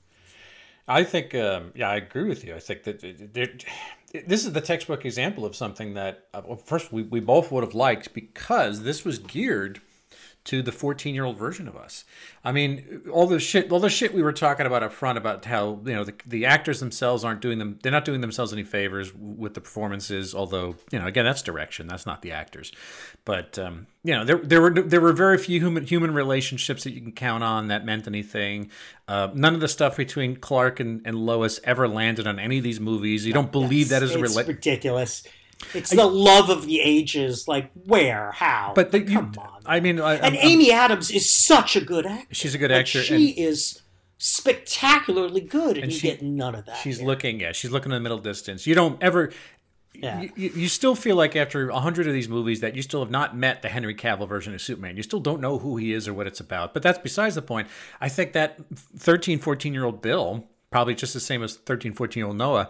I 0.87 1.03
think, 1.03 1.35
um, 1.35 1.71
yeah, 1.75 1.89
I 1.89 1.95
agree 1.95 2.27
with 2.27 2.43
you. 2.43 2.55
I 2.55 2.59
think 2.59 2.83
that 2.83 3.01
this 4.27 4.45
is 4.45 4.51
the 4.51 4.61
textbook 4.61 5.05
example 5.05 5.45
of 5.45 5.55
something 5.55 5.93
that, 5.93 6.27
uh, 6.33 6.41
well, 6.45 6.57
first, 6.57 6.91
we, 6.91 7.03
we 7.03 7.19
both 7.19 7.51
would 7.51 7.63
have 7.63 7.75
liked 7.75 8.13
because 8.13 8.83
this 8.83 9.05
was 9.05 9.19
geared 9.19 9.79
to 10.43 10.63
the 10.63 10.71
14 10.71 11.13
year 11.13 11.23
old 11.23 11.37
version 11.37 11.67
of 11.67 11.75
us. 11.75 12.03
I 12.43 12.51
mean, 12.51 13.03
all 13.11 13.27
the 13.27 13.39
shit, 13.39 13.71
all 13.71 13.79
the 13.79 13.89
shit 13.89 14.13
we 14.13 14.23
were 14.23 14.33
talking 14.33 14.65
about 14.65 14.81
up 14.81 14.91
front 14.91 15.17
about 15.17 15.45
how, 15.45 15.79
you 15.85 15.93
know, 15.93 16.03
the, 16.03 16.15
the 16.25 16.47
actors 16.47 16.79
themselves 16.79 17.23
aren't 17.23 17.41
doing 17.41 17.59
them, 17.59 17.77
they're 17.83 17.91
not 17.91 18.05
doing 18.05 18.21
themselves 18.21 18.51
any 18.51 18.63
favors 18.63 19.13
with 19.13 19.53
the 19.53 19.61
performances, 19.61 20.33
although, 20.33 20.75
you 20.91 20.97
know, 20.97 21.05
again, 21.05 21.25
that's 21.25 21.43
direction, 21.43 21.85
that's 21.85 22.07
not 22.07 22.23
the 22.23 22.31
actors. 22.31 22.71
But, 23.23 23.59
um, 23.59 23.85
you 24.03 24.15
know, 24.15 24.25
there, 24.25 24.37
there 24.37 24.61
were 24.61 24.71
there 24.71 24.99
were 24.99 25.13
very 25.13 25.37
few 25.37 25.59
human 25.59 25.85
human 25.85 26.11
relationships 26.13 26.85
that 26.85 26.91
you 26.93 27.01
can 27.01 27.11
count 27.11 27.43
on 27.43 27.67
that 27.67 27.85
meant 27.85 28.07
anything. 28.07 28.71
Uh, 29.07 29.29
none 29.35 29.53
of 29.53 29.61
the 29.61 29.67
stuff 29.67 29.97
between 29.97 30.35
Clark 30.37 30.79
and, 30.79 31.01
and 31.05 31.15
Lois 31.15 31.59
ever 31.63 31.87
landed 31.87 32.25
on 32.25 32.39
any 32.39 32.57
of 32.57 32.63
these 32.63 32.79
movies. 32.79 33.27
You 33.27 33.33
don't 33.33 33.51
believe 33.51 33.89
that 33.89 34.01
is 34.01 34.15
a 34.15 34.17
rela- 34.17 34.47
ridiculous. 34.47 35.23
It's 35.73 35.89
the 35.91 36.05
love 36.05 36.49
of 36.49 36.65
the 36.65 36.79
ages. 36.81 37.47
Like 37.47 37.71
where, 37.85 38.31
how? 38.31 38.73
But 38.75 38.91
the, 38.91 38.99
you, 38.99 39.15
come 39.19 39.33
on. 39.37 39.61
I 39.65 39.79
mean, 39.79 39.99
I, 39.99 40.15
and 40.15 40.25
I'm- 40.25 40.33
I'm- 40.35 40.47
Amy 40.47 40.71
Adams 40.71 41.11
is 41.11 41.31
such 41.31 41.75
a 41.75 41.81
good 41.81 42.05
actor. 42.05 42.33
she's 42.33 42.53
a 42.55 42.57
good 42.57 42.71
Like, 42.71 42.81
actor. 42.81 43.03
she 43.03 43.29
and- 43.29 43.37
is 43.49 43.81
spectacularly 44.17 45.41
good, 45.41 45.75
and, 45.77 45.85
And 45.85 45.91
you 45.93 45.99
she- 45.99 46.07
get 46.07 46.21
none 46.21 46.55
of 46.55 46.65
that. 46.65 46.77
She's 46.77 46.97
here. 46.99 47.07
looking, 47.07 47.39
yeah, 47.39 47.51
she's 47.51 47.71
looking 47.71 47.91
in 47.91 47.95
the 47.95 48.01
middle 48.01 48.17
distance. 48.19 48.65
You 48.67 48.75
don't 48.75 49.01
ever, 49.01 49.31
Yeah. 49.93 50.21
you, 50.35 50.51
you 50.55 50.67
still 50.67 50.95
feel 50.95 51.15
like 51.15 51.35
after 51.35 51.69
a 51.69 51.79
hundred 51.79 52.07
of 52.07 52.13
these 52.13 52.29
movies 52.29 52.59
that 52.61 52.75
you 52.75 52.81
still 52.81 52.99
have 53.01 53.11
not 53.11 53.35
met 53.35 53.61
the 53.61 53.69
Henry 53.69 53.95
Cavill 53.95 54.27
version 54.27 54.53
of 54.53 54.61
Superman. 54.61 54.97
You 54.97 55.03
still 55.03 55.19
don't 55.19 55.41
know 55.41 55.57
who 55.59 55.77
he 55.77 55.93
is 55.93 56.07
or 56.07 56.13
what 56.13 56.27
it's 56.27 56.39
about. 56.39 56.73
But 56.73 56.83
that's 56.83 56.99
besides 56.99 57.35
the 57.35 57.41
point. 57.41 57.67
I 57.99 58.09
think 58.09 58.33
that 58.33 58.57
13, 58.97 59.39
14 59.39 59.73
year 59.73 59.85
old 59.85 60.01
Bill, 60.01 60.47
probably 60.71 60.95
just 60.95 61.13
the 61.13 61.19
same 61.19 61.43
as 61.43 61.55
13, 61.55 61.93
14 61.93 62.21
year 62.21 62.27
old 62.27 62.37
Noah, 62.37 62.69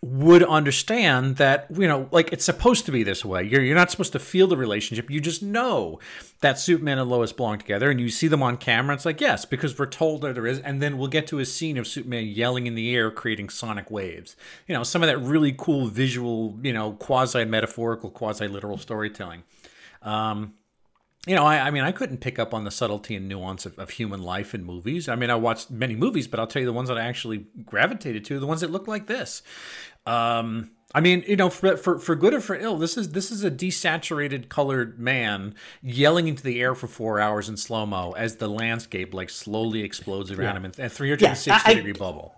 would 0.00 0.44
understand 0.44 1.36
that 1.36 1.66
you 1.70 1.88
know 1.88 2.08
like 2.12 2.32
it's 2.32 2.44
supposed 2.44 2.86
to 2.86 2.92
be 2.92 3.02
this 3.02 3.24
way. 3.24 3.42
You're, 3.42 3.62
you're 3.62 3.74
not 3.74 3.90
supposed 3.90 4.12
to 4.12 4.18
feel 4.18 4.46
the 4.46 4.56
relationship. 4.56 5.10
You 5.10 5.20
just 5.20 5.42
know 5.42 5.98
that 6.40 6.58
superman 6.58 6.98
and 6.98 7.10
lois 7.10 7.32
belong 7.32 7.58
together 7.58 7.90
and 7.90 8.00
you 8.00 8.08
see 8.08 8.28
them 8.28 8.42
on 8.42 8.56
camera. 8.58 8.94
It's 8.94 9.04
like 9.04 9.20
yes 9.20 9.44
because 9.44 9.76
we're 9.76 9.86
told 9.86 10.20
that 10.20 10.34
there 10.34 10.46
is 10.46 10.60
and 10.60 10.80
then 10.80 10.98
we'll 10.98 11.08
get 11.08 11.26
to 11.28 11.40
a 11.40 11.44
scene 11.44 11.76
of 11.76 11.86
superman 11.86 12.26
yelling 12.26 12.66
in 12.66 12.76
the 12.76 12.94
air 12.94 13.10
creating 13.10 13.48
sonic 13.48 13.90
waves. 13.90 14.36
You 14.68 14.74
know 14.74 14.84
some 14.84 15.02
of 15.02 15.08
that 15.08 15.18
really 15.18 15.54
cool 15.56 15.88
visual 15.88 16.56
you 16.62 16.72
know 16.72 16.92
quasi 16.92 17.44
metaphorical 17.44 18.10
quasi 18.10 18.46
literal 18.46 18.78
storytelling. 18.78 19.42
Um 20.02 20.54
you 21.28 21.34
know, 21.36 21.44
I, 21.44 21.66
I 21.66 21.70
mean, 21.70 21.84
I 21.84 21.92
couldn't 21.92 22.18
pick 22.18 22.38
up 22.38 22.54
on 22.54 22.64
the 22.64 22.70
subtlety 22.70 23.14
and 23.14 23.28
nuance 23.28 23.66
of, 23.66 23.78
of 23.78 23.90
human 23.90 24.22
life 24.22 24.54
in 24.54 24.64
movies. 24.64 25.08
I 25.08 25.14
mean, 25.14 25.30
I 25.30 25.34
watched 25.34 25.70
many 25.70 25.94
movies, 25.94 26.26
but 26.26 26.40
I'll 26.40 26.46
tell 26.46 26.60
you 26.60 26.66
the 26.66 26.72
ones 26.72 26.88
that 26.88 26.98
I 26.98 27.02
actually 27.06 27.46
gravitated 27.64 28.24
to, 28.26 28.40
the 28.40 28.46
ones 28.46 28.62
that 28.62 28.70
look 28.70 28.88
like 28.88 29.06
this. 29.06 29.42
Um, 30.06 30.70
I 30.94 31.00
mean, 31.00 31.22
you 31.28 31.36
know, 31.36 31.50
for, 31.50 31.76
for 31.76 31.98
for 31.98 32.16
good 32.16 32.32
or 32.32 32.40
for 32.40 32.54
ill, 32.56 32.78
this 32.78 32.96
is 32.96 33.10
this 33.10 33.30
is 33.30 33.44
a 33.44 33.50
desaturated 33.50 34.48
colored 34.48 34.98
man 34.98 35.54
yelling 35.82 36.28
into 36.28 36.42
the 36.42 36.62
air 36.62 36.74
for 36.74 36.86
four 36.86 37.20
hours 37.20 37.46
in 37.50 37.58
slow 37.58 37.84
mo 37.84 38.12
as 38.12 38.36
the 38.36 38.48
landscape 38.48 39.12
like 39.12 39.28
slowly 39.28 39.82
explodes 39.82 40.30
around 40.30 40.56
him 40.56 40.64
in 40.64 40.70
a 40.78 40.88
360 40.88 41.50
Yeah, 41.50 41.60
I- 41.64 41.74
degree 41.74 41.92
bubble. 41.92 42.34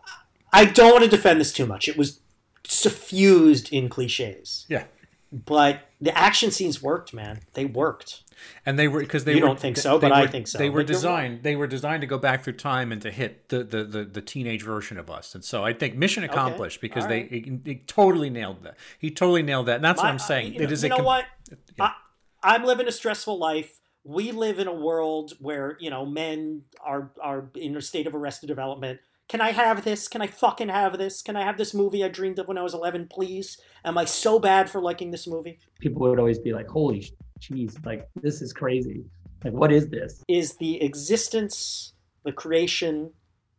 I 0.53 0.65
don't 0.65 0.91
want 0.91 1.05
to 1.05 1.11
defend 1.11 1.41
this 1.41 1.53
too 1.53 1.65
much. 1.65 1.87
It 1.89 1.97
was 1.97 2.19
suffused 2.67 3.73
in 3.73 3.89
cliches, 3.89 4.67
Yeah, 4.69 4.85
but 5.33 5.83
the 6.01 6.17
action 6.17 6.51
scenes 6.51 6.83
worked, 6.83 7.15
man. 7.15 7.41
They 7.55 7.65
worked. 7.65 8.23
and 8.67 8.79
they 8.79 8.89
were 8.89 9.01
because 9.01 9.25
they 9.25 9.35
You 9.35 9.43
were, 9.43 9.47
don't 9.49 9.61
think 9.61 9.77
so, 9.77 9.99
but 9.99 10.11
I 10.13 10.27
think 10.27 10.49
so. 10.49 10.59
They 10.59 10.71
were 10.71 10.81
But 10.81 10.89
designed. 10.89 11.43
They 11.43 11.57
were 11.57 11.67
designed 11.67 12.01
to 12.01 12.07
go 12.07 12.19
back 12.19 12.43
through 12.43 12.55
time 12.55 12.91
and 12.91 13.01
to 13.03 13.11
hit 13.11 13.49
the 13.49 13.63
the, 13.63 13.85
the, 13.85 14.05
the 14.05 14.21
teenage 14.23 14.63
version 14.63 14.99
of 14.99 15.11
us. 15.11 15.35
And 15.35 15.45
so 15.45 15.65
I 15.65 15.73
think 15.73 15.95
mission 15.95 16.25
accomplished 16.25 16.81
because 16.81 17.05
all 17.05 17.11
they 17.11 17.23
right. 17.23 17.33
it, 17.33 17.61
it 17.65 17.87
totally 17.89 18.31
nailed 18.31 18.63
that. 18.65 18.77
He 18.99 19.11
totally 19.11 19.43
nailed 19.43 19.67
that. 19.67 19.77
And 19.77 19.85
that's 19.85 19.99
what 19.99 20.07
I'm 20.11 20.19
saying. 20.19 20.55
You 20.55 20.61
it 20.63 20.67
know, 20.67 20.73
is 20.73 20.83
you 20.83 20.87
a 20.87 20.91
know 20.91 20.97
com- 20.97 21.05
what? 21.05 21.25
Yeah. 21.51 21.57
I, 21.85 21.95
I'm 22.43 22.65
living 22.65 22.89
a 22.89 22.93
stressful 22.93 23.39
life. 23.39 23.79
We 24.03 24.33
live 24.33 24.59
in 24.59 24.67
a 24.67 24.75
world 24.75 25.35
where 25.39 25.77
you 25.79 25.91
know 25.91 26.07
men 26.07 26.63
are 26.83 27.11
are 27.23 27.51
in 27.55 27.77
a 27.77 27.83
state 27.83 28.07
of 28.07 28.15
arrested 28.15 28.47
development. 28.49 29.01
Can 29.31 29.41
I 29.41 29.53
have 29.53 29.85
this? 29.85 30.09
Can 30.09 30.23
I 30.23 30.27
fucking 30.27 30.71
have 30.71 30.99
this? 30.99 31.23
Can 31.23 31.37
I 31.37 31.45
have 31.45 31.57
this 31.57 31.73
movie 31.73 32.05
I 32.05 32.09
dreamed 32.09 32.41
of 32.41 32.49
when 32.49 32.59
I 32.59 32.63
was 32.63 32.75
11, 32.75 33.07
please? 33.07 33.59
Am 33.85 33.97
I 33.97 34.05
so 34.05 34.41
bad 34.41 34.69
for 34.69 34.83
liking 34.83 35.13
this 35.13 35.29
movie? 35.29 35.61
people 35.79 36.03
would 36.03 36.19
always 36.19 36.41
be 36.41 36.53
like, 36.53 36.67
"Holy 36.67 37.09
jeez, 37.39 37.87
like 37.87 38.09
this 38.21 38.43
is 38.43 38.53
crazy! 38.53 39.05
Like 39.45 39.53
what 39.53 39.71
is 39.71 39.89
this?" 39.89 40.25
Is 40.27 40.57
the 40.57 40.83
existence 40.83 41.93
the 42.25 42.33
creation, 42.33 43.13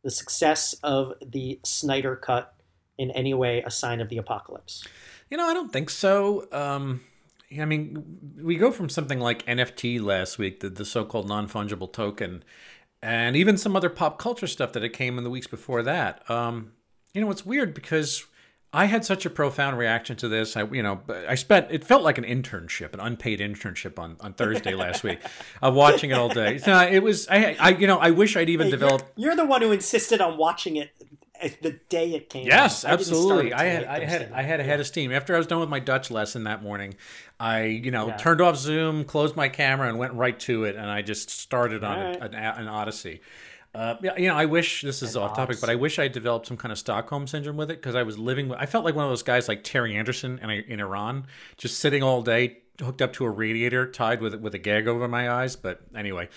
the 0.04 0.12
success 0.12 0.76
of 0.84 1.14
the 1.26 1.62
Snyder 1.64 2.18
Cut 2.18 2.54
in 2.98 3.10
any 3.12 3.34
way 3.34 3.64
a 3.66 3.72
sign 3.72 4.02
of 4.02 4.10
the 4.10 4.18
apocalypse? 4.18 4.86
You 5.30 5.38
know, 5.38 5.48
I 5.48 5.54
don't 5.54 5.72
think 5.72 5.90
so. 5.90 6.50
Um, 6.52 7.00
I 7.60 7.64
mean, 7.64 8.20
we 8.42 8.58
go 8.58 8.72
from 8.72 8.90
something 8.90 9.22
like 9.22 9.46
NFT 9.46 10.02
last 10.02 10.38
week, 10.38 10.60
the, 10.60 10.70
the 10.70 10.84
so 10.84 11.06
called 11.06 11.30
non 11.30 11.48
fungible 11.48 11.92
token, 11.92 12.44
and 13.02 13.36
even 13.36 13.58
some 13.58 13.76
other 13.76 13.90
pop 13.90 14.20
culture 14.20 14.48
stuff 14.48 14.74
that 14.74 14.84
it 14.84 14.90
came 14.90 15.18
in 15.18 15.24
the 15.24 15.30
weeks 15.30 15.48
before 15.48 15.84
that. 15.84 16.30
Um, 16.30 16.74
you 17.14 17.22
know, 17.22 17.30
it's 17.32 17.46
weird 17.46 17.74
because 17.74 18.26
I 18.74 18.86
had 18.86 19.04
such 19.04 19.26
a 19.26 19.30
profound 19.30 19.78
reaction 19.78 20.16
to 20.18 20.30
this. 20.30 20.56
I, 20.56 20.64
you 20.64 20.82
know, 20.82 21.02
I 21.28 21.36
spent 21.36 21.68
it 21.72 21.84
felt 21.84 22.04
like 22.04 22.18
an 22.18 22.24
internship, 22.24 22.94
an 22.94 23.00
unpaid 23.02 23.40
internship 23.40 24.00
on, 24.00 24.16
on 24.22 24.34
Thursday 24.34 24.76
last 24.76 25.04
week, 25.04 25.20
of 25.62 25.74
watching 25.74 26.12
it 26.12 26.14
all 26.14 26.30
day. 26.30 26.58
So 26.58 26.80
it 26.80 27.04
was, 27.04 27.28
I, 27.28 27.58
I, 27.60 27.70
you 27.72 27.88
know, 27.88 27.98
I 27.98 28.12
wish 28.12 28.38
I'd 28.38 28.50
even 28.50 28.68
Hey, 28.68 28.72
developed. 28.72 29.06
You're, 29.18 29.32
you're 29.32 29.36
the 29.36 29.46
one 29.46 29.62
who 29.62 29.72
insisted 29.72 30.22
on 30.22 30.38
watching 30.38 30.78
it 30.78 30.92
the 31.62 31.80
day 31.90 32.14
it 32.14 32.30
came. 32.30 32.46
Yes, 32.48 32.86
out. 32.86 32.92
I 32.92 32.94
absolutely. 32.94 33.54
I 33.54 33.64
had, 33.66 33.84
I 33.86 34.06
had, 34.06 34.32
I 34.34 34.42
had 34.42 34.60
a 34.60 34.64
head 34.64 34.80
of 34.80 34.88
steam 34.88 35.12
after 35.12 35.34
I 35.36 35.38
was 35.38 35.48
done 35.48 35.60
with 35.60 35.70
my 35.70 35.80
Dutch 35.80 36.12
lesson 36.12 36.44
that 36.46 36.62
morning. 36.64 36.96
I, 37.40 37.64
you 37.66 37.92
know, 37.92 38.08
Yeah. 38.10 38.18
turned 38.18 38.42
off 38.42 38.58
Zoom, 38.58 39.04
closed 39.04 39.36
my 39.36 39.50
camera, 39.50 39.90
and 39.90 39.98
went 39.98 40.14
right 40.14 40.40
to 40.42 40.66
it, 40.66 40.76
and 40.76 40.90
I 40.90 41.02
just 41.02 41.30
started 41.30 41.84
on 41.84 42.00
a- 42.00 42.04
right. 42.20 42.22
an, 42.22 42.36
an 42.36 42.68
Odyssey. 42.68 43.22
Uh, 43.74 43.96
you 44.18 44.28
know, 44.28 44.36
I 44.36 44.46
wish 44.46 44.82
this 44.82 45.02
is 45.02 45.16
An 45.16 45.22
off 45.24 45.36
topic, 45.36 45.62
but 45.62 45.70
I 45.70 45.76
wish 45.76 45.98
I 45.98 46.10
developed 46.10 46.46
some 46.48 46.58
kind 46.58 46.74
of 46.74 46.78
Stockholm 46.78 47.26
syndrome 47.26 47.56
with 47.56 47.72
it 47.72 47.78
because 47.78 47.96
I 47.96 48.04
was 48.04 48.20
living. 48.20 48.50
With, 48.50 48.60
I 48.60 48.66
felt 48.66 48.84
like 48.84 48.96
one 48.96 49.06
of 49.06 49.12
those 49.12 49.24
guys 49.24 49.48
like 49.48 49.64
Terry 49.64 49.96
Anderson 49.96 50.40
in, 50.44 50.50
in 50.50 50.80
Iran, 50.82 51.26
just 51.56 51.80
sitting 51.80 52.04
all 52.04 52.22
day, 52.22 52.58
hooked 52.82 53.02
up 53.02 53.14
to 53.14 53.24
a 53.26 53.30
radiator, 53.30 53.90
tied 53.90 54.20
with 54.22 54.36
with 54.36 54.54
a 54.56 54.58
gag 54.58 54.90
over 54.90 55.08
my 55.08 55.32
eyes. 55.32 55.56
But 55.56 55.80
anyway, 55.96 56.28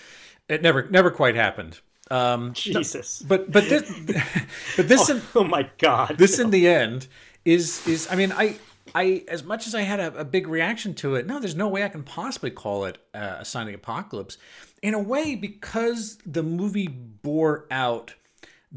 it 0.47 0.61
never 0.61 0.87
never 0.89 1.11
quite 1.11 1.35
happened. 1.35 1.81
Um, 2.11 2.53
Jesus. 2.53 3.21
but 3.21 3.51
but 3.51 3.67
this 3.67 3.91
but 4.77 4.87
this 4.87 5.09
in, 5.09 5.21
Oh 5.33 5.43
my 5.43 5.69
God. 5.79 6.17
this 6.17 6.39
in 6.39 6.51
the 6.51 6.67
end 6.67 7.07
is 7.45 7.85
is 7.87 8.07
I 8.11 8.15
mean 8.15 8.31
I 8.31 8.57
I 8.93 9.23
as 9.27 9.43
much 9.43 9.65
as 9.67 9.73
I 9.73 9.81
had 9.81 9.99
a, 9.99 10.15
a 10.19 10.25
big 10.25 10.47
reaction 10.47 10.93
to 10.95 11.15
it, 11.15 11.25
no, 11.25 11.39
there's 11.39 11.55
no 11.55 11.67
way 11.67 11.83
I 11.83 11.89
can 11.89 12.03
possibly 12.03 12.51
call 12.51 12.85
it 12.85 12.97
uh, 13.13 13.37
a 13.39 13.45
sign 13.45 13.63
of 13.63 13.67
the 13.69 13.73
apocalypse. 13.73 14.37
In 14.81 14.93
a 14.93 14.99
way, 14.99 15.35
because 15.35 16.17
the 16.25 16.43
movie 16.43 16.87
bore 16.87 17.65
out 17.71 18.13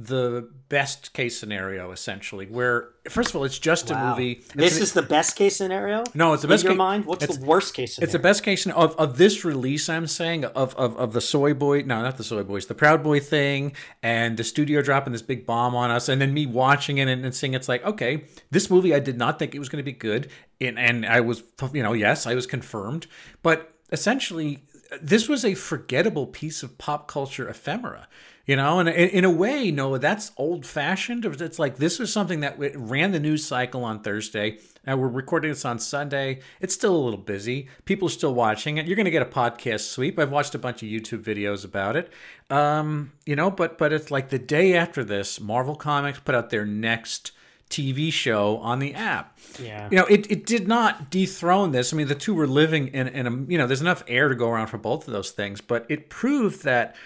the 0.01 0.49
best 0.69 1.13
case 1.13 1.37
scenario, 1.41 1.91
essentially, 1.91 2.47
where 2.47 2.91
first 3.09 3.31
of 3.31 3.37
all, 3.37 3.43
it's 3.43 3.59
just 3.59 3.91
a 3.91 3.99
movie. 3.99 4.33
It's 4.35 4.53
This 4.53 4.77
an- 4.77 4.83
is 4.85 4.93
the 4.93 5.03
best 5.03 5.35
case 5.35 5.57
scenario. 5.57 6.05
No, 6.15 6.35
it's 6.35 6.43
the 6.43 6.47
in 6.47 6.51
best 6.51 6.63
your 6.63 6.75
ca- 6.75 6.77
mind. 6.77 7.05
What's 7.05 7.27
the 7.27 7.45
worst 7.45 7.75
case 7.75 7.97
scenario? 7.97 8.07
it's 8.07 8.13
the 8.13 8.19
best 8.21 8.45
case 8.45 8.65
of, 8.69 8.95
of 8.97 9.19
this 9.19 9.45
release, 9.45 9.89
I'm 9.89 10.07
saying, 10.07 10.45
of, 10.45 10.73
of, 10.77 10.97
of 10.97 11.15
the 11.15 11.21
Soy 11.21 11.53
Boy, 11.53 11.83
no, 11.83 12.01
not 12.01 12.17
the 12.17 12.23
Soy 12.23 12.45
Boys, 12.45 12.67
the 12.67 12.77
Proud 12.77 13.03
Boy 13.03 13.19
thing, 13.19 13.73
and 14.01 14.37
the 14.37 14.45
studio 14.45 14.83
dropping 14.83 15.13
this 15.13 15.23
big 15.23 15.45
bomb 15.45 15.75
on 15.75 15.91
us, 15.91 16.09
and 16.09 16.21
then 16.21 16.33
me 16.33 16.47
watching 16.47 16.99
it 16.99 17.09
and, 17.09 17.25
and 17.25 17.35
seeing 17.35 17.55
it's 17.55 17.69
like, 17.69 17.85
okay, 17.85 18.23
this 18.53 18.71
movie, 18.71 18.95
I 18.95 19.01
did 19.01 19.19
not 19.19 19.41
think 19.41 19.53
it 19.57 19.59
was 19.59 19.69
going 19.69 19.83
to 19.83 19.91
be 19.91 19.99
good. 19.99 20.31
And, 20.61 20.79
and 20.79 21.07
I 21.07 21.23
was, 21.23 21.43
you 21.73 21.83
know, 21.83 21.93
yes, 21.93 22.25
I 22.25 22.37
was 22.37 22.47
confirmed. 22.47 23.09
But 23.43 23.73
essentially, 23.91 24.63
this 25.01 25.29
was 25.29 25.45
a 25.45 25.55
forgettable 25.55 26.27
piece 26.27 26.63
of 26.63 26.79
pop 26.79 27.09
culture 27.09 27.49
ephemera. 27.49 28.09
You 28.47 28.57
know, 28.57 28.79
and 28.79 28.89
in 28.89 29.27
a 29.27 29.31
way, 29.31 29.71
no, 29.71 29.99
that's 29.99 30.33
old 30.39 30.65
fashioned. 30.65 31.27
It's 31.27 31.59
like 31.59 31.77
this 31.77 31.99
was 31.99 32.11
something 32.11 32.41
that 32.41 32.57
ran 32.59 33.13
the 33.13 33.21
news 33.21 33.45
cycle 33.45 33.85
on 33.85 34.01
Thursday. 34.01 34.57
Now 34.87 34.97
we're 34.97 35.09
recording 35.09 35.51
this 35.51 35.67
on 35.67 35.79
Sunday. 35.79 36.41
It's 36.59 36.73
still 36.73 36.97
a 36.97 37.05
little 37.05 37.21
busy. 37.21 37.69
People 37.85 38.09
are 38.09 38.11
still 38.11 38.33
watching 38.33 38.79
it. 38.79 38.87
You're 38.87 38.97
going 38.97 39.05
to 39.05 39.11
get 39.11 39.21
a 39.21 39.27
podcast 39.27 39.81
sweep. 39.81 40.19
I've 40.19 40.31
watched 40.31 40.55
a 40.55 40.59
bunch 40.59 40.83
of 40.83 40.89
YouTube 40.89 41.23
videos 41.23 41.63
about 41.63 41.95
it. 41.95 42.11
Um, 42.49 43.13
you 43.27 43.37
know, 43.37 43.51
but 43.51 43.77
but 43.77 43.93
it's 43.93 44.11
like 44.11 44.31
the 44.31 44.39
day 44.39 44.75
after 44.75 45.05
this, 45.05 45.39
Marvel 45.39 45.77
Comics 45.77 46.21
put 46.21 46.35
out 46.35 46.49
their 46.49 46.65
next 46.65 47.33
TV 47.69 48.13
show 48.13 48.59
on 48.59 48.79
the 48.79 48.95
app. 48.95 49.39
Yeah. 49.61 49.89
You 49.91 49.99
know, 49.99 50.05
it, 50.07 50.31
it 50.31 50.47
did 50.47 50.69
not 50.69 51.11
dethrone 51.11 51.73
this. 51.73 51.93
I 51.93 51.97
mean, 51.97 52.09
the 52.09 52.15
two 52.15 52.35
were 52.35 52.47
living 52.47 52.89
in, 52.89 53.09
in 53.09 53.27
a, 53.27 53.31
you 53.51 53.59
know, 53.59 53.67
there's 53.67 53.81
enough 53.81 54.05
air 54.09 54.29
to 54.29 54.35
go 54.35 54.49
around 54.49 54.69
for 54.69 54.79
both 54.79 55.07
of 55.07 55.13
those 55.13 55.31
things, 55.31 55.61
but 55.61 55.87
it 55.89 56.09
proved 56.09 56.65
that 56.65 56.97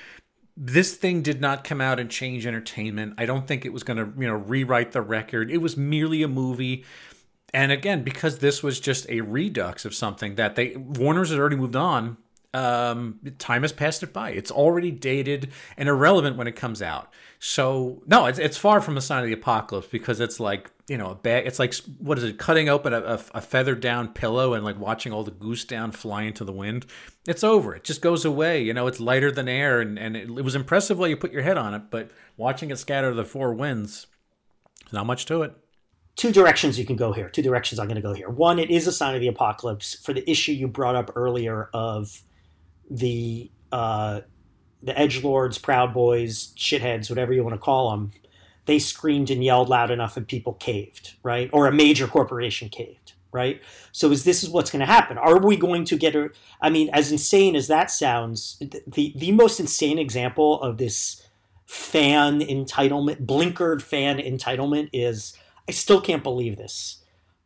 this 0.57 0.94
thing 0.94 1.22
did 1.22 1.40
not 1.40 1.64
come 1.64 1.81
out 1.81 1.98
and 1.98 2.11
change 2.11 2.46
entertainment. 2.46 3.14
I 3.18 3.27
don't 3.27 3.46
think 3.46 3.64
it 3.64 3.72
was 3.72 3.83
going 3.83 3.96
to, 3.96 4.20
you 4.20 4.29
know, 4.29 4.35
rewrite 4.35 4.92
the 4.92 5.03
record. 5.03 5.51
It 5.51 5.59
was 5.59 5.77
merely 5.77 6.22
a 6.22 6.29
movie. 6.29 6.85
And 7.55 7.72
again, 7.72 8.03
because 8.03 8.38
this 8.38 8.62
was 8.62 8.81
just 8.81 9.09
a 9.09 9.20
redux 9.22 9.85
of 9.85 9.94
something 9.94 10.37
that 10.37 10.57
they 10.57 10.77
Warner's 10.77 11.31
had 11.31 11.38
already 11.38 11.57
moved 11.57 11.77
on, 11.77 12.16
um, 12.55 13.18
time 13.38 13.62
has 13.62 13.72
passed 13.72 14.03
it 14.03 14.12
by. 14.12 14.31
It's 14.31 14.51
already 14.51 14.90
dated 14.90 15.53
and 15.77 15.88
irrelevant 15.88 16.37
when 16.37 16.46
it 16.46 16.57
comes 16.57 16.83
out. 16.83 17.12
So 17.44 18.05
no, 18.07 18.26
it's 18.26 18.38
it's 18.38 18.57
far 18.57 18.81
from 18.81 18.96
a 18.96 19.00
sign 19.00 19.24
of 19.24 19.26
the 19.26 19.33
apocalypse 19.33 19.88
because 19.88 20.20
it's 20.20 20.38
like 20.38 20.70
you 20.87 20.96
know 20.96 21.11
a 21.11 21.16
bag. 21.16 21.44
It's 21.44 21.59
like 21.59 21.74
what 21.98 22.16
is 22.16 22.22
it? 22.22 22.38
Cutting 22.38 22.68
open 22.68 22.92
a, 22.92 23.00
a, 23.00 23.20
a 23.35 23.40
feathered 23.40 23.81
down 23.81 24.12
pillow 24.12 24.55
and 24.55 24.64
like 24.64 24.78
watching 24.78 25.12
all 25.12 25.24
the 25.24 25.33
goose 25.33 25.64
down 25.64 25.90
fly 25.90 26.22
into 26.22 26.44
the 26.44 26.52
wind. 26.52 26.87
It's 27.26 27.42
over. 27.42 27.74
It 27.74 27.83
just 27.83 28.00
goes 28.00 28.24
away. 28.24 28.62
You 28.62 28.72
know, 28.72 28.87
it's 28.87 29.00
lighter 29.00 29.33
than 29.33 29.48
air, 29.48 29.81
and 29.81 29.98
and 29.98 30.16
it, 30.16 30.31
it 30.31 30.44
was 30.44 30.55
impressive 30.55 31.00
while 31.00 31.09
you 31.09 31.16
put 31.16 31.33
your 31.33 31.42
head 31.42 31.59
on 31.59 31.74
it, 31.74 31.83
but 31.90 32.12
watching 32.37 32.70
it 32.70 32.78
scatter 32.78 33.12
the 33.12 33.24
four 33.24 33.52
winds, 33.52 34.07
not 34.92 35.07
much 35.07 35.26
to 35.26 35.42
it. 35.42 35.52
two 36.14 36.31
directions 36.31 36.78
you 36.78 36.85
can 36.85 36.94
go 36.94 37.12
here. 37.12 37.28
Two 37.28 37.42
directions 37.42 37.81
I'm 37.81 37.88
going 37.88 37.96
to 37.96 38.02
go 38.02 38.14
here. 38.14 38.28
One, 38.28 38.61
it 38.61 38.70
is 38.70 38.87
a 38.87 38.92
sign 38.92 39.16
of 39.16 39.20
the 39.20 39.26
apocalypse 39.26 39.96
for 39.96 40.12
the 40.12 40.31
issue 40.31 40.52
you 40.52 40.68
brought 40.68 40.94
up 40.94 41.11
earlier 41.16 41.70
of 41.74 42.22
the 42.88 43.50
uh, 43.72 44.20
the 44.83 44.99
edge 44.99 45.23
lords, 45.23 45.59
proud 45.59 45.95
boys, 45.95 46.53
shitheads, 46.57 47.09
whatever 47.09 47.33
you 47.33 47.42
want 47.42 47.55
to 47.55 47.59
call 47.59 47.90
them. 47.90 48.12
They 48.66 48.79
screamed 48.79 49.31
and 49.31 49.42
yelled 49.42 49.68
loud 49.68 49.90
enough, 49.90 50.16
and 50.16 50.27
people 50.27 50.55
caved, 50.55 51.14
right? 51.23 51.51
Or 51.53 51.66
a 51.66 51.73
major 51.73 52.07
corporation 52.07 52.68
caved, 52.68 53.12
right? 53.33 53.61
So, 53.90 54.11
is 54.11 54.25
this 54.25 54.45
is 54.45 54.51
what's 54.51 54.71
going 54.71 54.81
to 54.81 54.87
happen? 54.87 55.18
Are 55.18 55.38
we 55.38 55.57
going 55.57 55.85
to 55.87 55.97
get 55.97 56.14
a? 56.14 56.31
I 56.61 56.71
mean, 56.71 56.88
as 56.92 57.11
insane 57.11 57.57
as 57.57 57.66
that 57.68 57.90
sounds, 57.90 58.61
the 58.61 59.12
the 59.16 59.33
most 59.33 59.59
insane 59.59 59.99
example 59.99 60.62
of 60.62 60.79
this 60.79 61.27
fan 61.66 62.40
entitlement, 62.40 63.27
blinkered 63.27 63.83
fan 63.83 64.18
entitlement 64.18 64.90
is 64.92 65.37
I 65.68 65.73
still 65.73 66.01
can't 66.01 66.23
believe 66.23 66.57
this. 66.57 67.02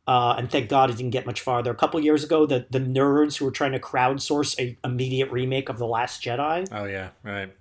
Uh, 0.07 0.37
and 0.39 0.51
thank 0.51 0.69
God 0.69 0.89
it 0.91 0.97
didn't 0.97 1.11
get 1.11 1.27
much 1.27 1.41
farther. 1.41 1.71
A 1.71 1.75
couple 1.75 1.99
years 1.99 2.23
ago, 2.23 2.47
the, 2.47 2.67
the 2.71 2.79
nerds 2.79 3.37
who 3.37 3.45
were 3.45 3.51
trying 3.51 3.73
to 3.73 3.81
crowdsource 3.81 4.59
a 4.59 4.77
immediate 4.85 5.31
remake 5.33 5.69
of 5.69 5.79
The 5.79 5.87
Last 5.87 6.23
Jedi. 6.23 6.69
Oh 6.71 6.85
yeah, 6.85 7.09
right. 7.25 7.53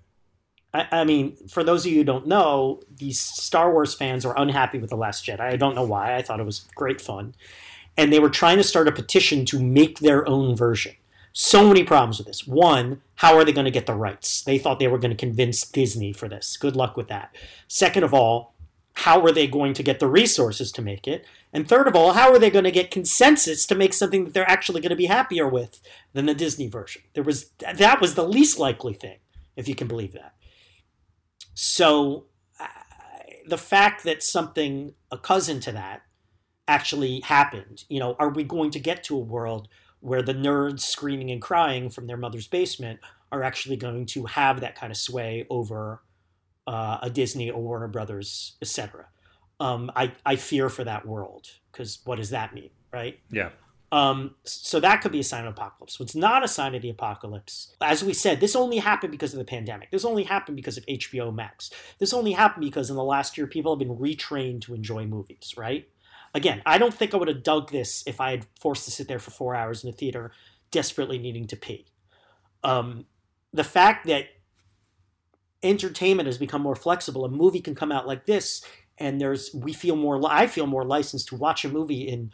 I, 0.74 0.88
I 0.92 1.04
mean, 1.06 1.36
for 1.48 1.64
those 1.64 1.86
of 1.86 1.92
you 1.92 2.00
who 2.00 2.04
don't 2.04 2.28
know, 2.28 2.82
these 2.98 3.20
Star 3.20 3.72
Wars 3.72 3.96
fans 3.96 4.26
are 4.26 4.38
unhappy 4.38 4.78
with 4.78 4.90
The 4.92 4.98
Last 4.98 5.26
Jedi. 5.26 5.40
I 5.40 5.56
don't 5.56 5.74
know 5.74 5.84
why. 5.84 6.16
I 6.16 6.22
thought 6.22 6.40
it 6.40 6.46
was 6.46 6.68
great 6.76 7.02
fun. 7.02 7.34
And 7.98 8.12
they 8.12 8.20
were 8.20 8.30
trying 8.30 8.58
to 8.58 8.64
start 8.64 8.88
a 8.88 8.92
petition 8.92 9.46
to 9.46 9.60
make 9.60 10.00
their 10.00 10.28
own 10.28 10.56
version. 10.56 10.96
So 11.32 11.68
many 11.68 11.84
problems 11.84 12.18
with 12.18 12.28
this. 12.28 12.48
One, 12.48 13.02
how 13.16 13.36
are 13.36 13.44
they 13.44 13.52
going 13.52 13.66
to 13.66 13.72
get 13.72 13.86
the 13.86 13.94
rights? 13.94 14.42
They 14.42 14.58
thought 14.58 14.80
they 14.80 14.88
were 14.88 14.98
going 14.98 15.12
to 15.12 15.18
convince 15.18 15.66
Disney 15.66 16.14
for 16.14 16.30
this. 16.30 16.58
Good 16.58 16.76
luck 16.76 16.96
with 16.96 17.08
that. 17.08 17.36
Second 17.68 18.04
of 18.04 18.14
all, 18.14 18.55
how 18.96 19.22
are 19.26 19.32
they 19.32 19.46
going 19.46 19.74
to 19.74 19.84
get 19.84 20.00
the 20.00 20.08
resources 20.08 20.72
to 20.72 20.82
make 20.82 21.08
it? 21.08 21.26
And 21.52 21.68
third 21.68 21.88
of 21.88 21.96
all, 21.96 22.14
how 22.14 22.32
are 22.32 22.40
they 22.40 22.50
going 22.50 22.66
to 22.66 22.72
get 22.72 22.92
consensus 22.92 23.66
to 23.68 23.76
make 23.76 23.94
something 23.94 24.26
that 24.26 24.34
they're 24.34 24.50
actually 24.50 24.82
going 24.82 24.90
to 24.90 24.96
be 24.96 25.06
happier 25.06 25.48
with 25.48 25.82
than 26.14 26.26
the 26.26 26.34
Disney 26.34 26.68
version? 26.68 27.04
There 27.14 27.24
was 27.24 27.52
that 27.60 28.02
was 28.02 28.16
the 28.16 28.28
least 28.28 28.58
likely 28.58 28.94
thing, 28.94 29.18
if 29.56 29.68
you 29.68 29.76
can 29.76 29.88
believe 29.88 30.14
that. 30.14 30.36
So 31.54 32.26
uh, 32.60 32.68
the 33.48 33.58
fact 33.58 34.04
that 34.06 34.24
something 34.24 34.94
a 35.12 35.18
cousin 35.18 35.60
to 35.62 35.72
that 35.74 36.04
actually 36.68 37.20
happened, 37.22 37.84
you 37.90 38.00
know, 38.00 38.16
are 38.18 38.30
we 38.30 38.44
going 38.44 38.72
to 38.72 38.80
get 38.80 39.04
to 39.06 39.16
a 39.16 39.20
world 39.20 39.68
where 40.00 40.22
the 40.22 40.34
nerds 40.34 40.82
screaming 40.82 41.32
and 41.32 41.42
crying 41.42 41.90
from 41.90 42.08
their 42.08 42.18
mother's 42.18 42.48
basement 42.48 43.00
are 43.32 43.44
actually 43.44 43.76
going 43.76 44.06
to 44.06 44.26
have 44.26 44.62
that 44.62 44.76
kind 44.76 44.92
of 44.92 44.98
sway 44.98 45.46
over 45.50 46.02
uh, 46.68 47.00
a 47.02 47.10
Disney 47.10 47.50
or 47.50 47.62
Warner 47.62 47.88
Brothers, 47.88 48.56
etc. 48.62 49.08
Um, 49.60 49.92
I 49.96 50.14
I 50.26 50.36
fear 50.36 50.70
for 50.70 50.84
that 50.84 51.06
world 51.06 51.48
because 51.72 52.00
what 52.06 52.18
does 52.18 52.32
that 52.32 52.54
mean, 52.54 52.72
right? 52.92 53.20
Yeah. 53.32 53.50
Um, 53.92 54.36
so 54.44 54.80
that 54.80 55.02
could 55.02 55.12
be 55.12 55.20
a 55.20 55.24
sign 55.24 55.46
of 55.46 55.54
apocalypse. 55.54 56.00
What's 56.00 56.16
not 56.16 56.44
a 56.44 56.50
sign 56.50 56.76
of 56.76 56.82
the 56.82 56.90
apocalypse, 56.90 57.76
as 57.80 58.04
we 58.04 58.14
said, 58.14 58.40
this 58.40 58.56
only 58.56 58.78
happened 58.78 59.12
because 59.12 59.34
of 59.34 59.38
the 59.38 59.46
pandemic. 59.46 59.92
This 59.92 60.04
only 60.04 60.24
happened 60.24 60.58
because 60.58 60.78
of 60.78 60.86
HBO 60.88 61.34
Max. 61.34 61.70
This 62.00 62.14
only 62.14 62.34
happened 62.34 62.66
because 62.66 62.90
in 62.90 62.98
the 62.98 63.04
last 63.04 63.38
year, 63.38 63.48
people 63.48 63.74
have 63.74 63.80
been 63.80 63.96
retrained 63.96 64.62
to 64.62 64.74
enjoy 64.74 65.06
movies, 65.06 65.54
right? 65.56 65.88
Again, 66.34 66.62
I 66.66 66.78
don't 66.78 66.94
think 66.94 67.14
I 67.14 67.18
would 67.18 67.30
have 67.30 67.44
dug 67.44 67.72
this 67.72 68.04
if 68.06 68.20
I 68.20 68.32
had 68.32 68.48
forced 68.60 68.84
to 68.86 68.92
sit 68.92 69.08
there 69.08 69.20
for 69.20 69.32
four 69.32 69.56
hours 69.56 69.84
in 69.84 69.90
a 69.90 69.94
theater, 69.94 70.34
desperately 70.72 71.18
needing 71.18 71.48
to 71.48 71.56
pee. 71.56 71.86
Um, 72.64 73.06
the 73.54 73.64
fact 73.64 74.08
that 74.08 74.26
entertainment 75.66 76.28
has 76.28 76.38
become 76.38 76.62
more 76.62 76.76
flexible, 76.76 77.26
a 77.26 77.30
movie 77.30 77.62
can 77.62 77.76
come 77.76 77.92
out 77.92 78.08
like 78.08 78.26
this, 78.26 78.64
and 78.98 79.20
there's 79.20 79.54
we 79.54 79.74
feel 79.74 79.96
more. 79.96 80.22
I 80.26 80.48
feel 80.48 80.68
more 80.68 80.86
licensed 80.86 81.30
to 81.30 81.36
watch 81.36 81.66
a 81.66 81.70
movie 81.70 82.08
in 82.08 82.32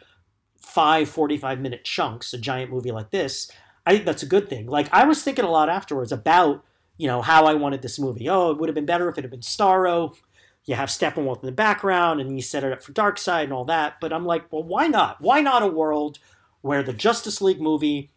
five 0.60 1.08
45 1.08 1.60
minute 1.60 1.84
chunks, 1.84 2.32
a 2.32 2.38
giant 2.38 2.70
movie 2.70 2.92
like 2.92 3.10
this, 3.10 3.50
I 3.84 3.94
think 3.94 4.06
that's 4.06 4.22
a 4.22 4.26
good 4.26 4.48
thing. 4.48 4.66
Like 4.66 4.88
I 4.92 5.04
was 5.04 5.22
thinking 5.22 5.44
a 5.44 5.50
lot 5.50 5.68
afterwards 5.68 6.12
about 6.12 6.64
you 7.02 7.06
know, 7.06 7.22
how 7.22 7.46
I 7.46 7.54
wanted 7.54 7.82
this 7.82 7.98
movie. 7.98 8.28
Oh, 8.28 8.50
it 8.50 8.58
would 8.58 8.68
have 8.68 8.74
been 8.74 8.86
better 8.86 9.08
if 9.08 9.18
it 9.18 9.24
had 9.24 9.30
been 9.30 9.40
Starro. 9.40 10.16
You 10.64 10.76
have 10.76 10.88
Steppenwolf 10.88 11.40
in 11.40 11.46
the 11.46 11.52
background, 11.52 12.20
and 12.20 12.36
you 12.36 12.42
set 12.42 12.62
it 12.62 12.72
up 12.72 12.82
for 12.82 12.92
Darkseid 12.92 13.44
and 13.44 13.52
all 13.52 13.64
that. 13.64 13.96
But 14.00 14.12
I'm 14.12 14.24
like, 14.24 14.52
well, 14.52 14.62
why 14.62 14.86
not? 14.86 15.20
Why 15.20 15.40
not 15.40 15.62
a 15.62 15.66
world 15.66 16.18
where 16.60 16.82
the 16.82 16.92
Justice 16.92 17.40
League 17.42 17.60
movie 17.60 18.12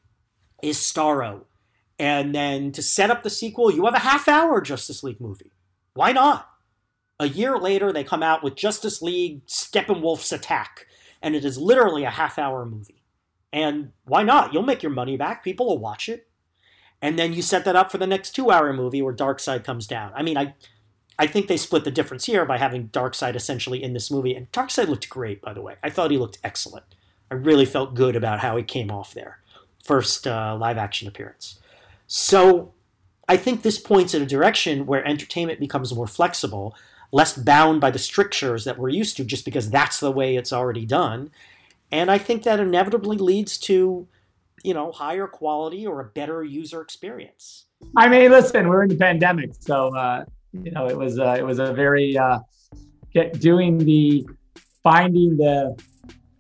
is 0.61 0.77
Starro, 0.77 1.45
and 1.97 2.35
then 2.35 2.71
to 2.73 2.81
set 2.81 3.09
up 3.09 3.23
the 3.23 3.29
sequel, 3.29 3.71
you 3.71 3.85
have 3.85 3.95
a 3.95 3.99
half-hour 3.99 4.61
Justice 4.61 5.03
League 5.03 5.21
movie. 5.21 5.53
Why 5.93 6.11
not? 6.11 6.49
A 7.19 7.27
year 7.27 7.57
later, 7.57 7.93
they 7.93 8.03
come 8.03 8.23
out 8.23 8.43
with 8.43 8.55
Justice 8.55 9.01
League 9.01 9.45
Steppenwolf's 9.45 10.31
Attack, 10.33 10.87
and 11.21 11.35
it 11.35 11.45
is 11.45 11.57
literally 11.57 12.03
a 12.03 12.09
half-hour 12.09 12.65
movie. 12.65 13.03
And 13.53 13.91
why 14.03 14.23
not? 14.23 14.53
You'll 14.53 14.63
make 14.63 14.83
your 14.83 14.91
money 14.91 15.15
back. 15.15 15.43
People 15.43 15.67
will 15.67 15.77
watch 15.77 16.09
it 16.09 16.27
and 17.01 17.19
then 17.19 17.33
you 17.33 17.41
set 17.41 17.65
that 17.65 17.75
up 17.75 17.91
for 17.91 17.97
the 17.97 18.07
next 18.07 18.31
two-hour 18.31 18.73
movie 18.73 19.01
where 19.01 19.13
Darkseid 19.13 19.63
comes 19.63 19.87
down. 19.87 20.11
I 20.15 20.23
mean, 20.23 20.37
I, 20.37 20.55
I 21.19 21.27
think 21.27 21.47
they 21.47 21.57
split 21.57 21.83
the 21.83 21.91
difference 21.91 22.25
here 22.25 22.45
by 22.45 22.57
having 22.57 22.89
Darkseid 22.89 23.35
essentially 23.35 23.83
in 23.83 23.93
this 23.93 24.09
movie, 24.09 24.33
and 24.33 24.51
Darkseid 24.51 24.87
looked 24.87 25.09
great, 25.09 25.41
by 25.41 25.53
the 25.53 25.61
way. 25.61 25.75
I 25.83 25.89
thought 25.89 26.11
he 26.11 26.17
looked 26.17 26.39
excellent. 26.43 26.85
I 27.29 27.35
really 27.35 27.65
felt 27.65 27.95
good 27.95 28.15
about 28.15 28.39
how 28.39 28.57
he 28.57 28.63
came 28.63 28.91
off 28.91 29.13
there, 29.13 29.39
first 29.83 30.25
uh, 30.25 30.57
live-action 30.59 31.07
appearance. 31.07 31.59
So, 32.07 32.73
I 33.27 33.37
think 33.37 33.63
this 33.63 33.79
points 33.79 34.13
in 34.13 34.21
a 34.21 34.25
direction 34.25 34.85
where 34.85 35.05
entertainment 35.05 35.59
becomes 35.59 35.93
more 35.93 36.05
flexible, 36.05 36.75
less 37.11 37.35
bound 37.35 37.81
by 37.81 37.89
the 37.89 37.99
strictures 37.99 38.65
that 38.65 38.77
we're 38.77 38.89
used 38.89 39.17
to, 39.17 39.23
just 39.23 39.45
because 39.45 39.69
that's 39.69 39.99
the 39.99 40.11
way 40.11 40.35
it's 40.35 40.53
already 40.53 40.85
done. 40.85 41.31
And 41.91 42.11
I 42.11 42.19
think 42.19 42.43
that 42.43 42.59
inevitably 42.59 43.17
leads 43.17 43.57
to 43.59 44.07
you 44.65 44.73
know, 44.73 44.91
higher 44.91 45.27
quality 45.27 45.85
or 45.85 46.01
a 46.01 46.05
better 46.05 46.43
user 46.43 46.81
experience. 46.81 47.65
I 47.95 48.07
mean, 48.07 48.31
listen, 48.31 48.67
we're 48.67 48.81
in 48.81 48.89
the 48.89 48.97
pandemic, 48.97 49.51
so 49.59 49.95
uh, 49.95 50.25
you 50.53 50.71
know, 50.71 50.87
it 50.87 50.97
was 50.97 51.19
uh, 51.19 51.35
it 51.37 51.45
was 51.45 51.59
a 51.59 51.71
very 51.71 52.17
uh, 52.17 52.39
get 53.13 53.39
doing 53.39 53.77
the 53.77 54.27
finding 54.81 55.37
the 55.37 55.79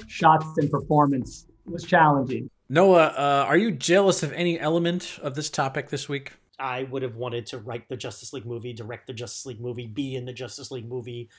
shots 0.07 0.57
and 0.57 0.71
performance 0.71 1.45
was 1.65 1.83
challenging. 1.83 2.49
Noah, 2.67 3.13
uh, 3.15 3.45
are 3.47 3.57
you 3.57 3.71
jealous 3.71 4.23
of 4.23 4.33
any 4.33 4.59
element 4.59 5.19
of 5.21 5.35
this 5.35 5.49
topic 5.49 5.89
this 5.89 6.09
week? 6.09 6.33
I 6.57 6.83
would 6.83 7.03
have 7.03 7.15
wanted 7.15 7.45
to 7.47 7.59
write 7.59 7.89
the 7.89 7.97
Justice 7.97 8.33
League 8.33 8.45
movie, 8.45 8.73
direct 8.73 9.07
the 9.07 9.13
Justice 9.13 9.45
League 9.45 9.61
movie, 9.61 9.87
be 9.87 10.15
in 10.15 10.25
the 10.25 10.33
Justice 10.33 10.71
League 10.71 10.87
movie, 10.87 11.29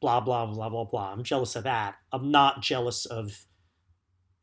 blah 0.00 0.20
blah 0.20 0.46
blah 0.46 0.68
blah 0.68 0.84
blah. 0.84 1.12
I'm 1.12 1.24
jealous 1.24 1.56
of 1.56 1.64
that. 1.64 1.96
I'm 2.12 2.30
not 2.30 2.62
jealous 2.62 3.06
of 3.06 3.46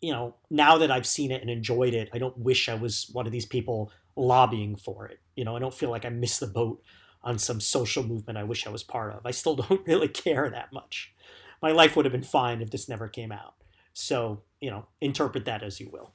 you 0.01 0.11
know, 0.11 0.36
now 0.49 0.77
that 0.77 0.91
I've 0.91 1.07
seen 1.07 1.31
it 1.31 1.41
and 1.41 1.49
enjoyed 1.49 1.93
it, 1.93 2.09
I 2.13 2.17
don't 2.17 2.38
wish 2.38 2.67
I 2.67 2.75
was 2.75 3.09
one 3.13 3.25
of 3.25 3.31
these 3.31 3.45
people 3.45 3.91
lobbying 4.15 4.75
for 4.75 5.07
it. 5.07 5.19
You 5.36 5.45
know, 5.45 5.55
I 5.55 5.59
don't 5.59 5.73
feel 5.73 5.89
like 5.89 6.05
I 6.05 6.09
missed 6.09 6.41
the 6.41 6.47
boat 6.47 6.83
on 7.23 7.39
some 7.39 7.59
social 7.59 8.03
movement 8.03 8.38
I 8.38 8.43
wish 8.43 8.67
I 8.67 8.69
was 8.69 8.83
part 8.83 9.13
of. 9.13 9.25
I 9.25 9.31
still 9.31 9.55
don't 9.67 9.86
really 9.88 10.07
care 10.07 10.49
that 10.49 10.71
much. 10.71 11.13
My 11.61 11.71
life 11.71 11.95
would 11.95 12.05
have 12.05 12.11
been 12.11 12.23
fine 12.23 12.61
if 12.61 12.69
this 12.69 12.88
never 12.89 13.07
came 13.07 13.31
out. 13.31 13.55
So, 13.93 14.43
you 14.59 14.69
know, 14.69 14.86
interpret 15.01 15.45
that 15.45 15.63
as 15.63 15.79
you 15.79 15.89
will. 15.91 16.11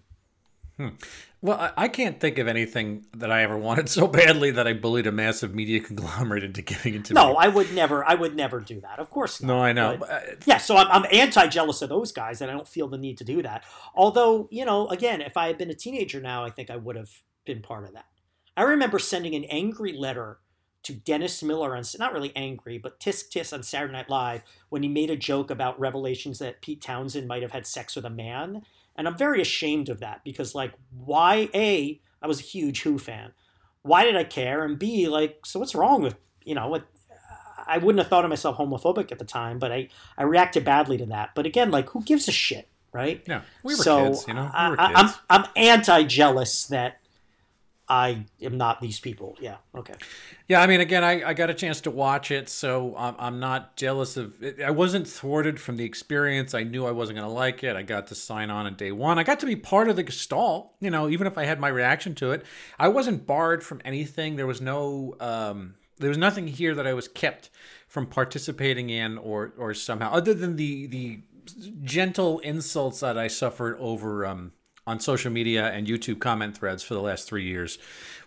Hmm. 0.81 0.89
Well, 1.43 1.73
I 1.77 1.89
can't 1.89 2.19
think 2.19 2.39
of 2.39 2.49
anything 2.49 3.05
that 3.15 3.31
I 3.31 3.43
ever 3.43 3.59
wanted 3.59 3.91
so 3.91 4.07
badly 4.07 4.51
that 4.53 4.67
I 4.67 4.73
bullied 4.73 5.07
a 5.07 5.13
massive 5.13 5.55
media 5.55 5.79
conglomerate 5.81 6.43
into 6.43 6.63
giving 6.63 6.95
it 6.95 7.05
to 7.07 7.13
no, 7.13 7.27
me. 7.27 7.33
No, 7.35 7.39
I 7.39 7.49
would 7.49 7.75
never. 7.75 8.03
I 8.03 8.15
would 8.15 8.35
never 8.35 8.61
do 8.61 8.81
that. 8.81 8.99
Of 8.99 9.11
course 9.11 9.43
not. 9.43 9.49
No, 9.49 9.61
I 9.61 9.75
know. 9.75 9.99
But, 10.01 10.11
uh, 10.11 10.21
yeah, 10.47 10.57
so 10.57 10.79
I'm, 10.79 10.87
I'm 10.89 11.05
anti-jealous 11.13 11.83
of 11.83 11.91
those 11.91 12.13
guys, 12.13 12.41
and 12.41 12.51
I 12.51 12.55
don't 12.55 12.67
feel 12.67 12.89
the 12.89 12.97
need 12.97 13.19
to 13.19 13.25
do 13.25 13.43
that. 13.43 13.65
Although, 13.95 14.49
you 14.51 14.65
know, 14.65 14.89
again, 14.89 15.21
if 15.21 15.37
I 15.37 15.49
had 15.49 15.59
been 15.59 15.69
a 15.69 15.75
teenager 15.75 16.19
now, 16.19 16.47
I 16.47 16.51
think 16.51 16.71
I 16.71 16.77
would 16.77 16.97
have 16.97 17.11
been 17.45 17.61
part 17.61 17.85
of 17.85 17.93
that. 17.93 18.07
I 18.57 18.63
remember 18.63 18.99
sending 18.99 19.35
an 19.35 19.45
angry 19.45 19.93
letter 19.93 20.39
to 20.85 20.95
Dennis 20.95 21.43
Miller 21.43 21.77
on 21.77 21.85
not 21.99 22.15
really 22.15 22.33
angry, 22.35 22.79
but 22.79 22.99
tisk 23.01 23.31
tisk 23.31 23.53
on 23.53 23.63
Saturday 23.63 23.93
Night 23.93 24.09
Live 24.09 24.45
when 24.71 24.83
he 24.83 24.89
made 24.89 25.11
a 25.11 25.17
joke 25.17 25.51
about 25.51 25.79
revelations 25.79 26.39
that 26.39 26.63
Pete 26.63 26.81
Townshend 26.81 27.29
might 27.29 27.43
have 27.43 27.53
had 27.53 27.67
sex 27.67 27.97
with 27.97 28.07
a 28.07 28.11
man 28.11 28.63
and 29.01 29.09
I'm 29.09 29.17
very 29.17 29.41
ashamed 29.41 29.89
of 29.89 30.01
that 30.01 30.21
because, 30.25 30.55
like, 30.55 30.75
why, 30.91 31.49
A, 31.55 31.99
I 32.21 32.27
was 32.27 32.39
a 32.39 32.43
huge 32.43 32.83
Who 32.83 32.99
fan. 32.99 33.33
Why 33.81 34.05
did 34.05 34.15
I 34.15 34.25
care? 34.25 34.63
And 34.63 34.79
B, 34.79 35.09
like, 35.09 35.47
so 35.47 35.59
what's 35.59 35.75
wrong 35.75 36.03
with, 36.03 36.17
you 36.45 36.55
know, 36.55 36.69
what, 36.69 36.85
I 37.67 37.79
wouldn't 37.79 37.99
have 38.01 38.09
thought 38.09 38.27
of 38.27 38.29
myself 38.29 38.59
homophobic 38.59 39.11
at 39.11 39.19
the 39.19 39.25
time, 39.25 39.59
but 39.59 39.73
I, 39.73 39.89
I 40.19 40.25
reacted 40.25 40.67
badly 40.67 40.99
to 40.99 41.07
that. 41.07 41.31
But 41.35 41.47
again, 41.47 41.71
like, 41.71 41.89
who 41.89 42.03
gives 42.03 42.29
a 42.29 42.31
shit, 42.31 42.69
right? 42.93 43.23
Yeah, 43.27 43.41
we 43.63 43.73
were 43.73 43.83
so 43.83 44.09
kids, 44.09 44.29
you 44.29 44.35
know? 44.35 44.43
We 44.43 44.51
I, 44.53 44.93
kids. 44.95 45.19
I'm, 45.31 45.45
I'm 45.45 45.51
anti 45.57 46.03
jealous 46.03 46.67
that 46.67 47.00
I 47.91 48.25
am 48.41 48.57
not 48.57 48.81
these 48.81 49.01
people. 49.01 49.37
Yeah. 49.41 49.57
Okay. 49.75 49.95
Yeah, 50.47 50.63
I 50.63 50.69
mean, 50.69 50.81
again, 50.81 51.03
I, 51.03 51.31
I 51.31 51.35
got 51.35 51.51
a 51.51 51.55
chance 51.55 51.81
to 51.83 51.91
watch 51.91 52.31
it, 52.31 52.49
so 52.49 52.95
I'm, 52.97 53.17
I'm 53.19 53.41
not 53.41 53.77
jealous 53.77 54.17
of 54.17 54.41
it. 54.41 54.61
I 54.61 54.71
wasn't 54.71 55.09
thwarted 55.09 55.61
from 55.61 55.77
the 55.77 55.85
experience. 55.85 56.55
I 56.55 56.63
knew 56.63 56.87
I 56.87 56.93
wasn't 56.93 57.19
going 57.19 57.29
to 57.29 57.35
like 57.35 57.65
it. 57.65 57.75
I 57.75 57.83
got 57.83 58.07
to 58.07 58.15
sign 58.15 58.49
on 58.49 58.67
on 58.67 58.77
day 58.77 58.93
one. 58.93 59.19
I 59.19 59.25
got 59.25 59.41
to 59.41 59.47
be 59.47 59.57
part 59.57 59.89
of 59.89 59.97
the 59.97 60.05
gestalt, 60.05 60.73
you 60.81 60.89
know, 60.89 61.09
even 61.09 61.27
if 61.27 61.37
I 61.37 61.45
had 61.45 61.59
my 61.59 61.67
reaction 61.67 62.15
to 62.17 62.31
it. 62.31 62.45
I 62.79 62.87
wasn't 62.87 63.27
barred 63.27 63.65
from 63.65 63.81
anything. 63.85 64.37
There 64.37 64.47
was 64.47 64.61
no, 64.61 65.17
um, 65.19 65.75
there 65.99 66.11
was 66.11 66.19
nothing 66.19 66.47
here 66.47 66.77
that 66.77 66.87
I 66.87 66.95
was 66.95 67.09
kept 67.09 67.51
from 67.89 68.07
participating 68.07 68.89
in 68.89 69.19
or, 69.19 69.53
or 69.59 69.75
somehow, 69.75 70.13
other 70.13 70.33
than 70.33 70.55
the, 70.55 70.87
the 70.87 71.23
gentle 71.83 72.39
insults 72.39 73.01
that 73.01 73.19
I 73.19 73.27
suffered 73.27 73.77
over, 73.81 74.25
um, 74.25 74.53
on 74.87 75.01
social 75.01 75.31
media 75.31 75.71
and 75.71 75.87
YouTube 75.87 76.19
comment 76.19 76.57
threads 76.57 76.83
for 76.83 76.95
the 76.95 77.03
last 77.03 77.29
three 77.29 77.45
years. 77.45 77.79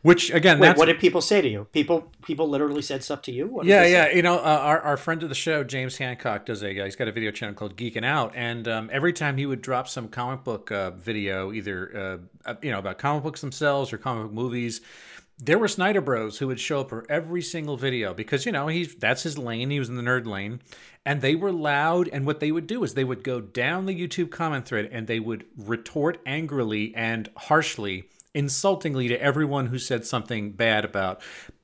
Which 0.02 0.32
again, 0.32 0.60
Wait, 0.60 0.68
that's 0.68 0.78
what 0.78 0.88
did 0.88 1.00
people 1.00 1.22
say 1.22 1.42
to 1.42 1.48
you? 1.48 1.68
People, 1.72 2.12
people 2.26 2.50
literally 2.50 2.82
said 2.82 3.04
stuff 3.04 3.22
to 3.24 3.32
you. 3.32 3.48
What 3.48 3.66
yeah, 3.66 3.84
say? 3.84 3.92
yeah. 3.94 4.12
You 4.12 4.22
know, 4.22 4.36
uh, 4.36 4.60
our 4.62 4.82
our 4.82 4.98
friend 4.98 5.24
of 5.24 5.30
the 5.30 5.36
show, 5.36 5.64
James 5.64 5.98
Hancock, 5.98 6.46
does 6.46 6.62
a. 6.62 6.78
Uh, 6.78 6.84
he's 6.84 6.98
got 6.98 7.08
a 7.08 7.12
video 7.14 7.32
channel 7.32 7.56
called 7.56 7.78
Geeking 7.78 8.04
Out, 8.04 8.34
and 8.36 8.68
um, 8.68 8.90
every 8.92 9.14
time 9.14 9.38
he 9.38 9.46
would 9.46 9.62
drop 9.62 9.88
some 9.88 10.10
comic 10.10 10.44
book 10.44 10.72
uh, 10.74 10.92
video, 10.92 11.54
either 11.54 12.20
uh, 12.46 12.56
you 12.62 12.72
know 12.72 12.80
about 12.80 12.98
comic 12.98 13.24
books 13.24 13.40
themselves 13.40 13.94
or 13.94 13.98
comic 13.98 14.26
book 14.26 14.34
movies, 14.34 14.82
there 15.38 15.58
were 15.58 15.68
Snyder 15.68 16.02
Bros 16.02 16.38
who 16.38 16.48
would 16.48 16.60
show 16.60 16.82
up 16.82 16.90
for 16.90 17.06
every 17.10 17.42
single 17.42 17.78
video 17.78 18.14
because 18.14 18.46
you 18.46 18.52
know 18.52 18.68
he's 18.68 18.96
that's 18.96 19.24
his 19.24 19.38
lane. 19.38 19.70
He 19.70 19.80
was 19.80 19.90
in 19.90 19.96
the 19.96 20.04
nerd 20.04 20.26
lane, 20.26 20.62
and 21.06 21.22
they 21.22 21.36
were 21.36 21.52
loud. 21.52 22.08
And 22.10 22.26
what 22.26 22.40
they 22.40 22.52
would 22.52 22.68
do 22.68 22.84
is 22.84 22.94
they 22.94 23.04
would 23.04 23.24
go 23.24 23.42
down 23.42 23.86
the 23.86 24.00
YouTube 24.00 24.32
comment 24.32 24.66
thread 24.66 24.90
and 24.92 25.08
they 25.08 25.20
would 25.20 25.46
retort 25.58 26.20
angrily 26.26 26.94
and 26.96 27.30
harshly, 27.36 28.10
insultingly 28.34 29.08
to 29.08 29.22
everyone 29.22 29.68
who 29.68 29.80
said 29.80 30.06
something 30.06 30.52
bad 30.52 30.86
about 30.86 31.22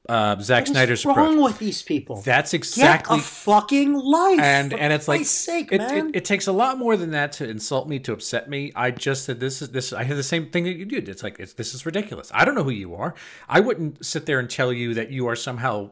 uh, 0.07 0.39
Zack 0.39 0.61
What's 0.61 0.71
Snyder's 0.71 1.05
wrong 1.05 1.33
approach. 1.33 1.43
with 1.43 1.59
these 1.59 1.83
people? 1.83 2.21
That's 2.21 2.51
Get 2.51 2.57
exactly 2.57 3.19
a 3.19 3.21
fucking 3.21 3.93
life. 3.93 4.39
and 4.39 4.73
and 4.73 4.93
it's 4.93 5.07
like 5.07 5.25
sake, 5.25 5.71
it, 5.71 5.79
man. 5.79 6.09
it, 6.09 6.17
it 6.17 6.25
takes 6.25 6.47
a 6.47 6.51
lot 6.51 6.77
more 6.77 6.95
than 6.95 7.11
that 7.11 7.33
to 7.33 7.47
insult 7.47 7.87
me 7.87 7.99
to 7.99 8.13
upset 8.13 8.49
me 8.49 8.71
i 8.75 8.91
just 8.91 9.25
said 9.25 9.39
this 9.39 9.61
is 9.61 9.69
this 9.69 9.91
i 9.93 10.03
had 10.03 10.17
the 10.17 10.23
same 10.23 10.49
thing 10.49 10.63
that 10.63 10.77
you 10.77 10.85
did 10.85 11.09
it's 11.09 11.21
like 11.21 11.39
it's, 11.39 11.53
this 11.53 11.73
is 11.73 11.85
ridiculous 11.85 12.31
i 12.33 12.45
don't 12.45 12.55
know 12.55 12.63
who 12.63 12.69
you 12.71 12.95
are 12.95 13.13
i 13.49 13.59
wouldn't 13.59 14.03
sit 14.03 14.25
there 14.25 14.39
and 14.39 14.49
tell 14.49 14.71
you 14.71 14.93
that 14.93 15.11
you 15.11 15.27
are 15.27 15.35
somehow 15.35 15.89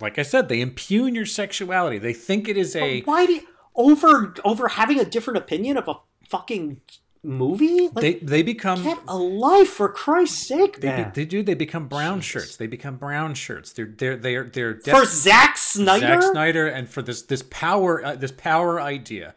like 0.00 0.18
i 0.18 0.22
said 0.22 0.48
they 0.48 0.60
impugn 0.60 1.14
your 1.14 1.26
sexuality 1.26 1.98
they 1.98 2.12
think 2.12 2.48
it 2.48 2.56
is 2.56 2.76
a 2.76 3.00
Why 3.02 3.26
do 3.26 3.32
you, 3.34 3.42
over 3.74 4.34
over 4.44 4.68
having 4.68 5.00
a 5.00 5.04
different 5.04 5.38
opinion 5.38 5.76
of 5.76 5.88
a 5.88 5.94
fucking 6.28 6.80
movie? 7.22 7.88
Like, 7.88 7.94
they 7.94 8.14
they 8.14 8.42
become 8.42 8.82
get 8.82 8.98
a 9.08 9.16
life 9.16 9.68
for 9.68 9.88
Christ's 9.88 10.46
sake, 10.46 10.80
they, 10.80 10.88
man. 10.88 11.12
they 11.14 11.24
do 11.24 11.42
they 11.42 11.54
become 11.54 11.88
brown 11.88 12.20
shirts 12.20 12.56
they 12.56 12.66
become 12.66 12.96
brown 12.96 13.34
shirts 13.34 13.72
they're 13.72 13.86
they're 13.86 14.16
they're 14.16 14.44
they're 14.44 14.74
def- 14.74 14.96
for 14.96 15.04
Zack 15.04 15.56
Snyder. 15.56 16.20
Zack 16.20 16.22
Snyder 16.22 16.66
and 16.66 16.88
for 16.88 17.02
this 17.02 17.22
this 17.22 17.42
power 17.50 18.04
uh, 18.04 18.14
this 18.14 18.32
power 18.32 18.80
idea. 18.80 19.34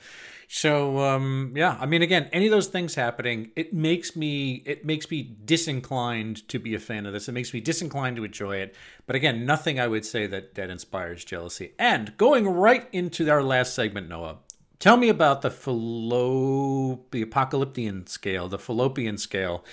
So 0.54 1.00
um, 1.00 1.54
yeah, 1.56 1.78
I 1.80 1.86
mean, 1.86 2.02
again, 2.02 2.28
any 2.34 2.46
of 2.46 2.52
those 2.52 2.68
things 2.68 2.94
happening, 2.94 3.52
it 3.56 3.74
makes 3.74 4.18
me 4.18 4.62
it 4.66 4.84
makes 4.84 5.10
me 5.10 5.24
disinclined 5.24 6.46
to 6.50 6.60
be 6.60 6.76
a 6.76 6.80
fan 6.80 7.06
of 7.06 7.14
this. 7.14 7.30
It 7.30 7.32
makes 7.32 7.54
me 7.54 7.62
disinclined 7.62 8.18
to 8.18 8.26
enjoy 8.26 8.58
it. 8.58 8.76
But 9.08 9.16
again, 9.16 9.46
nothing 9.46 9.80
I 9.80 9.88
would 9.88 10.06
say 10.06 10.28
that 10.28 10.56
that 10.56 10.70
inspires 10.70 11.24
jealousy. 11.24 11.72
And 11.80 12.18
going 12.18 12.50
right 12.50 12.86
into 12.92 13.30
our 13.30 13.42
last 13.42 13.74
segment, 13.74 14.10
Noah, 14.10 14.40
tell 14.82 14.98
me 14.98 15.08
about 15.08 15.42
the 15.42 15.50
philo 15.50 17.00
the 17.12 17.24
apocalyptian 17.24 18.08
scale, 18.10 18.50
the 18.50 18.60
fallopian 18.60 19.18
scale, 19.18 19.64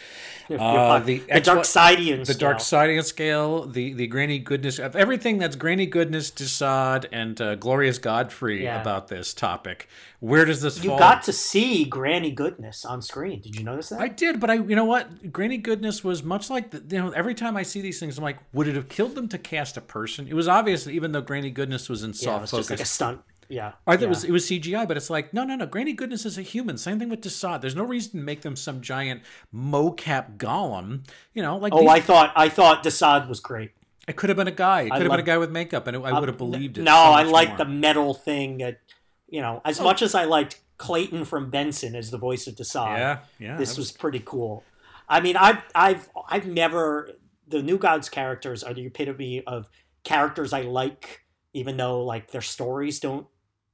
uh, 0.50 0.98
the 1.00 1.18
the 1.32 1.40
Dark 1.40 1.60
Sidian 1.60 2.24
the 2.24 2.34
dark 2.34 2.58
sidian 2.58 3.02
scale, 3.04 3.66
the 3.66 3.92
the 3.94 4.06
granny 4.06 4.38
goodness 4.38 4.78
of 4.78 4.94
everything 4.94 5.38
that's 5.38 5.56
granny 5.56 5.86
goodness, 5.86 6.30
DeSaad, 6.30 7.06
and 7.10 7.40
uh, 7.40 7.54
glorious 7.56 7.98
Godfrey 7.98 8.64
Yeah. 8.64 8.80
about 8.80 9.08
this 9.08 9.34
topic. 9.34 9.88
Where 10.20 10.44
does 10.44 10.62
this 10.62 10.82
You 10.82 10.90
fall? 10.90 10.98
got 10.98 11.22
to 11.24 11.32
see 11.32 11.84
Granny 11.84 12.32
Goodness 12.32 12.84
on 12.84 13.02
screen. 13.02 13.40
Did 13.40 13.56
you 13.56 13.64
notice 13.64 13.90
that? 13.90 14.00
I 14.00 14.08
did, 14.08 14.40
but 14.40 14.50
I, 14.50 14.54
you 14.54 14.74
know 14.74 14.84
what? 14.84 15.32
Granny 15.32 15.58
Goodness 15.58 16.02
was 16.02 16.24
much 16.24 16.50
like 16.50 16.70
the, 16.72 16.82
you 16.96 17.00
know. 17.00 17.10
Every 17.10 17.34
time 17.34 17.56
I 17.56 17.62
see 17.62 17.80
these 17.80 18.00
things, 18.00 18.18
I'm 18.18 18.24
like, 18.24 18.38
would 18.52 18.66
it 18.66 18.74
have 18.74 18.88
killed 18.88 19.14
them 19.14 19.28
to 19.28 19.38
cast 19.38 19.76
a 19.76 19.80
person? 19.80 20.26
It 20.26 20.34
was 20.34 20.48
obvious, 20.48 20.84
that 20.84 20.90
even 20.90 21.12
though 21.12 21.20
Granny 21.20 21.50
Goodness 21.50 21.88
was 21.88 22.02
in 22.02 22.10
yeah, 22.10 22.14
it 22.14 22.16
soft 22.16 22.40
was 22.42 22.50
focus. 22.50 22.66
just 22.66 22.70
like 22.70 22.80
a 22.80 22.84
stunt. 22.84 23.20
Yeah. 23.48 23.72
I 23.86 23.96
thought 23.96 24.00
yeah. 24.00 24.06
it 24.06 24.08
was 24.08 24.24
it 24.24 24.30
was 24.30 24.46
CGI, 24.46 24.86
but 24.86 24.96
it's 24.96 25.10
like 25.10 25.32
no, 25.32 25.44
no, 25.44 25.56
no. 25.56 25.66
Granny 25.66 25.92
Goodness 25.92 26.26
is 26.26 26.38
a 26.38 26.42
human. 26.42 26.76
Same 26.76 26.98
thing 26.98 27.08
with 27.08 27.22
DeSaad. 27.22 27.60
There's 27.60 27.76
no 27.76 27.84
reason 27.84 28.20
to 28.20 28.24
make 28.24 28.42
them 28.42 28.56
some 28.56 28.80
giant 28.80 29.22
mocap 29.54 30.36
golem. 30.36 31.06
You 31.34 31.42
know, 31.42 31.56
like 31.56 31.72
Oh, 31.72 31.80
these- 31.80 31.90
I 31.90 32.00
thought 32.00 32.32
I 32.36 32.48
thought 32.48 32.84
DeSaad 32.84 33.28
was 33.28 33.40
great. 33.40 33.72
It 34.06 34.16
could 34.16 34.30
have 34.30 34.36
been 34.36 34.48
a 34.48 34.52
guy. 34.52 34.82
It 34.82 34.92
I 34.92 34.96
could 34.96 35.02
have 35.02 35.10
love- 35.10 35.18
been 35.18 35.24
a 35.24 35.26
guy 35.26 35.38
with 35.38 35.50
makeup, 35.50 35.86
and 35.86 35.96
it, 35.96 36.00
I 36.00 36.10
uh, 36.10 36.20
would 36.20 36.28
have 36.28 36.38
believed 36.38 36.78
it. 36.78 36.82
No, 36.82 36.92
so 36.92 36.96
I 36.96 37.22
like 37.24 37.58
the 37.58 37.66
metal 37.66 38.14
thing. 38.14 38.58
That, 38.58 38.80
you 39.28 39.40
know, 39.42 39.60
as 39.64 39.80
oh. 39.80 39.84
much 39.84 40.00
as 40.02 40.14
I 40.14 40.24
liked 40.24 40.60
Clayton 40.78 41.24
from 41.24 41.50
Benson 41.50 41.94
as 41.94 42.10
the 42.10 42.18
voice 42.18 42.46
of 42.46 42.54
DeSaad, 42.54 42.96
Yeah, 42.96 43.18
yeah. 43.38 43.56
this 43.56 43.70
that 43.74 43.78
was 43.78 43.92
pretty 43.92 44.22
cool. 44.24 44.64
I 45.08 45.20
mean, 45.20 45.36
I've 45.36 45.62
I've 45.74 46.08
I've 46.28 46.46
never 46.46 47.10
the 47.46 47.62
New 47.62 47.78
Gods 47.78 48.08
characters 48.08 48.62
are 48.62 48.74
the 48.74 48.86
epitome 48.86 49.42
of 49.46 49.68
characters 50.04 50.52
I 50.52 50.62
like, 50.62 51.24
even 51.52 51.76
though 51.76 52.04
like 52.04 52.30
their 52.30 52.42
stories 52.42 53.00
don't 53.00 53.26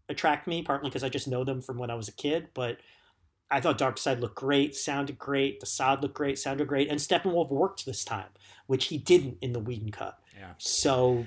attract 0.09 0.46
me. 0.46 0.62
Partly 0.62 0.90
because 0.90 1.05
I 1.05 1.09
just 1.09 1.28
know 1.28 1.44
them 1.44 1.61
from 1.61 1.78
when 1.78 1.90
I 1.90 1.94
was 1.94 2.09
a 2.09 2.12
kid, 2.12 2.48
but. 2.55 2.78
I 3.50 3.61
thought 3.61 3.78
Darkseid 3.78 4.20
looked 4.20 4.34
great, 4.36 4.74
sounded 4.74 5.18
great, 5.18 5.61
DeSaad 5.61 6.00
looked 6.00 6.14
great, 6.14 6.38
sounded 6.38 6.66
great, 6.66 6.88
and 6.88 6.98
Steppenwolf 6.98 7.50
worked 7.50 7.84
this 7.86 8.02
time, 8.02 8.28
which 8.66 8.86
he 8.86 8.96
didn't 8.98 9.36
in 9.42 9.52
the 9.52 9.61
Whedon 9.61 9.90
cut. 9.92 10.18
Yeah. 10.36 10.52
So, 10.59 11.26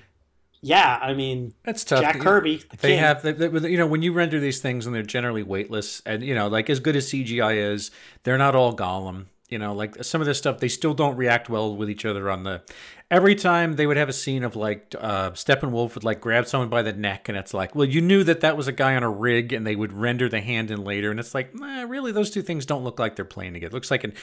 yeah, 0.60 0.98
I 1.02 1.14
mean, 1.14 1.54
That's 1.64 1.84
tough. 1.86 2.02
Jack 2.02 2.20
Kirby, 2.20 2.58
the 2.72 2.78
They 2.78 2.90
king. 2.90 3.00
have, 3.00 3.22
they, 3.22 3.32
they- 3.32 3.70
you 3.70 3.78
know, 3.78 3.88
when 3.88 4.02
you 4.02 4.12
render 4.14 4.40
these 4.40 4.60
things 4.60 4.86
and 4.88 4.94
they're 4.96 5.04
generally 5.04 5.44
weightless, 5.44 6.02
and 6.08 6.24
you 6.24 6.34
know, 6.36 6.48
like 6.48 6.70
as 6.72 6.80
good 6.82 6.96
as 6.98 7.08
CGI 7.08 7.72
is, 7.72 7.92
they're 8.24 8.38
not 8.38 8.56
all 8.56 8.76
Gollum. 8.76 9.28
You 9.50 9.58
know, 9.58 9.74
like 9.74 10.04
some 10.04 10.20
of 10.20 10.28
this 10.28 10.38
stuff, 10.38 10.60
they 10.60 10.68
still 10.68 10.94
don't 10.94 11.16
react 11.16 11.48
well 11.48 11.74
with 11.74 11.90
each 11.90 12.04
other 12.04 12.30
on 12.30 12.44
the. 12.44 12.62
Every 13.10 13.34
time 13.34 13.78
they 13.78 13.88
would 13.88 13.96
have 13.96 14.10
a 14.10 14.14
scene 14.14 14.44
of 14.44 14.58
like 14.58 14.94
uh, 15.00 15.32
Steppenwolf 15.32 15.96
would 15.96 16.04
like 16.04 16.20
grab 16.20 16.48
someone 16.48 16.68
by 16.68 16.82
the 16.82 16.92
neck, 16.92 17.30
and 17.30 17.38
it's 17.38 17.54
like, 17.54 17.74
well, 17.74 17.88
you 17.88 18.02
knew 18.02 18.26
that 18.26 18.42
that 18.42 18.58
was 18.58 18.68
a 18.68 18.74
guy 18.74 18.98
on 18.98 19.04
a 19.04 19.10
rig, 19.10 19.54
and 19.54 19.66
they 19.66 19.76
would 19.76 19.94
render 19.94 20.28
the 20.28 20.42
hand 20.42 20.70
in 20.70 20.84
later, 20.84 21.12
and 21.12 21.20
it's 21.20 21.34
like, 21.34 21.56
nah, 21.56 21.84
really, 21.84 22.12
those 22.12 22.30
two 22.30 22.42
things 22.42 22.66
don't 22.66 22.84
look 22.84 23.00
like 23.00 23.16
they're 23.16 23.24
playing 23.24 23.54
together. 23.54 23.72
It 23.72 23.74
looks 23.74 23.92
like 23.92 24.04
an 24.04 24.14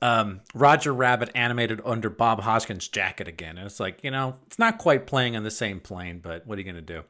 um, 0.00 0.40
Roger 0.54 0.94
Rabbit 0.94 1.30
animated 1.34 1.82
under 1.84 2.08
Bob 2.08 2.40
Hoskins' 2.40 2.88
jacket 2.88 3.28
again, 3.28 3.58
and 3.58 3.66
it's 3.66 3.80
like, 3.80 4.02
you 4.02 4.10
know, 4.10 4.36
it's 4.46 4.58
not 4.58 4.78
quite 4.78 5.06
playing 5.06 5.36
on 5.36 5.42
the 5.42 5.50
same 5.50 5.78
plane, 5.78 6.20
but 6.22 6.46
what 6.46 6.56
are 6.56 6.62
you 6.62 6.66
gonna 6.66 6.80
do? 6.80 7.02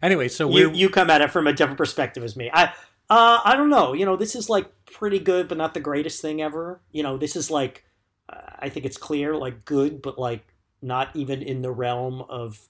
Anyway, 0.00 0.28
so 0.28 0.48
you 0.50 0.70
you 0.70 0.88
come 0.88 1.10
at 1.10 1.20
it 1.20 1.32
from 1.32 1.48
a 1.48 1.52
different 1.52 1.78
perspective 1.78 2.22
as 2.22 2.36
me. 2.36 2.50
I 2.52 2.72
uh 3.08 3.40
I 3.44 3.56
don't 3.56 3.70
know. 3.70 3.92
You 3.92 4.04
know, 4.06 4.16
this 4.16 4.34
is 4.34 4.48
like 4.48 4.70
pretty 4.86 5.18
good, 5.18 5.48
but 5.48 5.58
not 5.58 5.74
the 5.74 5.80
greatest 5.80 6.20
thing 6.20 6.42
ever. 6.42 6.80
You 6.92 7.02
know, 7.02 7.16
this 7.16 7.36
is 7.36 7.50
like 7.50 7.84
uh, 8.28 8.40
I 8.58 8.68
think 8.68 8.86
it's 8.86 8.96
clear, 8.96 9.36
like 9.36 9.64
good, 9.64 10.02
but 10.02 10.18
like 10.18 10.54
not 10.82 11.14
even 11.14 11.42
in 11.42 11.62
the 11.62 11.70
realm 11.70 12.22
of 12.22 12.68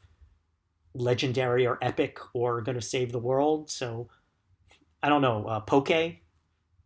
legendary 0.95 1.67
or 1.67 1.79
epic 1.83 2.19
or 2.35 2.61
going 2.61 2.77
to 2.77 2.83
save 2.83 3.13
the 3.13 3.19
world. 3.19 3.71
So 3.71 4.09
I 5.03 5.09
don't 5.09 5.23
know. 5.23 5.47
Uh, 5.47 5.61
Poke, 5.61 6.17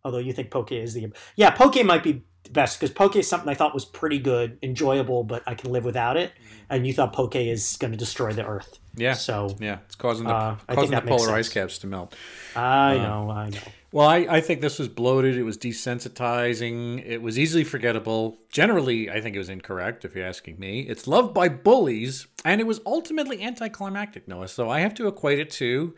although 0.05 0.19
you 0.19 0.33
think 0.33 0.51
Poke 0.51 0.73
is 0.73 0.95
the 0.95 1.13
yeah, 1.37 1.51
Poke 1.51 1.85
might 1.85 2.03
be 2.03 2.25
best 2.51 2.81
because 2.81 2.93
Poke 2.93 3.17
is 3.17 3.29
something 3.29 3.49
I 3.49 3.55
thought 3.55 3.75
was 3.75 3.85
pretty 3.85 4.19
good, 4.19 4.59
enjoyable, 4.63 5.25
but 5.25 5.43
I 5.47 5.55
can 5.55 5.73
live 5.73 5.85
without 5.85 6.17
it. 6.17 6.33
And 6.69 6.87
you 6.87 6.93
thought 6.93 7.13
Poke 7.13 7.35
is 7.37 7.77
going 7.79 7.91
to 7.91 7.97
destroy 7.99 8.33
the 8.33 8.47
Earth. 8.47 8.79
yeah, 8.95 9.15
So 9.15 9.57
yeah, 9.59 9.79
it's 9.87 9.97
causing 9.97 10.27
the 10.27 10.35
Uh, 10.35 10.57
causing 10.69 10.93
the 10.93 11.01
polar 11.03 11.35
ice 11.35 11.49
caps 11.49 11.79
to 11.79 11.87
melt. 11.89 12.15
I 12.55 12.97
know, 12.97 13.31
I 13.31 13.51
know. 13.51 13.59
Well, 13.93 14.07
I, 14.07 14.19
I 14.19 14.41
think 14.41 14.61
this 14.61 14.79
was 14.79 14.87
bloated. 14.87 15.37
It 15.37 15.43
was 15.43 15.59
desensitizing. 15.59 17.05
It 17.05 17.23
was 17.23 17.39
easily 17.39 17.65
forgettable. 17.65 18.39
Generally, 18.51 19.11
I 19.11 19.21
think 19.21 19.35
it 19.35 19.39
was 19.39 19.49
incorrect, 19.49 20.05
if 20.05 20.15
you're 20.15 20.27
asking 20.27 20.61
me. 20.61 20.83
It's 20.83 21.09
loved 21.09 21.35
by 21.35 21.49
bullies, 21.49 22.29
and 22.45 22.61
it 22.61 22.69
was 22.69 22.81
ultimately 22.87 23.43
anticlimactic, 23.43 24.29
Noah. 24.29 24.47
So 24.47 24.71
I 24.71 24.81
have 24.81 24.95
to 24.95 25.09
equate 25.09 25.41
it 25.41 25.51
to 25.53 25.95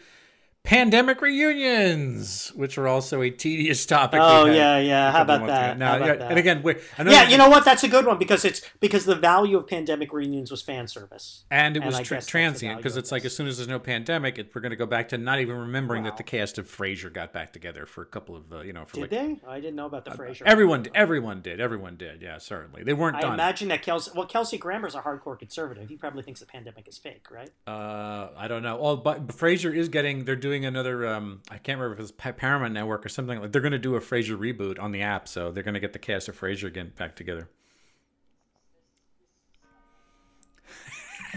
pandemic 0.65 1.21
reunions, 1.21 2.53
which 2.55 2.79
are 2.79 2.87
also 2.87 3.21
a 3.21 3.31
tedious 3.31 3.85
topic. 3.85 4.21
Oh 4.23 4.47
yeah, 4.47 4.79
yeah. 4.79 5.11
How 5.13 5.23
about 5.23 5.47
that? 5.47 5.77
About 5.77 6.01
yeah, 6.01 6.15
that? 6.15 6.31
And 6.31 6.39
again, 6.39 6.63
we're, 6.63 6.81
yeah, 6.99 7.29
you 7.29 7.37
know 7.37 7.49
what? 7.49 7.65
That's 7.65 7.83
a 7.85 7.89
good 7.89 8.07
one 8.07 8.19
because 8.19 8.45
it's 8.45 8.63
because 8.81 9.05
the 9.05 9.15
value 9.15 9.57
of 9.57 9.67
pandemic 9.67 10.13
reunions 10.13 10.51
was 10.51 10.63
fan 10.63 10.89
service. 10.89 11.45
And 11.51 11.77
it 11.77 11.85
was 11.85 11.97
I 11.97 11.99
tra- 11.99 12.03
guess 12.03 12.09
that's 12.09 12.27
the 12.27 12.31
transient 12.31 12.77
because 12.79 12.97
it's 12.97 13.13
like 13.13 13.25
as 13.25 13.37
soon 13.37 13.49
as 13.49 13.59
there's 13.59 13.69
no 13.69 13.79
pandemic, 13.79 14.39
it, 14.39 14.55
we're 14.55 14.61
going 14.61 14.71
to 14.71 14.77
go 14.77 14.87
back 14.87 15.09
to 15.11 15.19
not 15.19 15.41
even 15.41 15.57
remembering 15.57 16.05
that 16.05 16.17
the 16.17 16.23
cast 16.23 16.59
of 16.59 16.69
Frasier 16.69 17.13
got 17.13 17.33
back 17.33 17.53
together 17.53 17.85
for 17.87 18.03
a 18.03 18.07
couple 18.07 18.37
of 18.37 18.53
uh, 18.53 18.61
you 18.61 18.73
know 18.73 18.85
for 18.85 18.97
Did 18.97 19.01
like 19.01 19.11
they? 19.11 19.41
I 19.47 19.61
didn't 19.61 19.77
know 19.77 19.87
about 19.87 20.05
the 20.05 20.13
Frasier. 20.13 20.43
everyone 20.47 20.87
everyone 20.95 21.43
did 21.43 21.61
everyone 21.61 21.97
did 21.97 22.23
yeah 22.23 22.39
certainly 22.39 22.83
they 22.83 22.93
weren't 22.93 23.17
I 23.17 23.23
done. 23.23 23.35
imagine 23.35 23.69
that 23.69 23.83
Kelsey. 23.83 24.13
Well, 24.15 24.27
Kelsey 24.27 24.59
Grammer's 24.59 24.95
a 24.95 25.01
hardcore 25.01 25.39
conservative. 25.39 25.89
He 25.89 25.97
probably 25.97 26.23
thinks 26.23 26.41
the 26.41 26.47
pandemic 26.47 26.89
is 26.89 26.99
fake, 26.99 27.27
right? 27.31 27.51
Uh, 27.67 28.29
I 28.37 28.49
don't 28.49 28.63
know. 28.63 28.79
Oh, 28.81 28.97
but 28.97 29.27
Frasier 29.29 29.75
is 29.75 29.89
getting. 29.89 30.25
They're 30.25 30.37
doing 30.37 30.52
another. 30.65 31.07
Um, 31.07 31.41
I 31.51 31.59
can't 31.59 31.79
remember 31.81 31.95
if 31.95 32.11
it's 32.11 32.13
Paramount 32.37 32.75
Network 32.75 33.05
or 33.05 33.09
something 33.09 33.41
like. 33.41 33.53
They're 33.53 33.63
going 33.63 33.73
to 33.73 33.79
do 33.79 33.97
a 33.97 34.01
Frasier 34.01 34.37
reboot 34.39 34.81
on 34.81 34.93
the 34.93 35.03
app, 35.03 35.27
so 35.27 35.51
they're 35.51 35.63
going 35.63 35.75
to 35.75 35.81
get 35.81 35.93
the 35.93 35.99
cast 35.99 36.29
of 36.29 36.39
Frasier 36.39 36.65
again 36.65 36.93
back 36.97 37.17
together. 37.17 37.49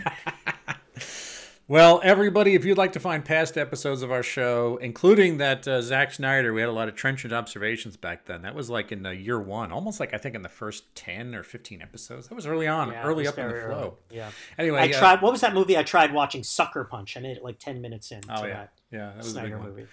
Well, 1.67 1.99
everybody, 2.03 2.53
if 2.53 2.63
you'd 2.63 2.77
like 2.77 2.93
to 2.93 2.99
find 2.99 3.25
past 3.25 3.57
episodes 3.57 4.03
of 4.03 4.11
our 4.11 4.21
show, 4.21 4.77
including 4.77 5.37
that 5.37 5.67
uh, 5.67 5.81
Zack 5.81 6.13
Snyder, 6.13 6.53
we 6.53 6.61
had 6.61 6.69
a 6.69 6.73
lot 6.73 6.87
of 6.87 6.93
trenchant 6.95 7.33
observations 7.33 7.97
back 7.97 8.25
then. 8.25 8.43
That 8.43 8.53
was 8.53 8.69
like 8.69 8.91
in 8.91 9.01
the 9.01 9.15
year 9.15 9.39
one, 9.39 9.71
almost 9.71 9.99
like 9.99 10.13
I 10.13 10.19
think 10.19 10.35
in 10.35 10.43
the 10.43 10.49
first 10.49 10.93
ten 10.93 11.33
or 11.33 11.41
fifteen 11.41 11.81
episodes. 11.81 12.27
That 12.27 12.35
was 12.35 12.45
early 12.45 12.67
on, 12.67 12.91
Yeah, 12.91 13.03
early 13.03 13.25
up 13.25 13.39
in 13.39 13.47
the 13.47 13.53
very 13.53 13.71
flow. 13.71 13.79
early. 13.79 13.91
Yeah. 14.11 14.29
Anyway, 14.59 14.79
I 14.79 14.95
uh, 14.95 14.99
tried. 14.99 15.21
What 15.23 15.31
was 15.31 15.41
that 15.41 15.55
movie 15.55 15.75
I 15.75 15.81
tried 15.81 16.13
watching? 16.13 16.43
Sucker 16.43 16.83
Punch. 16.83 17.17
I 17.17 17.21
made 17.21 17.37
it 17.37 17.43
like 17.43 17.57
ten 17.57 17.81
minutes 17.81 18.11
in. 18.11 18.21
Oh 18.29 18.43
to 18.43 18.47
yeah, 18.47 18.53
that 18.53 18.71
yeah, 18.91 19.07
that 19.07 19.17
was 19.17 19.31
a 19.31 19.33
big 19.33 19.41
Snyder 19.41 19.57
one. 19.57 19.69
movie. 19.69 19.87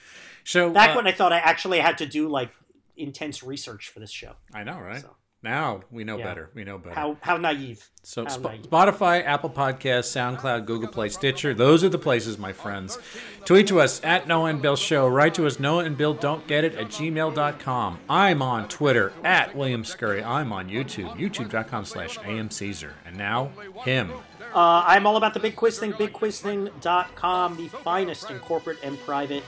So 0.44 0.68
Back 0.68 0.90
uh, 0.90 0.96
when 0.96 1.06
I 1.06 1.12
thought 1.12 1.32
I 1.32 1.38
actually 1.38 1.78
had 1.78 1.96
to 1.98 2.06
do 2.06 2.28
like 2.28 2.50
intense 2.98 3.42
research 3.42 3.88
for 3.88 3.98
this 3.98 4.10
show. 4.10 4.32
I 4.52 4.62
know, 4.62 4.78
right? 4.78 5.00
So. 5.00 5.16
Now 5.44 5.80
we 5.90 6.04
know 6.04 6.18
Yeah. 6.18 6.24
better. 6.24 6.50
We 6.54 6.62
know 6.62 6.78
better. 6.78 6.94
How 6.94 7.16
how 7.20 7.36
naive. 7.36 7.88
so 8.04 8.22
how 8.24 8.30
Sp- 8.30 8.42
naive. 8.44 8.62
Spotify, 8.62 9.24
Apple 9.26 9.50
Podcasts, 9.50 10.06
SoundCloud, 10.12 10.66
Google 10.66 10.88
Play, 10.88 11.08
Stitcher. 11.08 11.52
Those 11.52 11.82
are 11.82 11.88
the 11.88 11.98
places, 11.98 12.38
my 12.38 12.52
friends. 12.52 12.98
Tweet 13.44 13.66
to 13.66 13.80
us 13.80 14.00
at 14.04 14.28
Noah 14.28 14.50
and 14.50 14.62
Bill 14.62 14.76
Show. 14.76 15.08
Write 15.08 15.34
to 15.34 15.46
us, 15.46 15.58
Noah 15.58 15.84
and 15.84 15.96
Bill 15.96 16.14
Don't 16.14 16.46
Get 16.46 16.62
It 16.62 16.76
at 16.76 16.86
gmail.com. 16.88 17.98
I'm 18.08 18.40
on 18.40 18.68
Twitter 18.68 19.12
at 19.24 19.56
William 19.56 19.84
Scurry. 19.84 20.22
I'm 20.22 20.52
on 20.52 20.68
YouTube, 20.68 21.16
youtube.com 21.18 21.84
slash 21.86 22.18
AM 22.24 22.50
Caesar. 22.50 22.94
And 23.04 23.16
now, 23.18 23.50
him. 23.84 24.12
Uh, 24.54 24.84
I'm 24.86 25.06
all 25.06 25.16
about 25.16 25.34
the 25.34 25.40
Big 25.40 25.56
Quiz 25.56 25.78
Thing, 25.78 25.92
bigquizthing.com, 25.94 27.56
the 27.56 27.68
finest 27.68 28.30
in 28.30 28.38
corporate 28.40 28.78
and 28.82 28.98
private 29.00 29.42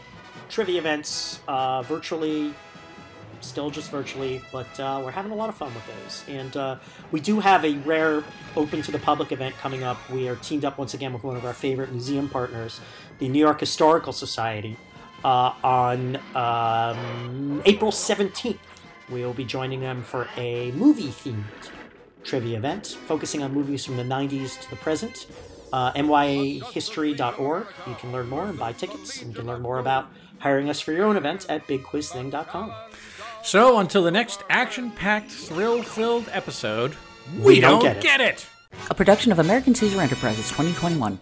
trivia 0.49 0.79
events, 0.79 1.41
uh, 1.49 1.83
virtually, 1.83 2.53
still 3.45 3.71
just 3.71 3.91
virtually, 3.91 4.43
but 4.53 4.79
uh, 4.81 5.01
we're 5.05 5.11
having 5.11 5.33
a 5.33 5.35
lot 5.35 5.49
of 5.49 5.57
fun 5.57 5.73
with 5.75 5.87
those. 5.87 6.25
And 6.29 6.57
uh, 6.57 6.79
we 7.13 7.21
do 7.21 7.41
have 7.41 7.65
a 7.65 7.75
rare 7.79 8.25
open 8.57 8.83
to 8.83 8.93
the 8.93 8.99
public 8.99 9.33
event 9.33 9.57
coming 9.59 9.83
up. 9.83 9.99
We 10.11 10.29
are 10.29 10.37
teamed 10.37 10.65
up 10.65 10.79
once 10.79 10.95
again 10.95 11.13
with 11.13 11.25
one 11.25 11.37
of 11.37 11.45
our 11.45 11.55
favorite 11.55 11.91
museum 11.91 12.29
partners, 12.29 12.81
the 13.19 13.29
New 13.29 13.39
York 13.39 13.61
Historical 13.61 14.13
Society, 14.13 14.77
uh, 15.25 15.53
on 15.63 16.17
um, 16.35 17.63
April 17.65 17.91
17th. 17.91 18.59
We'll 19.11 19.35
be 19.35 19.45
joining 19.45 19.81
them 19.81 20.03
for 20.03 20.29
a 20.37 20.73
movie 20.73 21.09
themed 21.09 21.45
trivia 22.25 22.57
event 22.57 22.99
focusing 23.07 23.43
on 23.43 23.53
movies 23.53 23.85
from 23.85 23.97
the 23.97 24.03
90s 24.03 24.61
to 24.63 24.71
the 24.71 24.77
present. 24.77 25.27
Uh, 25.73 25.93
nyhistory.org. 25.93 27.67
You 27.87 27.95
can 27.97 28.13
learn 28.13 28.29
more 28.29 28.47
and 28.47 28.57
buy 28.57 28.73
tickets, 28.73 29.21
and 29.21 29.31
you 29.33 29.37
can 29.37 29.47
learn 29.47 29.61
more 29.61 29.81
about 29.81 30.09
hiring 30.39 30.71
us 30.71 30.81
for 30.81 30.93
your 30.93 31.05
own 31.07 31.17
event 31.17 31.47
at 31.49 31.67
bigquizthing.com. 31.67 32.73
So 33.45 33.79
until 33.79 34.03
the 34.03 34.11
next 34.11 34.43
action 34.49 34.91
packed, 34.91 35.31
thrill 35.31 35.83
filled 35.83 36.29
episode, 36.33 36.97
We 37.39 37.61
don't 37.61 37.81
get 37.83 37.99
it. 37.99 38.03
get 38.03 38.21
it. 38.21 38.47
A 38.91 38.95
production 38.95 39.33
of 39.33 39.39
American 39.39 39.75
Caesar 39.75 40.01
Enterprises 40.01 40.49
2021. 40.49 41.21